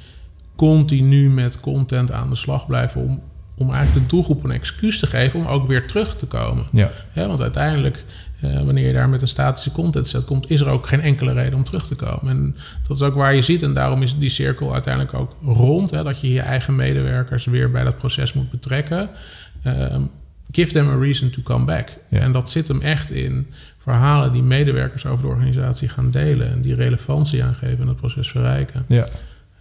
continu 0.55 1.29
met 1.29 1.59
content 1.59 2.11
aan 2.11 2.29
de 2.29 2.35
slag 2.35 2.65
blijven 2.67 3.01
om, 3.01 3.21
om 3.57 3.73
eigenlijk 3.73 4.07
de 4.07 4.15
doelgroep 4.15 4.43
een 4.43 4.51
excuus 4.51 4.99
te 4.99 5.07
geven 5.07 5.39
om 5.39 5.45
ook 5.45 5.67
weer 5.67 5.87
terug 5.87 6.15
te 6.15 6.25
komen. 6.25 6.65
Ja. 6.71 6.89
Hè, 7.11 7.27
want 7.27 7.41
uiteindelijk, 7.41 8.03
eh, 8.41 8.61
wanneer 8.63 8.87
je 8.87 8.93
daar 8.93 9.09
met 9.09 9.21
een 9.21 9.27
statische 9.27 9.71
content 9.71 10.07
set 10.07 10.25
komt, 10.25 10.49
is 10.49 10.59
er 10.59 10.67
ook 10.67 10.87
geen 10.87 11.01
enkele 11.01 11.33
reden 11.33 11.53
om 11.53 11.63
terug 11.63 11.87
te 11.87 11.95
komen. 11.95 12.29
En 12.29 12.55
dat 12.87 12.97
is 12.97 13.03
ook 13.03 13.13
waar 13.13 13.35
je 13.35 13.41
ziet. 13.41 13.61
En 13.61 13.73
daarom 13.73 14.01
is 14.01 14.17
die 14.17 14.29
cirkel 14.29 14.73
uiteindelijk 14.73 15.13
ook 15.13 15.35
rond. 15.43 15.91
Hè, 15.91 16.03
dat 16.03 16.21
je 16.21 16.31
je 16.31 16.41
eigen 16.41 16.75
medewerkers 16.75 17.45
weer 17.45 17.71
bij 17.71 17.83
dat 17.83 17.97
proces 17.97 18.33
moet 18.33 18.51
betrekken. 18.51 19.09
Ehm, 19.63 20.01
give 20.51 20.73
them 20.73 20.89
a 20.89 20.95
reason 20.95 21.29
to 21.29 21.41
come 21.41 21.65
back. 21.65 21.89
Ja. 22.09 22.19
En 22.19 22.31
dat 22.31 22.51
zit 22.51 22.67
hem 22.67 22.81
echt 22.81 23.11
in 23.11 23.47
verhalen 23.77 24.33
die 24.33 24.43
medewerkers 24.43 25.05
over 25.05 25.25
de 25.25 25.31
organisatie 25.31 25.89
gaan 25.89 26.11
delen. 26.11 26.51
En 26.51 26.61
die 26.61 26.75
relevantie 26.75 27.43
aangeven 27.43 27.79
en 27.79 27.87
het 27.87 27.97
proces 27.97 28.29
verrijken. 28.29 28.85
Ja. 28.87 29.05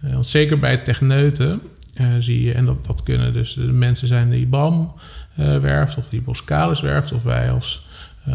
Eh, 0.01 0.13
want 0.13 0.27
zeker 0.27 0.59
bij 0.59 0.77
techneuten 0.77 1.61
eh, 1.93 2.07
zie 2.19 2.43
je, 2.43 2.53
en 2.53 2.65
dat, 2.65 2.85
dat 2.85 3.03
kunnen 3.03 3.33
dus 3.33 3.53
de 3.53 3.61
mensen 3.61 4.07
zijn 4.07 4.29
die 4.29 4.47
BAM 4.47 4.93
werft, 5.61 5.97
of 5.97 6.09
die 6.09 6.21
Boskalis 6.21 6.81
werft, 6.81 7.11
of 7.11 7.23
wij 7.23 7.51
als, 7.51 7.85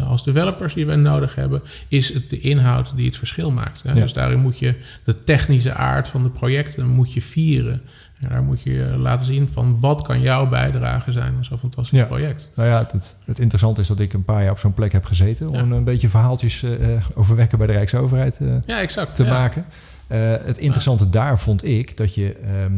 als 0.07 0.23
developers 0.23 0.73
die 0.73 0.85
wij 0.85 0.95
nodig 0.95 1.35
hebben, 1.35 1.61
is 1.87 2.13
het 2.13 2.29
de 2.29 2.39
inhoud 2.39 2.91
die 2.95 3.05
het 3.05 3.17
verschil 3.17 3.51
maakt. 3.51 3.83
Hè? 3.83 3.89
Ja. 3.91 3.95
Dus 4.01 4.13
daarin 4.13 4.39
moet 4.39 4.59
je 4.59 4.75
de 5.03 5.23
technische 5.23 5.73
aard 5.73 6.07
van 6.07 6.23
de 6.23 6.29
projecten 6.29 6.87
moet 6.87 7.13
je 7.13 7.21
vieren. 7.21 7.81
En 8.21 8.29
daar 8.29 8.41
moet 8.43 8.61
je 8.61 8.95
laten 8.97 9.25
zien 9.25 9.49
van 9.53 9.79
wat 9.79 10.01
kan 10.01 10.21
jouw 10.21 10.47
bijdrage 10.49 11.11
zijn 11.11 11.35
aan 11.35 11.45
zo'n 11.45 11.57
fantastisch 11.57 11.99
Ja. 11.99 12.05
project. 12.05 12.49
Nou 12.55 12.69
ja, 12.69 12.79
het, 12.91 13.17
het, 13.25 13.39
interessante 13.39 13.81
is 13.81 13.87
dat 13.87 13.99
ik 13.99 14.13
een 14.13 14.23
paar 14.23 14.41
jaar 14.41 14.51
op 14.51 14.59
zo'n 14.59 14.73
plek 14.73 14.91
heb 14.91 15.05
gezeten... 15.05 15.47
om 15.49 15.69
Ja. 15.71 15.75
een 15.77 15.83
beetje 15.83 16.09
verhaaltjes 16.09 16.63
eh, 16.63 16.93
eh, 16.95 17.01
over 17.13 17.35
werken 17.35 17.57
bij 17.57 17.67
de 17.67 17.73
Rijksoverheid 17.73 18.39
eh, 18.39 18.47
Ja, 18.65 18.79
exact. 18.79 19.15
te 19.15 19.23
maken. 19.25 19.65
Eh, 20.07 20.19
het 20.43 20.57
interessante 20.57 21.09
daar 21.09 21.39
vond 21.39 21.65
ik 21.65 21.97
dat 21.97 22.15
je... 22.15 22.33
ehm, 22.35 22.77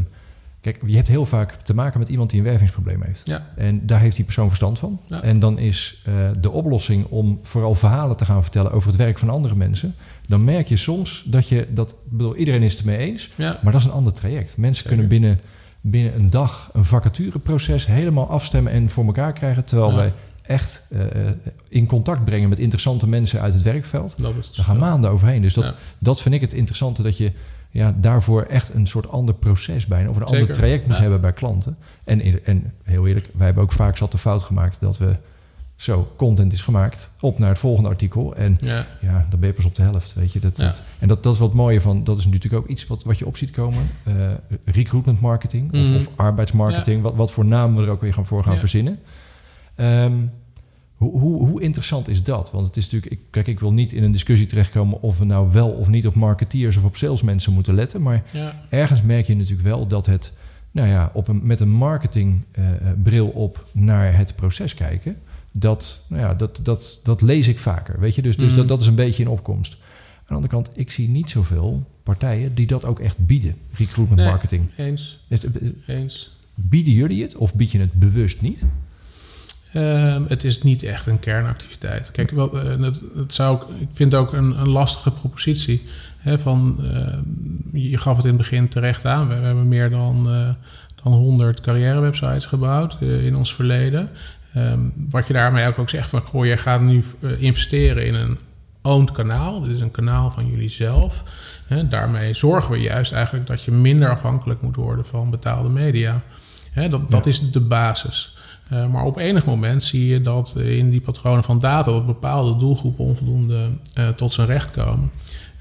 kijk, 0.62 0.82
je 0.86 0.96
hebt 0.96 1.08
heel 1.08 1.26
vaak 1.26 1.52
te 1.52 1.74
maken 1.74 2.00
met 2.00 2.10
iemand 2.10 2.30
die 2.30 2.40
een 2.40 2.46
wervingsprobleem 2.46 3.02
heeft. 3.02 3.22
Ja. 3.26 3.48
En 3.56 3.86
daar 3.86 4.00
heeft 4.00 4.16
die 4.16 4.26
persoon 4.26 4.48
verstand 4.48 4.80
van. 4.80 5.00
Ja. 5.08 5.22
En 5.22 5.40
dan 5.40 5.60
is 5.60 6.02
eh, 6.06 6.14
de 6.40 6.52
oplossing 6.52 7.06
om 7.06 7.40
vooral 7.42 7.76
verhalen 7.76 8.18
te 8.18 8.26
gaan 8.26 8.42
vertellen 8.42 8.72
over 8.72 8.88
het 8.90 8.98
werk 8.98 9.18
van 9.18 9.30
andere 9.30 9.56
mensen. 9.56 9.96
Dan 10.28 10.44
merk 10.44 10.68
je 10.68 10.78
soms 10.78 11.24
dat 11.26 11.48
je 11.48 11.68
dat. 11.70 11.92
ik 11.92 11.98
Bedoel, 12.10 12.36
iedereen 12.36 12.64
is 12.64 12.72
het 12.72 12.80
ermee 12.80 12.98
eens. 12.98 13.30
Ja. 13.36 13.60
Maar 13.62 13.72
dat 13.72 13.82
is 13.82 13.88
een 13.88 13.94
ander 13.94 14.14
traject. 14.14 14.58
Mensen 14.58 14.84
Zeker. 14.84 14.90
kunnen 14.90 15.08
binnen, 15.08 15.40
binnen 15.82 16.16
een 16.16 16.30
dag 16.30 16.70
een 16.74 16.86
vacatureproces 16.86 17.88
helemaal 17.88 18.30
afstemmen 18.30 18.72
en 18.72 18.90
voor 18.90 19.06
elkaar 19.06 19.34
krijgen. 19.34 19.64
Terwijl 19.64 19.96
wij 19.96 20.14
echt 20.50 20.82
eh, 20.90 21.28
eh, 21.28 21.34
in 21.68 21.86
contact 21.86 22.26
brengen 22.26 22.50
met 22.50 22.60
interessante 22.60 23.08
mensen 23.08 23.42
uit 23.42 23.54
het 23.54 23.64
werkveld. 23.64 24.16
Daar 24.22 24.66
gaan 24.66 24.78
maanden 24.78 25.10
overheen. 25.10 25.42
Dus 25.42 25.54
dat, 25.54 25.74
dat 26.00 26.22
vind 26.22 26.36
ik 26.36 26.42
het 26.42 26.54
interessante 26.54 27.04
dat 27.04 27.18
je 27.18 27.32
ja, 27.70 27.94
daarvoor 27.98 28.42
echt 28.44 28.74
een 28.74 28.88
soort 28.88 29.10
ander 29.10 29.36
proces 29.36 29.86
bijna, 29.88 30.10
of 30.10 30.16
een 30.16 30.24
ander 30.24 30.52
traject 30.52 30.86
moet 30.88 30.96
Ja. 30.96 31.02
hebben 31.02 31.22
bij 31.22 31.34
klanten. 31.34 31.78
En, 32.04 32.46
en 32.46 32.74
heel 32.84 33.08
eerlijk, 33.08 33.30
wij 33.36 33.46
hebben 33.46 33.64
ook 33.64 33.72
vaak 33.72 33.98
zat 33.98 34.12
de 34.12 34.18
fout 34.18 34.44
gemaakt 34.44 34.78
dat 34.82 34.98
we 34.98 35.16
zo, 35.76 36.12
content 36.16 36.54
is 36.54 36.62
gemaakt, 36.62 37.12
op 37.20 37.40
naar 37.40 37.50
het 37.50 37.60
volgende 37.60 37.90
artikel. 37.90 38.36
En 38.36 38.58
Ja. 38.62 38.86
ja, 39.02 39.26
dan 39.30 39.40
ben 39.40 39.50
je 39.50 39.56
pas 39.56 39.66
op 39.66 39.76
de 39.76 39.82
helft, 39.82 40.14
weet 40.14 40.34
je. 40.34 40.40
Dat, 40.40 40.58
Ja. 40.58 40.66
dat- 40.66 40.84
en 41.00 41.08
dat, 41.08 41.24
dat 41.24 41.34
is 41.34 41.40
wat 41.40 41.54
mooie 41.54 41.82
van, 41.82 42.04
dat 42.04 42.18
is 42.18 42.26
natuurlijk 42.26 42.54
ook 42.64 42.68
iets 42.70 42.88
wat, 42.88 43.04
wat 43.04 43.18
je 43.18 43.26
op 43.26 43.38
ziet 43.38 43.52
komen. 43.52 43.90
eh, 44.04 44.14
recruitment 44.66 45.20
marketing 45.22 45.72
Mhm. 45.72 45.96
of, 45.96 46.08
of 46.08 46.14
arbeidsmarketing, 46.16 47.02
wat, 47.02 47.16
wat 47.16 47.32
voor 47.32 47.46
naam 47.46 47.76
we 47.76 47.82
er 47.84 47.90
ook 47.90 48.02
weer 48.02 48.14
gaan 48.14 48.26
voor 48.26 48.44
gaan 48.44 48.60
verzinnen. 48.60 49.00
Ehm, 49.76 50.14
hoe, 51.00 51.20
hoe, 51.20 51.48
hoe 51.48 51.62
interessant 51.62 52.08
is 52.08 52.24
dat? 52.24 52.52
Want 52.52 52.68
het 52.68 52.78
is 52.78 52.84
natuurlijk, 52.90 53.12
ik, 53.14 53.20
kijk, 53.30 53.48
ik 53.48 53.60
wil 53.60 53.74
niet 53.74 53.92
in 53.94 54.04
een 54.04 54.12
discussie 54.12 54.48
terechtkomen 54.48 55.02
of 55.02 55.18
we 55.18 55.26
nou 55.26 55.52
wel 55.52 55.70
of 55.70 55.88
niet 55.88 56.08
op 56.08 56.16
marketeers 56.16 56.78
of 56.78 56.84
op 56.84 56.96
salesmensen 56.96 57.54
moeten 57.54 57.74
letten. 57.74 58.02
Maar 58.02 58.24
Ja. 58.34 58.62
ergens 58.70 59.02
merk 59.02 59.26
je 59.28 59.36
natuurlijk 59.36 59.68
wel 59.68 59.88
dat 59.88 60.06
het, 60.06 60.38
nou 60.72 60.88
ja, 60.88 61.12
op 61.14 61.28
een, 61.28 61.40
met 61.44 61.60
een 61.60 61.70
marketingbril 61.72 63.28
op 63.28 63.66
naar 63.72 64.18
het 64.18 64.36
proces 64.36 64.74
kijken. 64.74 65.18
Dat, 65.52 66.06
nou 66.10 66.22
ja, 66.22 66.34
dat, 66.36 66.60
dat, 66.64 67.00
dat 67.04 67.22
lees 67.22 67.48
ik 67.48 67.60
vaker, 67.60 68.00
weet 68.00 68.16
je. 68.16 68.22
Dus, 68.22 68.38
dus 68.38 68.54
dat, 68.54 68.68
dat 68.68 68.82
is 68.82 68.88
een 68.88 68.96
beetje 68.96 69.24
in 69.24 69.30
opkomst. 69.30 69.74
Aan 69.74 70.26
de 70.28 70.34
andere 70.34 70.54
kant, 70.54 70.70
ik 70.80 70.92
zie 70.92 71.10
niet 71.10 71.30
zoveel 71.30 71.84
partijen 72.04 72.56
die 72.56 72.68
dat 72.68 72.86
ook 72.86 73.00
echt 73.00 73.18
bieden, 73.26 73.56
recruitment 73.74 74.22
Nee. 74.22 74.30
marketing. 74.30 74.70
Eens. 74.78 75.20
Is 75.28 75.42
het- 75.42 75.58
Eens. 75.88 76.38
Bieden 76.56 76.94
jullie 76.94 77.22
het 77.24 77.36
of 77.36 77.56
bied 77.56 77.72
je 77.72 77.80
het 77.80 77.94
bewust 77.94 78.42
niet? 78.42 78.64
Ehm, 79.74 80.24
het 80.28 80.44
is 80.44 80.62
niet 80.62 80.84
echt 80.84 81.06
een 81.06 81.20
kernactiviteit. 81.20 82.12
Kijk, 82.12 82.32
wel, 82.32 82.54
het, 82.54 83.02
het, 83.16 83.34
zou 83.34 83.54
ook, 83.54 83.70
ik 83.80 83.88
vind 83.94 84.12
het 84.12 84.22
ook 84.22 84.34
een, 84.34 84.60
een 84.60 84.70
lastige 84.70 85.12
propositie. 85.12 85.86
Hè, 86.18 86.40
van, 86.40 86.78
uh, 86.82 87.18
je 87.90 87.98
gaf 87.98 88.16
het 88.16 88.26
in 88.26 88.32
het 88.32 88.40
begin 88.40 88.68
terecht 88.68 89.06
aan. 89.06 89.28
We, 89.28 89.36
we 89.36 89.46
hebben 89.46 89.68
meer 89.68 89.90
dan, 89.90 90.36
uh, 90.36 90.50
dan 91.04 91.14
100 91.14 91.62
carrièrewebsites 91.62 92.46
gebouwd 92.46 93.02
in 93.02 93.36
ons 93.36 93.56
verleden. 93.56 94.10
Um, 94.58 94.94
wat 95.10 95.28
je 95.28 95.34
daarmee 95.34 95.68
ook, 95.68 95.80
ook 95.80 95.90
zegt 95.90 96.10
van, 96.10 96.22
goh, 96.22 96.46
je 96.46 96.58
gaat 96.58 96.82
nu 96.82 97.04
investeren 97.38 98.06
in 98.06 98.14
een 98.14 98.38
owned 98.82 99.12
kanaal. 99.12 99.62
Dit 99.62 99.72
is 99.72 99.82
een 99.82 99.92
kanaal 99.92 100.32
van 100.32 100.48
jullie 100.48 100.70
zelf. 100.70 101.24
Hè, 101.68 101.88
daarmee 101.88 102.34
zorgen 102.34 102.72
we 102.72 102.80
juist 102.80 103.12
eigenlijk 103.12 103.48
dat 103.48 103.64
je 103.64 103.72
minder 103.72 104.10
afhankelijk 104.10 104.62
moet 104.62 104.76
worden 104.76 105.06
van 105.06 105.30
betaalde 105.30 105.70
media. 105.70 106.22
Hè, 106.72 106.90
dat, 106.90 107.12
dat 107.12 107.26
is 107.26 107.52
de 107.52 107.60
basis. 107.60 108.38
Uh, 108.74 108.88
maar 108.88 109.04
op 109.04 109.18
enig 109.18 109.46
moment 109.46 109.84
zie 109.84 110.08
je 110.08 110.22
dat 110.22 110.54
in 110.60 110.90
die 110.90 111.02
patronen 111.02 111.44
van 111.44 111.60
data 111.60 111.92
dat 111.92 112.06
bepaalde 112.06 112.60
doelgroepen 112.60 113.06
onvoldoende 113.06 113.70
uh, 114.00 114.10
tot 114.10 114.34
zijn 114.34 114.48
recht 114.48 114.72
komen. 114.72 115.12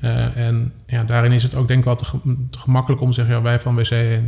Uh, 0.05 0.37
en 0.37 0.73
ja, 0.87 1.05
daarin 1.05 1.33
is 1.33 1.43
het 1.43 1.55
ook 1.55 1.69
denk 1.69 1.79
ik 1.79 1.85
wel 1.85 1.97
te, 1.97 2.05
te 2.51 2.59
gemakkelijk 2.59 3.03
om 3.03 3.09
te 3.09 3.15
zeggen... 3.15 3.35
ja, 3.35 3.43
wij 3.43 3.61
van 3.61 3.75
WC 3.75 4.21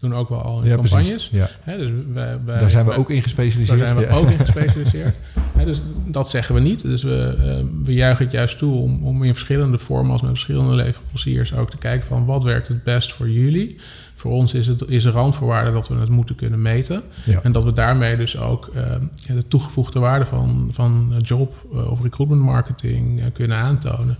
doen 0.00 0.14
ook 0.14 0.28
wel 0.28 0.42
al 0.42 0.60
in 0.60 0.68
ja, 0.68 0.74
campagnes. 0.74 1.28
Ja. 1.32 1.48
Hè, 1.60 1.76
dus 1.78 1.90
wij, 2.12 2.38
wij, 2.44 2.58
daar 2.58 2.70
zijn 2.70 2.84
we 2.84 2.90
wij, 2.90 2.98
ook 2.98 3.10
in 3.10 3.22
gespecialiseerd. 3.22 3.78
Daar 3.78 3.88
zijn 3.88 4.00
we 4.00 4.12
ja. 4.12 4.18
ook 4.18 4.30
in 4.30 4.38
gespecialiseerd. 4.38 5.16
Hè, 5.58 5.64
dus 5.64 5.80
dat 6.06 6.28
zeggen 6.28 6.54
we 6.54 6.60
niet. 6.60 6.82
Dus 6.82 7.02
we, 7.02 7.36
uh, 7.38 7.84
we 7.84 7.94
juichen 7.94 8.24
het 8.24 8.34
juist 8.34 8.58
toe 8.58 8.80
om, 8.80 9.04
om 9.04 9.22
in 9.22 9.32
verschillende 9.32 9.78
vormen... 9.78 10.12
als 10.12 10.20
met 10.20 10.30
verschillende 10.30 10.74
leveranciers 10.74 11.54
ook 11.54 11.70
te 11.70 11.78
kijken 11.78 12.06
van... 12.06 12.24
wat 12.24 12.44
werkt 12.44 12.68
het 12.68 12.82
best 12.82 13.12
voor 13.12 13.30
jullie... 13.30 13.76
Voor 14.18 14.32
ons 14.32 14.54
is 14.54 14.66
het 14.66 14.88
is 14.88 15.04
een 15.04 15.12
randvoorwaarde 15.12 15.72
dat 15.72 15.88
we 15.88 15.94
het 15.94 16.08
moeten 16.08 16.34
kunnen 16.34 16.62
meten. 16.62 17.02
Ja. 17.24 17.40
En 17.42 17.52
dat 17.52 17.64
we 17.64 17.72
daarmee 17.72 18.16
dus 18.16 18.38
ook 18.38 18.70
uh, 18.76 18.82
de 19.26 19.48
toegevoegde 19.48 20.00
waarde 20.00 20.24
van, 20.24 20.68
van 20.70 21.14
job 21.18 21.54
uh, 21.72 21.90
of 21.90 22.02
recruitment 22.02 22.42
marketing 22.42 23.32
kunnen 23.32 23.56
aantonen. 23.56 24.18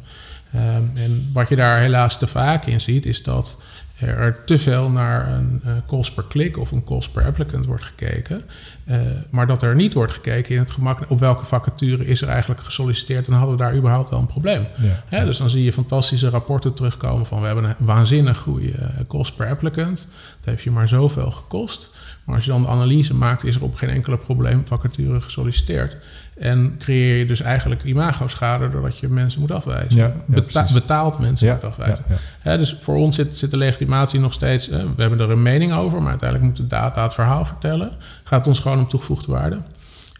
Um, 0.54 0.90
en 0.94 1.30
wat 1.32 1.48
je 1.48 1.56
daar 1.56 1.80
helaas 1.80 2.18
te 2.18 2.26
vaak 2.26 2.66
in 2.66 2.80
ziet, 2.80 3.06
is 3.06 3.22
dat 3.22 3.60
er 3.98 4.44
te 4.44 4.58
veel 4.58 4.90
naar 4.90 5.32
een 5.32 5.62
uh, 5.66 5.72
cost 5.86 6.14
per 6.14 6.24
klik 6.24 6.58
of 6.58 6.70
een 6.70 6.84
cost 6.84 7.12
per 7.12 7.24
applicant 7.24 7.66
wordt 7.66 7.82
gekeken. 7.82 8.42
Uh, 8.88 8.96
maar 9.30 9.46
dat 9.46 9.62
er 9.62 9.74
niet 9.74 9.94
wordt 9.94 10.12
gekeken 10.12 10.54
in 10.54 10.60
het 10.60 10.70
gemak 10.70 11.10
op 11.10 11.18
welke 11.18 11.44
vacature 11.44 12.06
is 12.06 12.22
er 12.22 12.28
eigenlijk 12.28 12.60
gesolliciteerd 12.60 13.26
en 13.26 13.32
hadden 13.32 13.56
we 13.56 13.62
daar 13.62 13.74
überhaupt 13.74 14.12
al 14.12 14.18
een 14.18 14.26
probleem. 14.26 14.66
Ja. 14.80 15.18
Ja, 15.18 15.24
dus 15.24 15.38
dan 15.38 15.50
zie 15.50 15.64
je 15.64 15.72
fantastische 15.72 16.28
rapporten 16.28 16.74
terugkomen 16.74 17.26
van 17.26 17.40
we 17.40 17.46
hebben 17.46 17.64
een 17.64 17.74
waanzinnig 17.78 18.38
goede 18.38 18.72
cost 19.06 19.36
per 19.36 19.48
applicant. 19.48 20.08
Dat 20.36 20.50
heeft 20.50 20.62
je 20.62 20.70
maar 20.70 20.88
zoveel 20.88 21.30
gekost. 21.30 21.90
Maar 22.24 22.36
als 22.36 22.44
je 22.44 22.50
dan 22.50 22.62
de 22.62 22.68
analyse 22.68 23.14
maakt, 23.14 23.44
is 23.44 23.54
er 23.54 23.62
op 23.62 23.74
geen 23.74 23.90
enkele 23.90 24.16
probleem 24.16 24.62
vacature 24.66 25.20
gesolliciteerd. 25.20 25.96
En 26.40 26.74
creëer 26.78 27.18
je 27.18 27.26
dus 27.26 27.40
eigenlijk 27.40 27.82
imago-schade 27.82 28.68
doordat 28.68 28.98
je 28.98 29.08
mensen 29.08 29.40
moet 29.40 29.50
afwijzen. 29.50 29.96
Ja, 29.96 30.06
ja, 30.06 30.14
Beta 30.26 30.66
betaald 30.72 31.18
mensen 31.18 31.46
ja, 31.46 31.54
moet 31.54 31.64
afwijzen. 31.64 32.04
dus 32.42 32.76
voor 32.80 32.96
ons 32.96 33.16
zit, 33.16 33.36
zit 33.36 33.50
de 33.50 33.56
legitimatie 33.56 34.20
nog 34.20 34.32
steeds... 34.32 34.68
We 34.68 34.92
hebben 34.96 35.20
er 35.20 35.30
een 35.30 35.42
mening 35.42 35.72
over, 35.72 36.00
maar 36.00 36.10
uiteindelijk 36.10 36.48
moet 36.48 36.56
de 36.56 36.66
data 36.66 37.02
het 37.02 37.14
verhaal 37.14 37.44
vertellen. 37.44 37.90
Gaat 38.24 38.46
ons 38.46 38.60
gewoon 38.60 38.78
om 38.78 38.88
toegevoegde 38.88 39.32
waarde. 39.32 39.58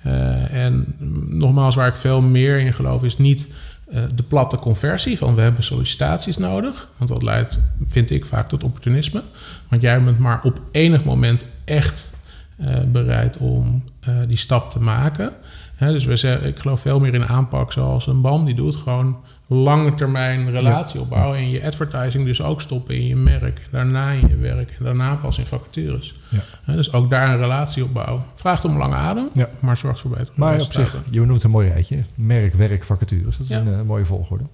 Uh, 0.06 0.54
en 0.54 0.94
nogmaals, 1.28 1.74
waar 1.74 1.88
ik 1.88 1.96
veel 1.96 2.20
meer 2.20 2.58
in 2.58 2.72
geloof, 2.72 3.04
is 3.04 3.16
niet 3.16 3.48
uh, 3.88 4.00
de 4.14 4.22
platte 4.22 4.56
conversie 4.56 5.18
van 5.18 5.34
we 5.34 5.40
hebben 5.40 5.62
sollicitaties 5.62 6.36
nodig. 6.36 6.88
Want 6.96 7.10
dat 7.10 7.22
leidt, 7.22 7.60
vind 7.86 8.10
ik, 8.10 8.24
vaak 8.24 8.48
tot 8.48 8.64
opportunisme. 8.64 9.22
Want 9.68 9.82
jij 9.82 10.02
bent 10.02 10.18
maar 10.18 10.40
op 10.42 10.60
enig 10.70 11.04
moment 11.04 11.44
echt 11.64 12.12
uh, 12.60 12.80
bereid 12.86 13.36
om 13.36 13.84
die 14.26 14.36
stap 14.36 14.70
te 14.70 14.80
maken. 14.80 15.32
He, 15.78 15.92
dus 15.92 16.04
we 16.04 16.16
zeggen, 16.16 16.46
ik 16.46 16.58
geloof 16.58 16.80
veel 16.80 17.00
meer 17.00 17.14
in 17.14 17.26
aanpak 17.26 17.72
zoals 17.72 18.06
een 18.06 18.20
BAM. 18.20 18.44
Die 18.44 18.54
doet 18.54 18.76
gewoon 18.76 19.16
lange 19.46 19.94
termijn 19.94 20.50
relatie 20.50 21.00
opbouwen. 21.00 21.38
En 21.38 21.50
je 21.50 21.64
advertising 21.64 22.24
dus 22.24 22.42
ook 22.42 22.60
stoppen 22.60 22.94
in 22.94 23.06
je 23.06 23.16
merk. 23.16 23.60
Daarna 23.70 24.10
in 24.10 24.28
je 24.28 24.36
werk. 24.36 24.70
En 24.78 24.84
daarna 24.84 25.14
pas 25.14 25.38
in 25.38 25.46
vacatures. 25.46 26.20
Ja. 26.28 26.38
He, 26.62 26.74
dus 26.76 26.92
ook 26.92 27.10
daar 27.10 27.28
een 27.28 27.40
relatie 27.40 27.84
opbouwen. 27.84 28.22
Vraagt 28.34 28.64
om 28.64 28.78
lange 28.78 28.94
adem, 28.94 29.28
ja. 29.32 29.48
maar 29.60 29.76
zorgt 29.76 30.00
voor 30.00 30.10
betere 30.10 30.32
Maar 30.34 30.60
op 30.60 30.72
zich, 30.72 30.96
je 31.10 31.20
noemt 31.20 31.42
een 31.42 31.50
mooi 31.50 31.68
rijtje. 31.68 32.04
Merk, 32.14 32.54
werk, 32.54 32.84
vacatures. 32.84 33.36
Dat 33.36 33.46
is 33.46 33.48
ja. 33.48 33.58
een 33.58 33.68
uh, 33.68 33.82
mooie 33.82 34.04
volgorde. 34.04 34.44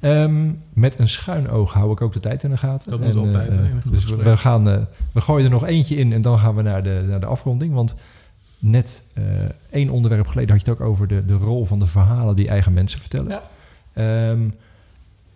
Um, 0.00 0.58
met 0.72 0.98
een 0.98 1.08
schuin 1.08 1.48
oog 1.48 1.72
hou 1.72 1.92
ik 1.92 2.00
ook 2.00 2.12
de 2.12 2.20
tijd 2.20 2.42
in 2.42 2.50
de 2.50 2.56
gaten. 2.56 2.90
Dat 2.90 3.00
moet 3.00 3.10
en, 3.10 3.18
altijd. 3.18 3.50
Uh, 3.50 3.58
dus 3.84 4.04
we, 4.04 4.16
we, 4.16 4.36
gaan, 4.36 4.68
uh, 4.68 4.76
we 5.12 5.20
gooien 5.20 5.44
er 5.44 5.50
nog 5.50 5.66
eentje 5.66 5.96
in 5.96 6.12
en 6.12 6.22
dan 6.22 6.38
gaan 6.38 6.54
we 6.54 6.62
naar 6.62 6.82
de, 6.82 7.04
naar 7.08 7.20
de 7.20 7.26
afronding. 7.26 7.74
Want 7.74 7.96
net 8.58 9.04
uh, 9.18 9.24
één 9.70 9.90
onderwerp 9.90 10.26
geleden 10.26 10.50
had 10.50 10.64
je 10.64 10.70
het 10.70 10.80
ook 10.80 10.88
over 10.88 11.08
de, 11.08 11.26
de 11.26 11.34
rol 11.34 11.64
van 11.64 11.78
de 11.78 11.86
verhalen 11.86 12.36
die 12.36 12.48
eigen 12.48 12.72
mensen 12.72 13.00
vertellen. 13.00 13.40
Ja. 13.94 14.30
Um, 14.30 14.54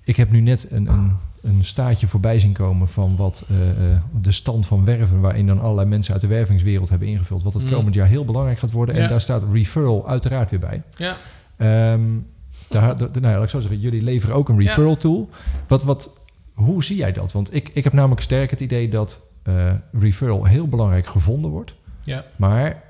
ik 0.04 0.16
heb 0.16 0.30
nu 0.30 0.40
net 0.40 0.70
een, 0.70 0.86
een, 0.86 1.12
een 1.40 1.64
staatje 1.64 2.06
voorbij 2.06 2.38
zien 2.38 2.52
komen 2.52 2.88
van 2.88 3.16
wat 3.16 3.44
uh, 3.50 3.58
uh, 3.58 3.96
de 4.20 4.32
stand 4.32 4.66
van 4.66 4.84
werven, 4.84 5.20
waarin 5.20 5.46
dan 5.46 5.60
allerlei 5.60 5.88
mensen 5.88 6.12
uit 6.12 6.22
de 6.22 6.28
wervingswereld 6.28 6.88
hebben 6.88 7.08
ingevuld, 7.08 7.42
wat 7.42 7.54
het 7.54 7.64
Mm. 7.64 7.70
komend 7.70 7.94
jaar 7.94 8.06
heel 8.06 8.24
belangrijk 8.24 8.58
gaat 8.58 8.70
worden. 8.70 8.94
Ja. 8.94 9.02
En 9.02 9.08
daar 9.08 9.20
staat 9.20 9.44
referral 9.52 10.08
uiteraard 10.08 10.50
weer 10.50 10.60
bij. 10.60 10.82
Ja. 10.96 11.16
Um, 11.92 12.26
daar, 12.68 12.96
daar, 12.96 13.08
nou, 13.20 13.34
laat 13.34 13.42
ik 13.42 13.48
zo 13.48 13.60
zeggen, 13.60 13.80
jullie 13.80 14.02
leveren 14.02 14.36
ook 14.36 14.48
een 14.48 14.58
referral 14.58 14.96
tool. 14.96 15.30
Wat, 15.66 15.82
wat, 15.82 16.12
hoe 16.54 16.84
zie 16.84 16.96
jij 16.96 17.12
dat? 17.12 17.32
Want 17.32 17.54
ik, 17.54 17.70
ik 17.72 17.84
heb 17.84 17.92
namelijk 17.92 18.20
sterk 18.20 18.50
het 18.50 18.60
idee 18.60 18.88
dat 18.88 19.20
uh, 19.48 19.72
referral 19.92 20.44
heel 20.44 20.68
belangrijk 20.68 21.06
gevonden 21.06 21.50
wordt. 21.50 21.74
Ja. 22.04 22.24
Maar 22.36 22.81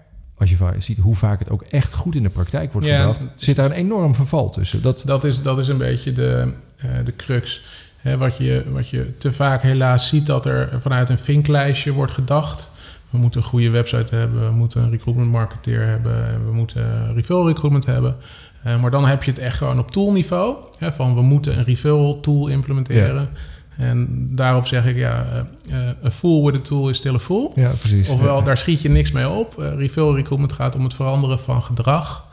je 0.59 0.73
ziet 0.79 0.99
hoe 0.99 1.15
vaak 1.15 1.39
het 1.39 1.51
ook 1.51 1.63
echt 1.63 1.95
goed 1.95 2.15
in 2.15 2.23
de 2.23 2.29
praktijk 2.29 2.73
wordt 2.73 2.87
Ja. 2.87 2.97
gebracht, 2.99 3.27
zit 3.35 3.57
daar 3.57 3.65
een 3.65 3.73
enorm 3.73 4.15
verval 4.15 4.51
tussen. 4.51 4.83
Dat, 4.83 5.03
Dat 5.07 5.25
is, 5.25 5.43
dat 5.43 5.59
is 5.59 5.69
een 5.69 5.79
beetje 5.79 6.13
de, 6.13 6.53
uh, 6.85 6.91
de 7.05 7.17
crux. 7.17 7.63
Hè, 7.97 8.17
wat, 8.17 8.37
je, 8.37 8.65
wat 8.73 8.89
je 8.89 9.13
te 9.19 9.33
vaak 9.33 9.63
helaas 9.63 10.09
ziet, 10.09 10.27
dat 10.27 10.47
er 10.47 10.79
vanuit 10.81 11.11
een 11.11 11.19
vinklijstje 11.19 11.93
wordt 11.93 12.13
gedacht. 12.13 12.71
We 13.11 13.19
moeten 13.19 13.41
een 13.41 13.47
goede 13.47 13.71
website 13.71 14.15
hebben, 14.15 14.45
we 14.45 14.55
moeten 14.55 14.83
een 14.83 14.91
recruitment 14.91 15.31
marketeer 15.31 15.87
hebben, 15.87 16.27
en 16.29 16.47
we 16.47 16.53
moeten 16.53 17.15
referral 17.15 17.47
recruitment 17.47 17.87
hebben. 17.87 18.17
Uh, 18.67 18.81
maar 18.81 18.91
dan 18.91 19.07
heb 19.07 19.23
je 19.23 19.31
het 19.31 19.41
echt 19.41 19.57
gewoon 19.57 19.79
op 19.79 19.91
toolniveau. 19.91 20.57
Hè, 20.79 20.93
van 20.93 21.15
we 21.15 21.23
moeten 21.23 21.59
een 21.59 21.65
referral 21.65 22.21
tool 22.21 22.49
implementeren. 22.49 23.21
Ja. 23.21 23.29
En 23.77 24.29
daarop 24.37 24.67
zeg 24.67 24.87
ik, 24.87 24.97
ja, 24.97 25.27
uh, 25.71 25.89
a 26.05 26.11
fool 26.11 26.45
with 26.45 26.55
a 26.55 26.61
tool 26.63 26.89
is 26.89 26.97
still 26.97 27.15
a 27.15 27.19
fool. 27.19 27.53
ja, 27.55 27.71
precies. 27.79 28.09
Ofwel, 28.09 28.39
ja. 28.39 28.45
daar 28.45 28.59
schiet 28.59 28.83
je 28.83 28.89
niks 28.89 29.11
mee 29.11 29.29
op. 29.29 29.55
Uh, 29.59 29.75
referral 29.75 30.15
recruitment 30.15 30.53
gaat 30.53 30.75
om 30.77 30.83
het 30.85 30.95
veranderen 30.95 31.39
van 31.39 31.63
gedrag. 31.63 32.25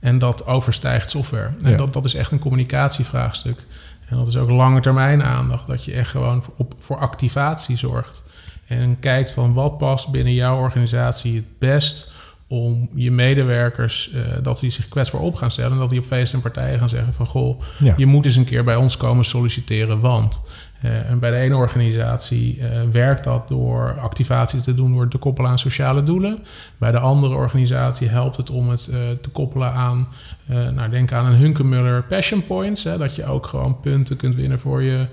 En 0.00 0.18
dat 0.18 0.46
overstijgt 0.46 1.10
software. 1.10 1.50
En 1.64 1.70
Ja. 1.70 1.76
dat, 1.76 1.92
dat 1.92 2.04
is 2.04 2.14
echt 2.14 2.30
een 2.30 2.38
communicatievraagstuk. 2.38 3.64
En 4.08 4.16
dat 4.16 4.26
is 4.26 4.36
ook 4.36 4.50
lange 4.50 4.80
termijn 4.80 5.22
aandacht. 5.22 5.66
Dat 5.66 5.84
je 5.84 5.92
echt 5.92 6.10
gewoon 6.10 6.42
voor, 6.42 6.54
op, 6.56 6.74
voor 6.78 6.98
activatie 6.98 7.76
zorgt. 7.76 8.22
En 8.66 8.96
kijkt 9.00 9.30
van 9.30 9.52
wat 9.52 9.78
past 9.78 10.10
binnen 10.10 10.34
jouw 10.34 10.58
organisatie 10.58 11.34
het 11.36 11.58
best 11.58 12.10
om 12.46 12.88
je 12.94 13.10
medewerkers, 13.10 14.10
uh, 14.14 14.20
dat 14.42 14.60
die 14.60 14.70
zich 14.70 14.88
kwetsbaar 14.88 15.20
op 15.20 15.34
gaan 15.34 15.50
stellen. 15.50 15.72
En 15.72 15.78
dat 15.78 15.90
die 15.90 15.98
op 15.98 16.04
feesten 16.04 16.36
en 16.36 16.42
partijen 16.52 16.78
gaan 16.78 16.88
zeggen 16.88 17.14
van... 17.14 17.26
goh, 17.26 17.60
Ja. 17.78 17.94
je 17.96 18.06
moet 18.06 18.26
eens 18.26 18.36
een 18.36 18.44
keer 18.44 18.64
bij 18.64 18.76
ons 18.76 18.96
komen 18.96 19.24
solliciteren, 19.24 20.00
want... 20.00 20.40
Uh, 20.84 21.10
en 21.10 21.18
bij 21.18 21.30
de 21.30 21.36
ene 21.36 21.56
organisatie 21.56 22.58
uh, 22.58 22.82
werkt 22.92 23.24
dat 23.24 23.48
door 23.48 23.98
activatie 24.00 24.60
te 24.60 24.74
doen, 24.74 24.92
door 24.92 25.00
het 25.00 25.10
te 25.10 25.18
koppelen 25.18 25.50
aan 25.50 25.58
sociale 25.58 26.02
doelen. 26.02 26.38
Bij 26.76 26.92
de 26.92 26.98
andere 26.98 27.34
organisatie 27.34 28.08
helpt 28.08 28.36
het 28.36 28.50
om 28.50 28.68
het 28.68 28.88
uh, 28.90 28.96
te 29.20 29.30
koppelen 29.30 29.72
aan, 29.72 30.08
nou, 30.46 30.90
denk 30.90 31.12
aan 31.12 31.26
een 31.26 31.38
Hunkemuller 31.38 32.02
Passion 32.02 32.46
Points. 32.46 32.84
Hè, 32.84 32.98
dat 32.98 33.14
je 33.14 33.26
ook 33.26 33.46
gewoon 33.46 33.80
punten 33.80 34.16
kunt 34.16 34.34
winnen 34.34 34.60
voor 34.60 34.82
je 34.82 35.06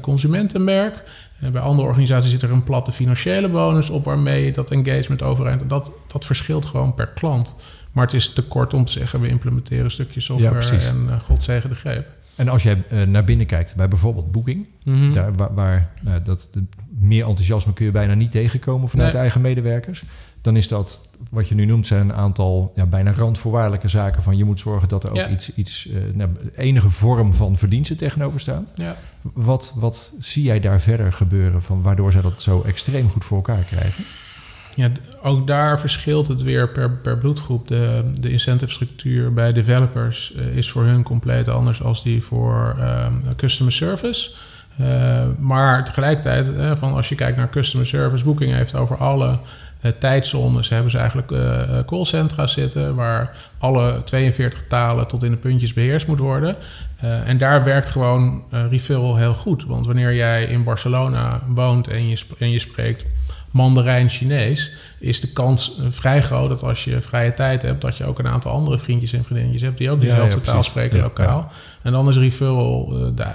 consumentenmerk. 0.00 1.04
En 1.40 1.52
bij 1.52 1.62
andere 1.62 1.88
organisaties 1.88 2.30
zit 2.30 2.42
er 2.42 2.52
een 2.52 2.64
platte 2.64 2.92
financiële 2.92 3.48
bonus 3.48 3.90
op 3.90 4.04
waarmee 4.04 4.44
je 4.44 4.52
dat 4.52 4.70
engagement 4.70 5.22
overeind. 5.22 5.68
Dat, 5.68 5.92
dat 6.12 6.24
verschilt 6.24 6.66
gewoon 6.66 6.94
per 6.94 7.06
klant. 7.06 7.56
Maar 7.92 8.04
het 8.04 8.14
is 8.14 8.32
te 8.32 8.42
kort 8.42 8.74
om 8.74 8.84
te 8.84 8.92
zeggen, 8.92 9.20
we 9.20 9.28
implementeren 9.28 9.84
een 9.84 9.90
stukje 9.90 10.20
software 10.20 10.76
Ja, 10.76 10.88
en 10.88 11.20
God 11.20 11.42
zegen 11.42 11.70
de 11.70 11.76
greep. 11.76 12.06
En 12.38 12.48
als 12.48 12.62
jij 12.62 12.82
uh, 12.92 13.02
naar 13.02 13.24
binnen 13.24 13.46
kijkt 13.46 13.76
bij 13.76 13.88
bijvoorbeeld 13.88 14.32
Booking, 14.32 14.66
Mhm. 14.84 15.12
daar, 15.12 15.34
waar, 15.34 15.54
waar 15.54 15.90
nou, 16.02 16.22
dat, 16.22 16.48
de, 16.52 16.62
meer 16.98 17.26
enthousiasme 17.26 17.72
kun 17.72 17.84
je 17.84 17.90
bijna 17.90 18.14
niet 18.14 18.30
tegenkomen 18.30 18.88
vanuit 18.88 19.12
Nee. 19.12 19.20
eigen 19.20 19.40
medewerkers, 19.40 20.04
dan 20.40 20.56
is 20.56 20.68
dat 20.68 21.08
wat 21.30 21.48
je 21.48 21.54
nu 21.54 21.64
noemt 21.64 21.86
zijn 21.86 22.00
een 22.08 22.14
aantal 22.14 22.72
ja, 22.74 22.86
bijna 22.86 23.12
randvoorwaardelijke 23.12 23.88
zaken 23.88 24.22
van 24.22 24.36
je 24.36 24.44
moet 24.44 24.60
zorgen 24.60 24.88
dat 24.88 25.04
er 25.04 25.10
ook 25.10 25.16
Ja. 25.16 25.28
iets, 25.28 25.54
iets 25.54 25.86
uh, 25.86 25.98
nou, 26.14 26.30
enige 26.54 26.90
vorm 26.90 27.34
van 27.34 27.56
verdiensten 27.56 27.96
tegenover 27.96 28.40
staan. 28.40 28.66
Ja. 28.74 28.96
Wat, 29.22 29.74
wat 29.76 30.12
zie 30.18 30.42
jij 30.42 30.60
daar 30.60 30.80
verder 30.80 31.12
gebeuren 31.12 31.62
van 31.62 31.82
waardoor 31.82 32.12
zij 32.12 32.20
dat 32.22 32.42
zo 32.42 32.62
extreem 32.62 33.08
goed 33.08 33.24
voor 33.24 33.36
elkaar 33.36 33.64
krijgen? 33.64 34.04
Ja, 34.78 34.90
ook 35.22 35.46
daar 35.46 35.80
verschilt 35.80 36.28
het 36.28 36.42
weer 36.42 36.68
per, 36.68 36.90
per 36.90 37.18
bloedgroep. 37.18 37.68
De, 37.68 38.10
de 38.20 38.30
incentive 38.30 38.72
structuur 38.72 39.32
bij 39.32 39.52
developers 39.52 40.34
eh, 40.34 40.56
is 40.56 40.70
voor 40.70 40.84
hun 40.84 41.02
compleet 41.02 41.48
anders 41.48 41.82
als 41.82 42.02
die 42.02 42.22
voor 42.22 42.76
ehm, 42.80 43.12
customer 43.36 43.72
service. 43.72 44.30
Eh, 44.76 45.26
maar 45.38 45.84
tegelijkertijd, 45.84 46.54
eh, 46.54 46.72
van 46.76 46.94
als 46.94 47.08
je 47.08 47.14
kijkt 47.14 47.36
naar 47.36 47.50
customer 47.50 47.86
service, 47.86 48.24
Booking 48.24 48.52
heeft 48.52 48.76
over 48.76 48.96
alle 48.96 49.38
tijdzones 49.98 50.68
hebben 50.68 50.90
ze 50.90 50.98
eigenlijk 50.98 51.30
uh, 51.30 51.62
callcentra 51.86 52.46
zitten... 52.46 52.94
waar 52.94 53.36
alle 53.58 54.04
42 54.04 54.66
talen 54.68 55.06
tot 55.06 55.22
in 55.22 55.30
de 55.30 55.36
puntjes 55.36 55.72
beheerst 55.72 56.06
moet 56.06 56.18
worden. 56.18 56.56
En 57.00 57.38
daar 57.38 57.64
werkt 57.64 57.88
gewoon 57.88 58.42
refill 58.50 59.14
heel 59.14 59.34
goed. 59.34 59.64
Want 59.64 59.86
wanneer 59.86 60.14
jij 60.14 60.44
in 60.44 60.64
Barcelona 60.64 61.40
woont 61.46 61.88
en 61.88 62.08
je, 62.08 62.18
en 62.38 62.50
je 62.50 62.58
spreekt 62.58 63.04
Mandarijn 63.50 64.08
Chinees, 64.08 64.72
is 64.98 65.20
de 65.20 65.32
kans 65.32 65.80
vrij 65.90 66.22
groot 66.22 66.48
dat 66.48 66.62
als 66.62 66.84
je 66.84 67.00
vrije 67.00 67.34
tijd 67.34 67.62
hebt, 67.62 67.80
dat 67.80 67.96
je 67.96 68.04
ook 68.04 68.18
een 68.18 68.28
aantal 68.28 68.52
andere 68.52 68.78
vriendjes 68.78 69.12
en 69.12 69.24
vriendinnetjes 69.24 69.62
hebt 69.62 69.78
die 69.78 69.90
ook 69.90 70.00
dezelfde 70.00 70.30
ja, 70.30 70.42
ja, 70.44 70.52
taal 70.52 70.62
spreken 70.62 71.00
lokaal. 71.00 71.50
En 71.82 71.92
dan 71.92 72.08
is 72.08 72.16
Refill 72.16 72.84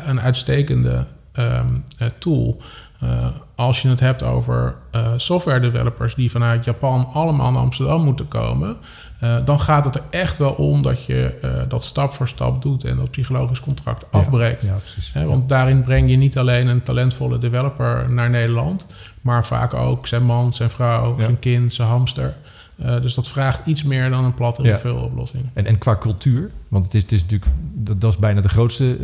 een 0.07 0.22
uitstekende 0.22 1.05
um, 1.39 1.84
tool. 2.18 2.61
Uh, 3.03 3.28
als 3.64 3.82
je 3.82 3.89
het 3.89 3.99
hebt 3.99 4.24
over 4.24 4.76
uh, 4.95 5.07
software 5.18 5.59
developers 5.59 6.16
die 6.16 6.32
vanuit 6.32 6.66
Japan 6.66 7.09
allemaal 7.14 7.51
naar 7.51 7.61
Amsterdam 7.61 8.03
moeten 8.03 8.28
komen, 8.28 8.78
uh, 9.24 9.36
dan 9.45 9.59
gaat 9.59 9.86
het 9.86 9.95
er 9.95 10.01
echt 10.09 10.38
wel 10.38 10.51
om 10.51 10.82
dat 10.82 11.05
je 11.05 11.66
dat 11.68 11.84
stap 11.84 12.14
voor 12.14 12.28
stap 12.28 12.61
doet 12.61 12.84
en 12.84 12.97
dat 12.97 13.11
psychologisch 13.11 13.59
contract 13.59 14.05
afbreekt. 14.11 14.64
Ja, 14.64 14.76
precies. 14.76 15.14
want 15.14 15.49
daarin 15.49 15.84
breng 15.84 16.09
je 16.09 16.16
niet 16.16 16.38
alleen 16.38 16.68
een 16.68 16.84
talentvolle 16.84 17.39
developer 17.39 18.11
naar 18.11 18.30
Nederland, 18.30 18.88
maar 19.22 19.45
vaak 19.45 19.74
ook 19.74 20.07
zijn 20.07 20.24
man, 20.24 20.53
zijn 20.53 20.70
vrouw, 20.70 21.16
zijn 21.18 21.39
kind, 21.39 21.74
zijn 21.74 21.88
hamster. 21.88 22.36
dus 22.76 23.14
dat 23.14 23.28
vraagt 23.28 23.61
iets 23.66 23.84
meer 23.84 24.09
dan 24.09 24.24
een 24.24 24.34
platte 24.34 24.64
ja. 24.64 24.91
oplossing. 24.91 25.49
En, 25.53 25.66
en 25.66 25.78
qua 25.78 25.97
cultuur, 25.97 26.51
want 26.68 26.84
het 26.84 26.93
is, 26.93 27.01
het 27.01 27.11
is 27.11 27.22
natuurlijk, 27.22 27.51
dat, 27.74 28.01
dat 28.01 28.11
is 28.11 28.18
bijna 28.18 28.41
de 28.41 28.49
grootste 28.49 28.97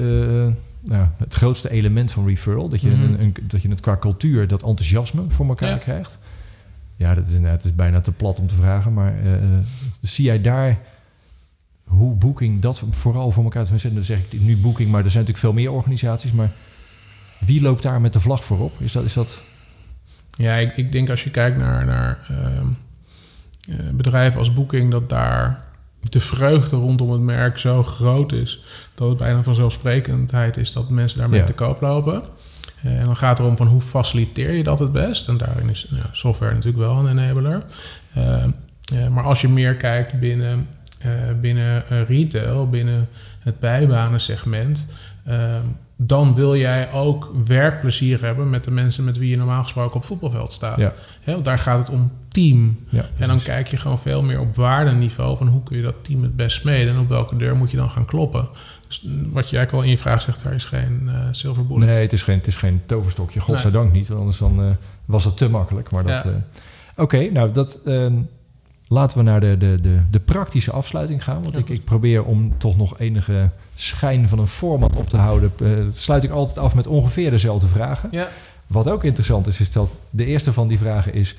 nou, 0.90 1.08
het 1.18 1.34
grootste 1.34 1.70
element 1.70 2.12
van 2.12 2.28
referral. 2.28 2.70
Dat 2.70 2.82
je, 2.82 2.90
mhm. 2.90 3.02
een, 3.02 3.22
een, 3.22 3.36
dat 3.42 3.62
je 3.62 3.70
het 3.70 3.80
qua 3.80 3.98
cultuur, 3.98 4.48
dat 4.48 4.64
enthousiasme 4.64 5.24
voor 5.28 5.48
elkaar 5.48 5.78
krijgt. 5.78 6.20
Ja, 6.96 7.14
dat 7.14 7.28
is, 7.28 7.34
het 7.42 7.66
is 7.66 7.76
bijna 7.76 8.02
te 8.02 8.12
plat 8.12 8.40
om 8.40 8.48
te 8.48 8.56
vragen. 8.56 8.94
Maar 8.94 9.14
uh, 9.24 9.34
zie 10.02 10.26
jij 10.26 10.42
daar 10.42 10.80
hoe 11.84 12.16
Booking 12.16 12.62
dat 12.62 12.84
vooral 12.90 13.32
voor 13.32 13.44
elkaar... 13.44 13.68
Dan 13.68 14.04
zeg 14.04 14.20
ik 14.30 14.42
nu 14.42 14.58
Booking, 14.58 14.92
maar 14.92 15.04
er 15.04 15.12
zijn 15.12 15.26
natuurlijk 15.26 15.38
veel 15.38 15.64
meer 15.64 15.72
organisaties. 15.72 16.32
Maar 16.32 16.52
wie 17.40 17.62
loopt 17.62 17.84
daar 17.84 18.02
met 18.02 18.14
de 18.14 18.20
vlag 18.20 18.44
voorop? 18.44 18.74
Is 18.80 18.92
dat... 18.92 19.04
Is 19.04 19.14
dat... 19.14 19.44
Ja, 20.32 20.56
ik, 20.56 20.78
ik 20.78 20.92
denk 20.92 21.10
als 21.10 21.24
je 21.24 21.32
kijkt 21.32 21.58
naar, 21.58 21.86
naar 21.86 22.28
uh, 23.70 23.90
bedrijven 23.94 24.40
als 24.40 24.54
Booking... 24.54 24.92
dat 24.92 25.10
daar 25.10 25.68
de 26.00 26.20
vreugde 26.20 26.76
rondom 26.76 27.12
het 27.12 27.22
merk 27.22 27.58
zo 27.58 27.84
groot 27.84 28.32
is 28.32 28.64
dat 28.95 29.10
het 29.10 29.18
bijna 29.18 29.43
vanzelfsprekendheid 29.43 30.58
is 30.58 30.74
dat 30.74 30.89
mensen 30.89 31.20
daarmee 31.20 31.43
te 31.43 31.54
koop 31.54 31.82
lopen. 31.82 32.24
Eh, 32.84 33.00
en 33.00 33.06
dan 33.06 33.18
gaat 33.18 33.30
het 33.30 33.39
erom 33.39 33.58
van 33.58 33.68
hoe 33.68 33.82
faciliteer 33.82 34.52
je 34.52 34.64
dat 34.64 34.80
het 34.80 34.91
best. 34.91 35.28
En 35.28 35.38
daarin 35.38 35.70
is 35.70 35.88
ja, 35.89 36.10
software 36.12 36.54
natuurlijk 36.54 36.84
wel 36.84 36.97
een 36.97 37.18
enabler. 37.18 37.64
Uh, 38.18 38.43
maar 39.08 39.24
als 39.24 39.41
je 39.41 39.50
meer 39.50 39.76
kijkt 39.76 40.20
binnen, 40.20 40.68
uh, 41.06 41.12
binnen 41.41 41.84
retail, 42.08 42.70
binnen 42.70 43.08
het 43.39 43.60
bijbanensegment, 43.60 44.86
dan 45.95 46.36
wil 46.36 46.56
jij 46.56 46.91
ook 46.91 47.32
werkplezier 47.45 48.22
hebben 48.22 48.50
met 48.50 48.64
de 48.64 48.72
mensen 48.72 49.04
met 49.04 49.18
wie 49.18 49.30
je 49.30 49.38
normaal 49.38 49.64
gesproken 49.64 49.95
op 49.95 50.06
voetbalveld 50.06 50.52
staat. 50.52 50.78
Ja. 50.78 50.93
want 51.26 51.45
daar 51.45 51.60
gaat 51.60 51.78
het 51.78 51.89
om 51.89 52.12
team. 52.32 52.78
Ja, 52.90 53.10
en 53.18 53.28
dan 53.28 53.42
kijk 53.42 53.68
je 53.68 53.78
gewoon 53.78 54.00
veel 54.00 54.22
meer 54.22 54.40
op 54.40 54.56
waardeniveau 54.56 55.38
van 55.38 55.48
hoe 55.48 55.64
kun 55.64 55.78
je 55.78 55.84
dat 55.84 55.96
team 56.02 56.24
het 56.24 56.36
best 56.36 56.62
smeden 56.62 56.94
en 56.94 57.00
op 57.00 57.10
welke 57.10 57.36
deur 57.36 57.56
moet 57.56 57.72
je 57.72 57.78
dan 57.78 57.90
gaan 57.90 58.06
kloppen. 58.06 58.48
Dus 58.88 59.06
wat 59.32 59.50
je 59.50 59.58
eigenlijk 59.58 59.72
al 59.72 59.82
in 59.82 59.90
je 59.90 59.98
vraag 59.98 60.22
zegt, 60.22 60.44
daar 60.44 60.54
is 60.54 60.66
geen 60.66 61.02
uh, 61.06 61.14
silver 61.32 61.68
bullet. 61.68 61.88
Nee, 61.88 62.02
het 62.02 62.14
is 62.14 62.24
geen, 62.24 62.38
het 62.38 62.48
is 62.48 62.56
geen 62.56 62.82
toverstokje. 62.86 63.40
Godzijdank 63.40 63.92
nee. 63.92 64.00
niet, 64.00 64.12
anders 64.12 64.38
dan, 64.38 64.62
uh, 64.62 64.70
was 65.06 65.26
het 65.26 65.38
te 65.38 65.50
makkelijk. 65.50 65.92
Maar 65.92 66.04
dat. 66.04 66.24
Ja. 66.24 66.30
Uh, 66.30 66.36
Oké, 66.92 67.02
okay, 67.02 67.28
nou 67.28 67.52
dat. 67.52 67.80
Ehm, 67.86 68.14
laten 68.88 69.18
we 69.18 69.24
naar 69.24 69.40
de, 69.40 69.58
de, 69.58 69.78
de, 69.82 70.00
de 70.12 70.20
praktische 70.20 70.72
afsluiting 70.72 71.24
gaan. 71.24 71.42
Want 71.42 71.54
ja. 71.54 71.60
ik, 71.60 71.70
ik 71.70 71.84
probeer 71.84 72.24
om 72.24 72.58
toch 72.58 72.78
nog 72.78 73.00
enige 73.00 73.52
schijn 73.76 74.28
van 74.28 74.40
een 74.40 74.48
format 74.48 74.96
op 74.96 75.10
te 75.10 75.18
houden. 75.18 75.52
dat 75.58 75.98
sluit 75.98 76.24
ik 76.24 76.30
altijd 76.30 76.58
af 76.58 76.76
met 76.76 76.88
ongeveer 76.88 77.32
dezelfde 77.32 77.68
vragen. 77.68 78.10
Ja. 78.12 78.28
Wat 78.68 78.90
ook 78.90 79.04
interessant 79.04 79.48
is, 79.48 79.60
is 79.60 79.72
dat 79.72 79.92
de 80.10 80.26
eerste 80.26 80.54
van 80.54 80.68
die 80.68 80.78
vragen 80.78 81.14
is 81.14 81.36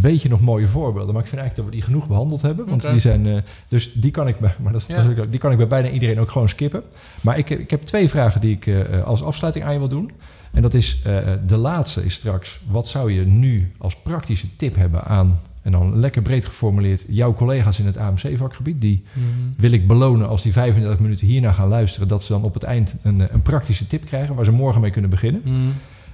weet 0.00 0.22
je 0.22 0.28
nog 0.28 0.40
mooie 0.40 0.66
voorbeelden. 0.66 1.14
Maar 1.14 1.22
ik 1.22 1.28
vind 1.28 1.40
eigenlijk 1.40 1.56
dat 1.56 1.64
we 1.64 1.70
die 1.70 1.82
genoeg 1.82 2.08
behandeld 2.08 2.42
hebben. 2.42 2.66
Want 2.68 2.90
die 2.90 2.98
zijn. 2.98 3.26
Uh, 3.26 3.36
dus 3.68 3.92
die 3.92 4.10
kan 4.10 4.28
ik 4.28 4.38
bij, 4.38 4.54
maar 4.62 4.72
dat 4.72 4.80
is 4.80 4.86
ja. 4.86 5.24
die 5.30 5.40
kan 5.40 5.50
ik 5.50 5.56
bij 5.56 5.66
bijna 5.66 5.88
iedereen 5.88 6.20
ook 6.20 6.30
gewoon 6.30 6.48
skippen. 6.48 6.82
Maar 7.20 7.38
ik, 7.38 7.50
ik 7.50 7.70
heb 7.70 7.82
twee 7.82 8.08
vragen 8.08 8.40
die 8.40 8.54
ik 8.54 8.66
uh, 8.66 9.02
als 9.04 9.22
afsluiting 9.22 9.64
aan 9.64 9.72
je 9.72 9.78
wil 9.78 9.88
doen. 9.88 10.10
En 10.52 10.62
dat 10.62 10.74
is 10.74 11.02
uh, 11.06 11.18
de 11.46 11.56
laatste 11.56 12.04
is 12.04 12.14
straks. 12.14 12.60
Wat 12.68 12.88
zou 12.88 13.12
je 13.12 13.26
nu 13.26 13.72
als 13.78 13.96
praktische 13.96 14.56
tip 14.56 14.76
hebben 14.76 15.04
aan. 15.04 15.40
En 15.62 15.72
dan 15.72 15.98
lekker 15.98 16.22
breed 16.22 16.44
geformuleerd, 16.44 17.04
jouw 17.08 17.34
collega's 17.34 17.78
in 17.78 17.86
het 17.86 17.96
AMC-vakgebied. 17.96 18.80
Die 18.80 19.02
mm 19.12 19.22
-hmm. 19.22 19.54
wil 19.56 19.72
ik 19.72 19.86
belonen 19.86 20.28
als 20.28 20.42
die 20.42 20.52
35 20.52 21.00
minuten 21.00 21.26
hierna 21.26 21.52
gaan 21.52 21.68
luisteren. 21.68 22.08
Dat 22.08 22.24
ze 22.24 22.32
dan 22.32 22.42
op 22.42 22.54
het 22.54 22.62
eind 22.62 22.96
een, 23.02 23.26
een 23.32 23.42
praktische 23.42 23.86
tip 23.86 24.04
krijgen 24.04 24.34
waar 24.34 24.44
ze 24.44 24.52
morgen 24.52 24.80
mee 24.80 24.90
kunnen 24.90 25.10
beginnen. 25.10 25.40
Mm 25.44 25.54
-hmm. 25.54 25.72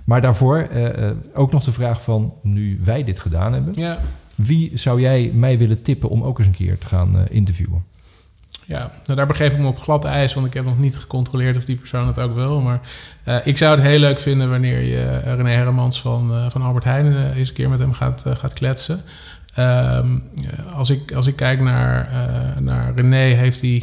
Maar 0.09 0.21
daarvoor 0.21 0.69
uh, 0.73 1.11
ook 1.35 1.53
nog 1.53 1.65
de 1.65 1.73
vraag 1.73 2.03
van, 2.03 2.35
nu 2.43 2.81
wij 2.85 3.05
dit 3.05 3.19
gedaan 3.19 3.53
hebben, 3.53 3.73
ja. 3.77 3.99
wie 4.35 4.71
zou 4.75 5.01
jij 5.01 5.31
mij 5.35 5.59
willen 5.59 5.83
tippen 5.83 6.09
om 6.09 6.23
ook 6.23 6.39
eens 6.39 6.47
een 6.47 6.55
keer 6.55 6.79
te 6.79 6.87
gaan 6.87 7.17
uh, 7.17 7.23
interviewen? 7.29 7.85
Ja, 8.65 8.93
nou 9.05 9.19
daar 9.19 9.27
begeef 9.27 9.53
ik 9.53 9.59
me 9.59 9.67
op 9.67 9.79
glad 9.79 10.05
ijs, 10.05 10.35
want 10.35 10.47
ik 10.47 10.55
heb 10.55 10.65
nog 10.65 10.79
niet 10.79 10.97
gecontroleerd 10.97 11.57
of 11.57 11.65
die 11.65 11.77
persoon 11.77 12.07
het 12.07 12.19
ook 12.19 12.35
wil. 12.35 12.61
Maar 12.61 12.81
ik 13.45 13.59
zou 13.59 13.77
het 13.77 13.85
heel 13.87 13.99
leuk 13.99 14.19
vinden 14.19 14.51
wanneer 14.51 14.81
je 14.81 15.19
René 15.19 15.51
Hermans 15.51 16.01
van, 16.01 16.51
van 16.51 16.63
Albert 16.63 16.85
Heijn 16.85 17.33
eens 17.33 17.49
een 17.49 17.55
keer 17.55 17.71
met 17.71 17.79
hem 17.79 17.93
gaat, 17.93 18.25
gaat 18.27 18.53
kletsen. 18.53 19.01
Um, 19.59 20.23
als, 20.75 20.91
ik, 20.91 21.13
als 21.13 21.27
ik 21.27 21.37
kijk 21.37 21.61
naar, 21.61 22.11
naar 22.61 22.95
René, 22.95 23.35
heeft 23.35 23.61
hij 23.61 23.83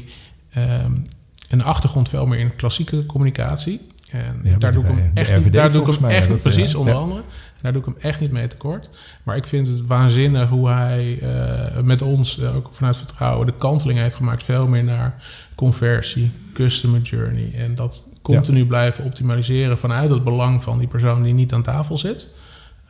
um, 0.57 1.07
een 1.49 1.63
achtergrond 1.63 2.09
veel 2.09 2.25
meer 2.25 2.39
in 2.39 2.55
klassieke 2.55 3.05
communicatie. 3.05 3.81
En 4.23 4.39
ja, 4.43 4.57
daar, 4.57 4.71
doe 4.71 4.83
ik 4.83 4.89
hem 4.89 5.11
echt 5.13 5.43
niet, 5.43 5.53
daar 5.53 5.71
doe 5.71 5.87
ik 5.87 5.99
hem 5.99 6.09
echt 6.09 6.29
niet, 6.29 6.41
precies, 6.41 6.75
onder 6.75 6.93
andere. 6.93 7.21
Daar 7.61 7.73
doe 7.73 7.81
ik 7.81 7.87
hem 7.87 7.97
echt 7.99 8.19
niet 8.19 8.31
mee 8.31 8.47
tekort. 8.47 8.89
Maar 9.23 9.35
ik 9.35 9.47
vind 9.47 9.67
het 9.67 9.85
waanzinnig 9.85 10.49
hoe 10.49 10.69
hij 10.69 11.19
uh, 11.21 11.83
met 11.83 12.01
ons, 12.01 12.39
uh, 12.39 12.55
ook 12.55 12.69
vanuit 12.71 12.97
vertrouwen, 12.97 13.45
de 13.45 13.53
kanteling 13.57 13.99
heeft 13.99 14.15
gemaakt. 14.15 14.43
Veel 14.43 14.67
meer 14.67 14.83
naar 14.83 15.23
conversie, 15.55 16.31
customer 16.53 17.01
journey. 17.01 17.53
En 17.55 17.75
dat 17.75 18.03
continu 18.21 18.65
blijven 18.65 19.03
optimaliseren 19.03 19.77
vanuit 19.77 20.09
het 20.09 20.23
belang 20.23 20.63
van 20.63 20.77
die 20.77 20.87
persoon 20.87 21.23
die 21.23 21.33
niet 21.33 21.53
aan 21.53 21.63
tafel 21.63 21.97
zit. 21.97 22.27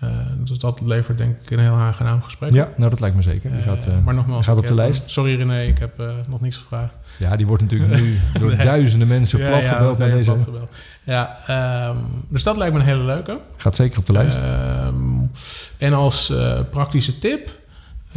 Uh, 0.04 0.10
dus 0.38 0.60
dat 0.60 0.82
levert 0.82 1.18
denk 1.18 1.36
ik 1.42 1.52
een 1.52 1.60
heel 1.60 1.74
aangenaam 1.74 2.22
gesprek. 2.22 2.52
Ja, 2.52 2.70
nou 2.78 2.90
dat 2.90 3.00
lijkt 3.00 3.16
me 3.16 3.22
zeker. 3.22 3.52
Die 3.52 3.62
gaat, 3.62 3.88
maar 4.04 4.14
nogmaals, 4.14 4.46
gaat 4.46 4.58
op 4.58 4.68
de 4.68 4.76
lijst. 4.76 5.10
Sorry 5.10 5.36
René, 5.36 5.64
ik 5.64 5.78
heb 5.78 6.04
nog 6.28 6.42
niks 6.42 6.58
gevraagd. 6.58 6.98
Ja, 7.20 7.36
die 7.36 7.48
wordt 7.48 7.62
natuurlijk 7.62 8.02
nu 8.02 8.20
door 8.40 8.56
duizenden 8.56 9.08
mensen 9.08 9.40
ja, 9.40 9.48
platgebeld 9.48 9.98
ja, 9.98 10.08
deze. 10.08 10.32
Platgebeld. 10.32 10.76
Ja, 11.04 11.40
um, 11.90 12.24
dus 12.30 12.44
dat 12.44 12.58
lijkt 12.58 12.74
me 12.74 12.80
een 12.80 12.86
hele 12.86 13.04
leuke. 13.04 13.40
Gaat 13.58 13.76
zeker 13.76 14.00
op 14.00 14.06
de 14.06 14.14
lijst. 14.14 14.44
Um, 14.44 15.32
en 15.78 15.94
als 15.94 16.30
uh, 16.30 16.60
praktische 16.70 17.20
tip... 17.20 17.50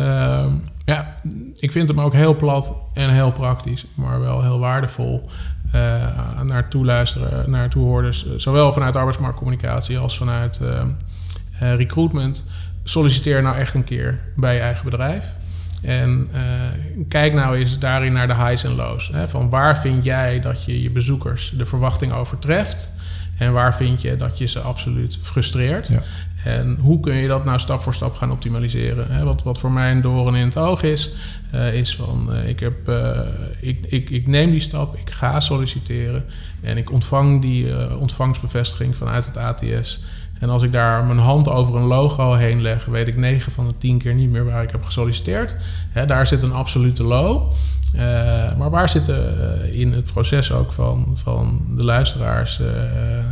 Um, 0.01 0.63
ja, 0.85 1.15
ik 1.55 1.73
vind 1.73 1.89
hem 1.89 2.01
ook 2.01 2.13
heel 2.13 2.37
plat 2.37 2.75
en 2.95 3.11
heel 3.11 3.33
praktisch, 3.33 3.87
maar 3.95 4.21
wel 4.21 4.43
heel 4.43 4.59
waardevol 4.59 5.29
uh, 5.75 6.43
naar 6.43 6.69
toeluisteren, 6.69 7.51
naar 7.51 7.71
toehoorders, 7.71 8.37
zowel 8.37 8.73
vanuit 8.73 8.97
arbeidsmarktcommunicatie 8.97 9.99
als 9.99 10.17
vanuit 10.17 10.61
uh, 11.63 11.75
recruitment. 11.75 12.45
Solliciteer 12.85 13.43
nou 13.43 13.57
echt 13.57 13.75
een 13.75 13.85
keer 13.85 14.19
bij 14.37 14.55
je 14.55 14.61
eigen 14.61 14.85
bedrijf. 14.85 15.25
En 15.83 16.29
uh, 16.35 16.41
kijk 17.09 17.35
nou 17.35 17.57
eens 17.57 17.79
daarin 17.79 18.13
naar 18.13 18.27
de 18.27 18.35
highs 18.35 18.65
en 18.65 18.75
lows. 18.75 19.09
Hè? 19.13 19.29
Van 19.29 19.49
waar 19.49 19.79
vind 19.79 20.05
jij 20.05 20.41
dat 20.41 20.65
je 20.65 20.83
je 20.83 20.91
bezoekers 20.91 21.53
de 21.57 21.67
verwachting 21.67 22.13
overtreft? 22.13 22.91
En 23.39 23.53
waar 23.53 23.75
vind 23.75 24.03
je 24.03 24.17
dat 24.17 24.39
je 24.39 24.47
ze 24.47 24.61
absoluut 24.61 25.19
frustreert? 25.23 25.89
Ja. 25.89 26.03
En 26.45 26.77
hoe 26.81 27.01
kun 27.01 27.15
je 27.15 27.29
dat 27.29 27.45
nou 27.45 27.59
stap 27.59 27.83
voor 27.83 27.95
stap 27.95 28.15
gaan 28.15 28.31
optimaliseren? 28.31 29.11
Hè? 29.11 29.25
Wat, 29.25 29.43
wat 29.43 29.59
voor 29.59 29.73
mij 29.73 29.91
een 29.91 30.01
doorn 30.01 30.35
in 30.35 30.45
het 30.45 30.57
oog 30.57 30.83
is, 30.83 31.11
uh, 31.55 31.75
is 31.75 31.97
van 31.97 32.29
uh, 32.31 32.49
ik, 32.49 32.61
heb, 32.61 32.91
ik, 33.61 33.85
ik, 33.87 34.11
ik 34.11 34.27
neem 34.27 34.51
die 34.51 34.61
stap, 34.61 34.97
ik 34.97 35.11
ga 35.11 35.41
solliciteren 35.41 36.25
en 36.61 36.77
ik 36.77 36.93
ontvang 36.93 37.43
die 37.43 37.97
ontvangstbevestiging 37.99 38.97
vanuit 38.97 39.27
het 39.27 39.37
ATS. 39.37 40.05
En 40.39 40.51
als 40.51 40.63
ik 40.63 40.73
daar 40.73 41.05
mijn 41.05 41.19
hand 41.19 41.49
over 41.49 41.77
een 41.77 41.87
logo 41.87 42.35
heen 42.35 42.63
leg, 42.63 42.85
weet 42.85 43.09
ik 43.09 43.17
9 43.17 43.53
van 43.53 43.67
de 43.67 43.75
10 43.79 43.99
keer 43.99 44.15
niet 44.15 44.31
meer 44.31 44.45
waar 44.45 44.63
ik 44.63 44.71
heb 44.71 44.85
gesolliciteerd. 44.85 45.57
daar 46.07 46.27
zit 46.27 46.43
een 46.43 46.53
absolute 46.53 47.05
low. 47.05 47.53
Uh, 47.95 48.01
maar 48.59 48.71
waar 48.71 48.89
zitten 48.89 49.35
uh, 49.39 49.81
in 49.81 49.93
het 49.93 50.13
proces 50.13 50.53
ook 50.53 50.73
van, 50.73 51.11
van 51.15 51.67
de 51.77 51.85
luisteraars 51.85 52.61
uh, 52.61 52.67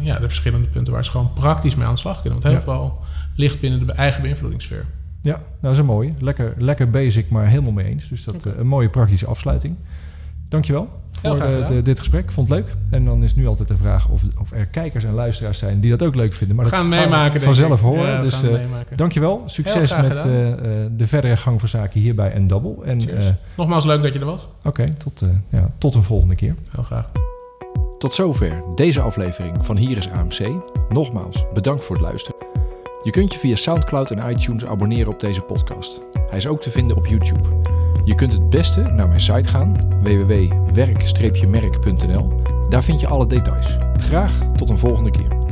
ja, 0.01 0.19
de 0.19 0.27
verschillende 0.27 0.67
punten 0.67 0.93
waar 0.93 1.05
ze 1.05 1.11
gewoon 1.11 1.33
praktisch 1.33 1.75
mee 1.75 1.87
aan 1.87 1.95
de 1.95 2.01
slag 2.01 2.23
kunnen? 2.23 2.41
Want 2.41 2.55
heel 2.55 2.75
ja. 2.75 2.79
veel 2.79 2.99
ligt 3.35 3.61
binnen 3.61 3.87
de 3.87 3.93
eigen 3.93 4.23
beïnvloedingssfeer. 4.23 4.85
Ja, 5.23 5.33
nou, 5.33 5.43
dat 5.61 5.73
is 5.73 5.79
een 5.79 5.85
mooie. 5.85 6.11
Lekker, 6.19 6.55
lekker 6.57 6.91
basic, 6.91 7.31
maar 7.31 7.47
helemaal 7.47 7.73
mee 7.73 7.87
eens. 7.87 8.09
Dus 8.09 8.25
dat 8.25 8.47
okay. 8.47 8.59
een 8.59 8.67
mooie 8.67 8.89
praktische 8.89 9.27
afsluiting. 9.27 9.77
Dankjewel 10.49 10.89
voor 11.21 11.39
de, 11.39 11.64
de- 11.69 11.83
dit 11.83 11.99
gesprek. 11.99 12.33
Vond 12.33 12.49
het 12.49 12.59
leuk. 12.59 12.75
En 12.91 13.05
dan 13.05 13.23
is 13.23 13.35
nu 13.35 13.47
altijd 13.47 13.69
de 13.69 13.77
vraag 13.77 14.09
of, 14.09 14.23
of 14.41 14.53
er 14.53 14.67
kijkers 14.67 15.05
en 15.05 15.12
luisteraars 15.14 15.59
zijn 15.59 15.81
die 15.81 15.91
dat 15.91 16.03
ook 16.03 16.14
leuk 16.14 16.35
vinden. 16.35 16.57
Maar 16.57 16.64
We 16.64 16.71
dat 16.71 16.81
gaan 16.81 16.93
het 16.93 17.01
meemaken. 17.01 17.33
denk 17.33 17.45
vanzelf 17.45 17.79
ik. 17.79 17.85
horen. 17.85 18.07
Ja, 18.11 18.17
we 18.17 18.23
dus 18.23 18.43
eh, 18.43 18.51
meemaken. 18.51 18.97
dankjewel. 18.97 19.43
Succes 19.47 19.97
met 19.97 20.25
eh, 20.25 20.53
eh, 20.53 20.59
de 20.97 21.07
verdere 21.07 21.37
gang 21.37 21.61
van 21.61 21.69
zaken 21.69 22.01
hier 22.01 22.14
bij 22.14 22.39
N-Double. 22.39 22.85
En 22.85 23.17
eh, 23.19 23.27
Nogmaals 23.57 23.85
leuk 23.85 24.03
dat 24.03 24.12
je 24.12 24.19
er 24.19 24.25
was. 24.25 24.47
oké, 24.64 24.95
tot, 24.95 25.23
eh, 25.23 25.29
ja, 25.61 25.71
tot 25.79 25.95
een 25.95 26.03
volgende 26.03 26.35
keer. 26.35 26.55
Heel 26.75 26.83
graag. 26.85 27.11
Tot 27.99 28.14
zover 28.14 28.62
deze 28.75 29.01
aflevering 29.01 29.57
van 29.67 29.77
Hier 29.77 29.97
is 29.97 30.09
AMC. 30.11 30.49
Nogmaals, 30.89 31.45
bedankt 31.55 31.85
voor 31.85 31.97
het 31.97 32.05
luisteren. 32.05 32.41
Je 33.03 33.11
kunt 33.11 33.33
je 33.33 33.39
via 33.39 33.57
Soundcloud 33.57 34.11
en 34.11 34.31
iTunes 34.31 34.64
abonneren 34.64 35.12
op 35.12 35.21
deze 35.21 35.41
podcast. 35.41 36.01
Hij 36.29 36.37
is 36.39 36.47
ook 36.47 36.61
te 36.62 36.71
vinden 36.71 36.97
op 36.97 37.07
YouTube. 37.07 37.49
Je 38.07 38.15
kunt 38.15 38.33
het 38.33 38.51
beste 38.51 38.81
naar 38.81 39.09
mijn 39.09 39.21
site 39.21 39.49
gaan, 39.49 39.75
www.werk-merk.nl. 40.03 42.43
Daar 42.69 42.85
vind 42.85 43.01
je 43.01 43.07
alle 43.07 43.27
details. 43.27 43.79
Graag 43.99 44.41
tot 44.57 44.71
een 44.71 44.79
volgende 44.79 45.11
keer. 45.11 45.45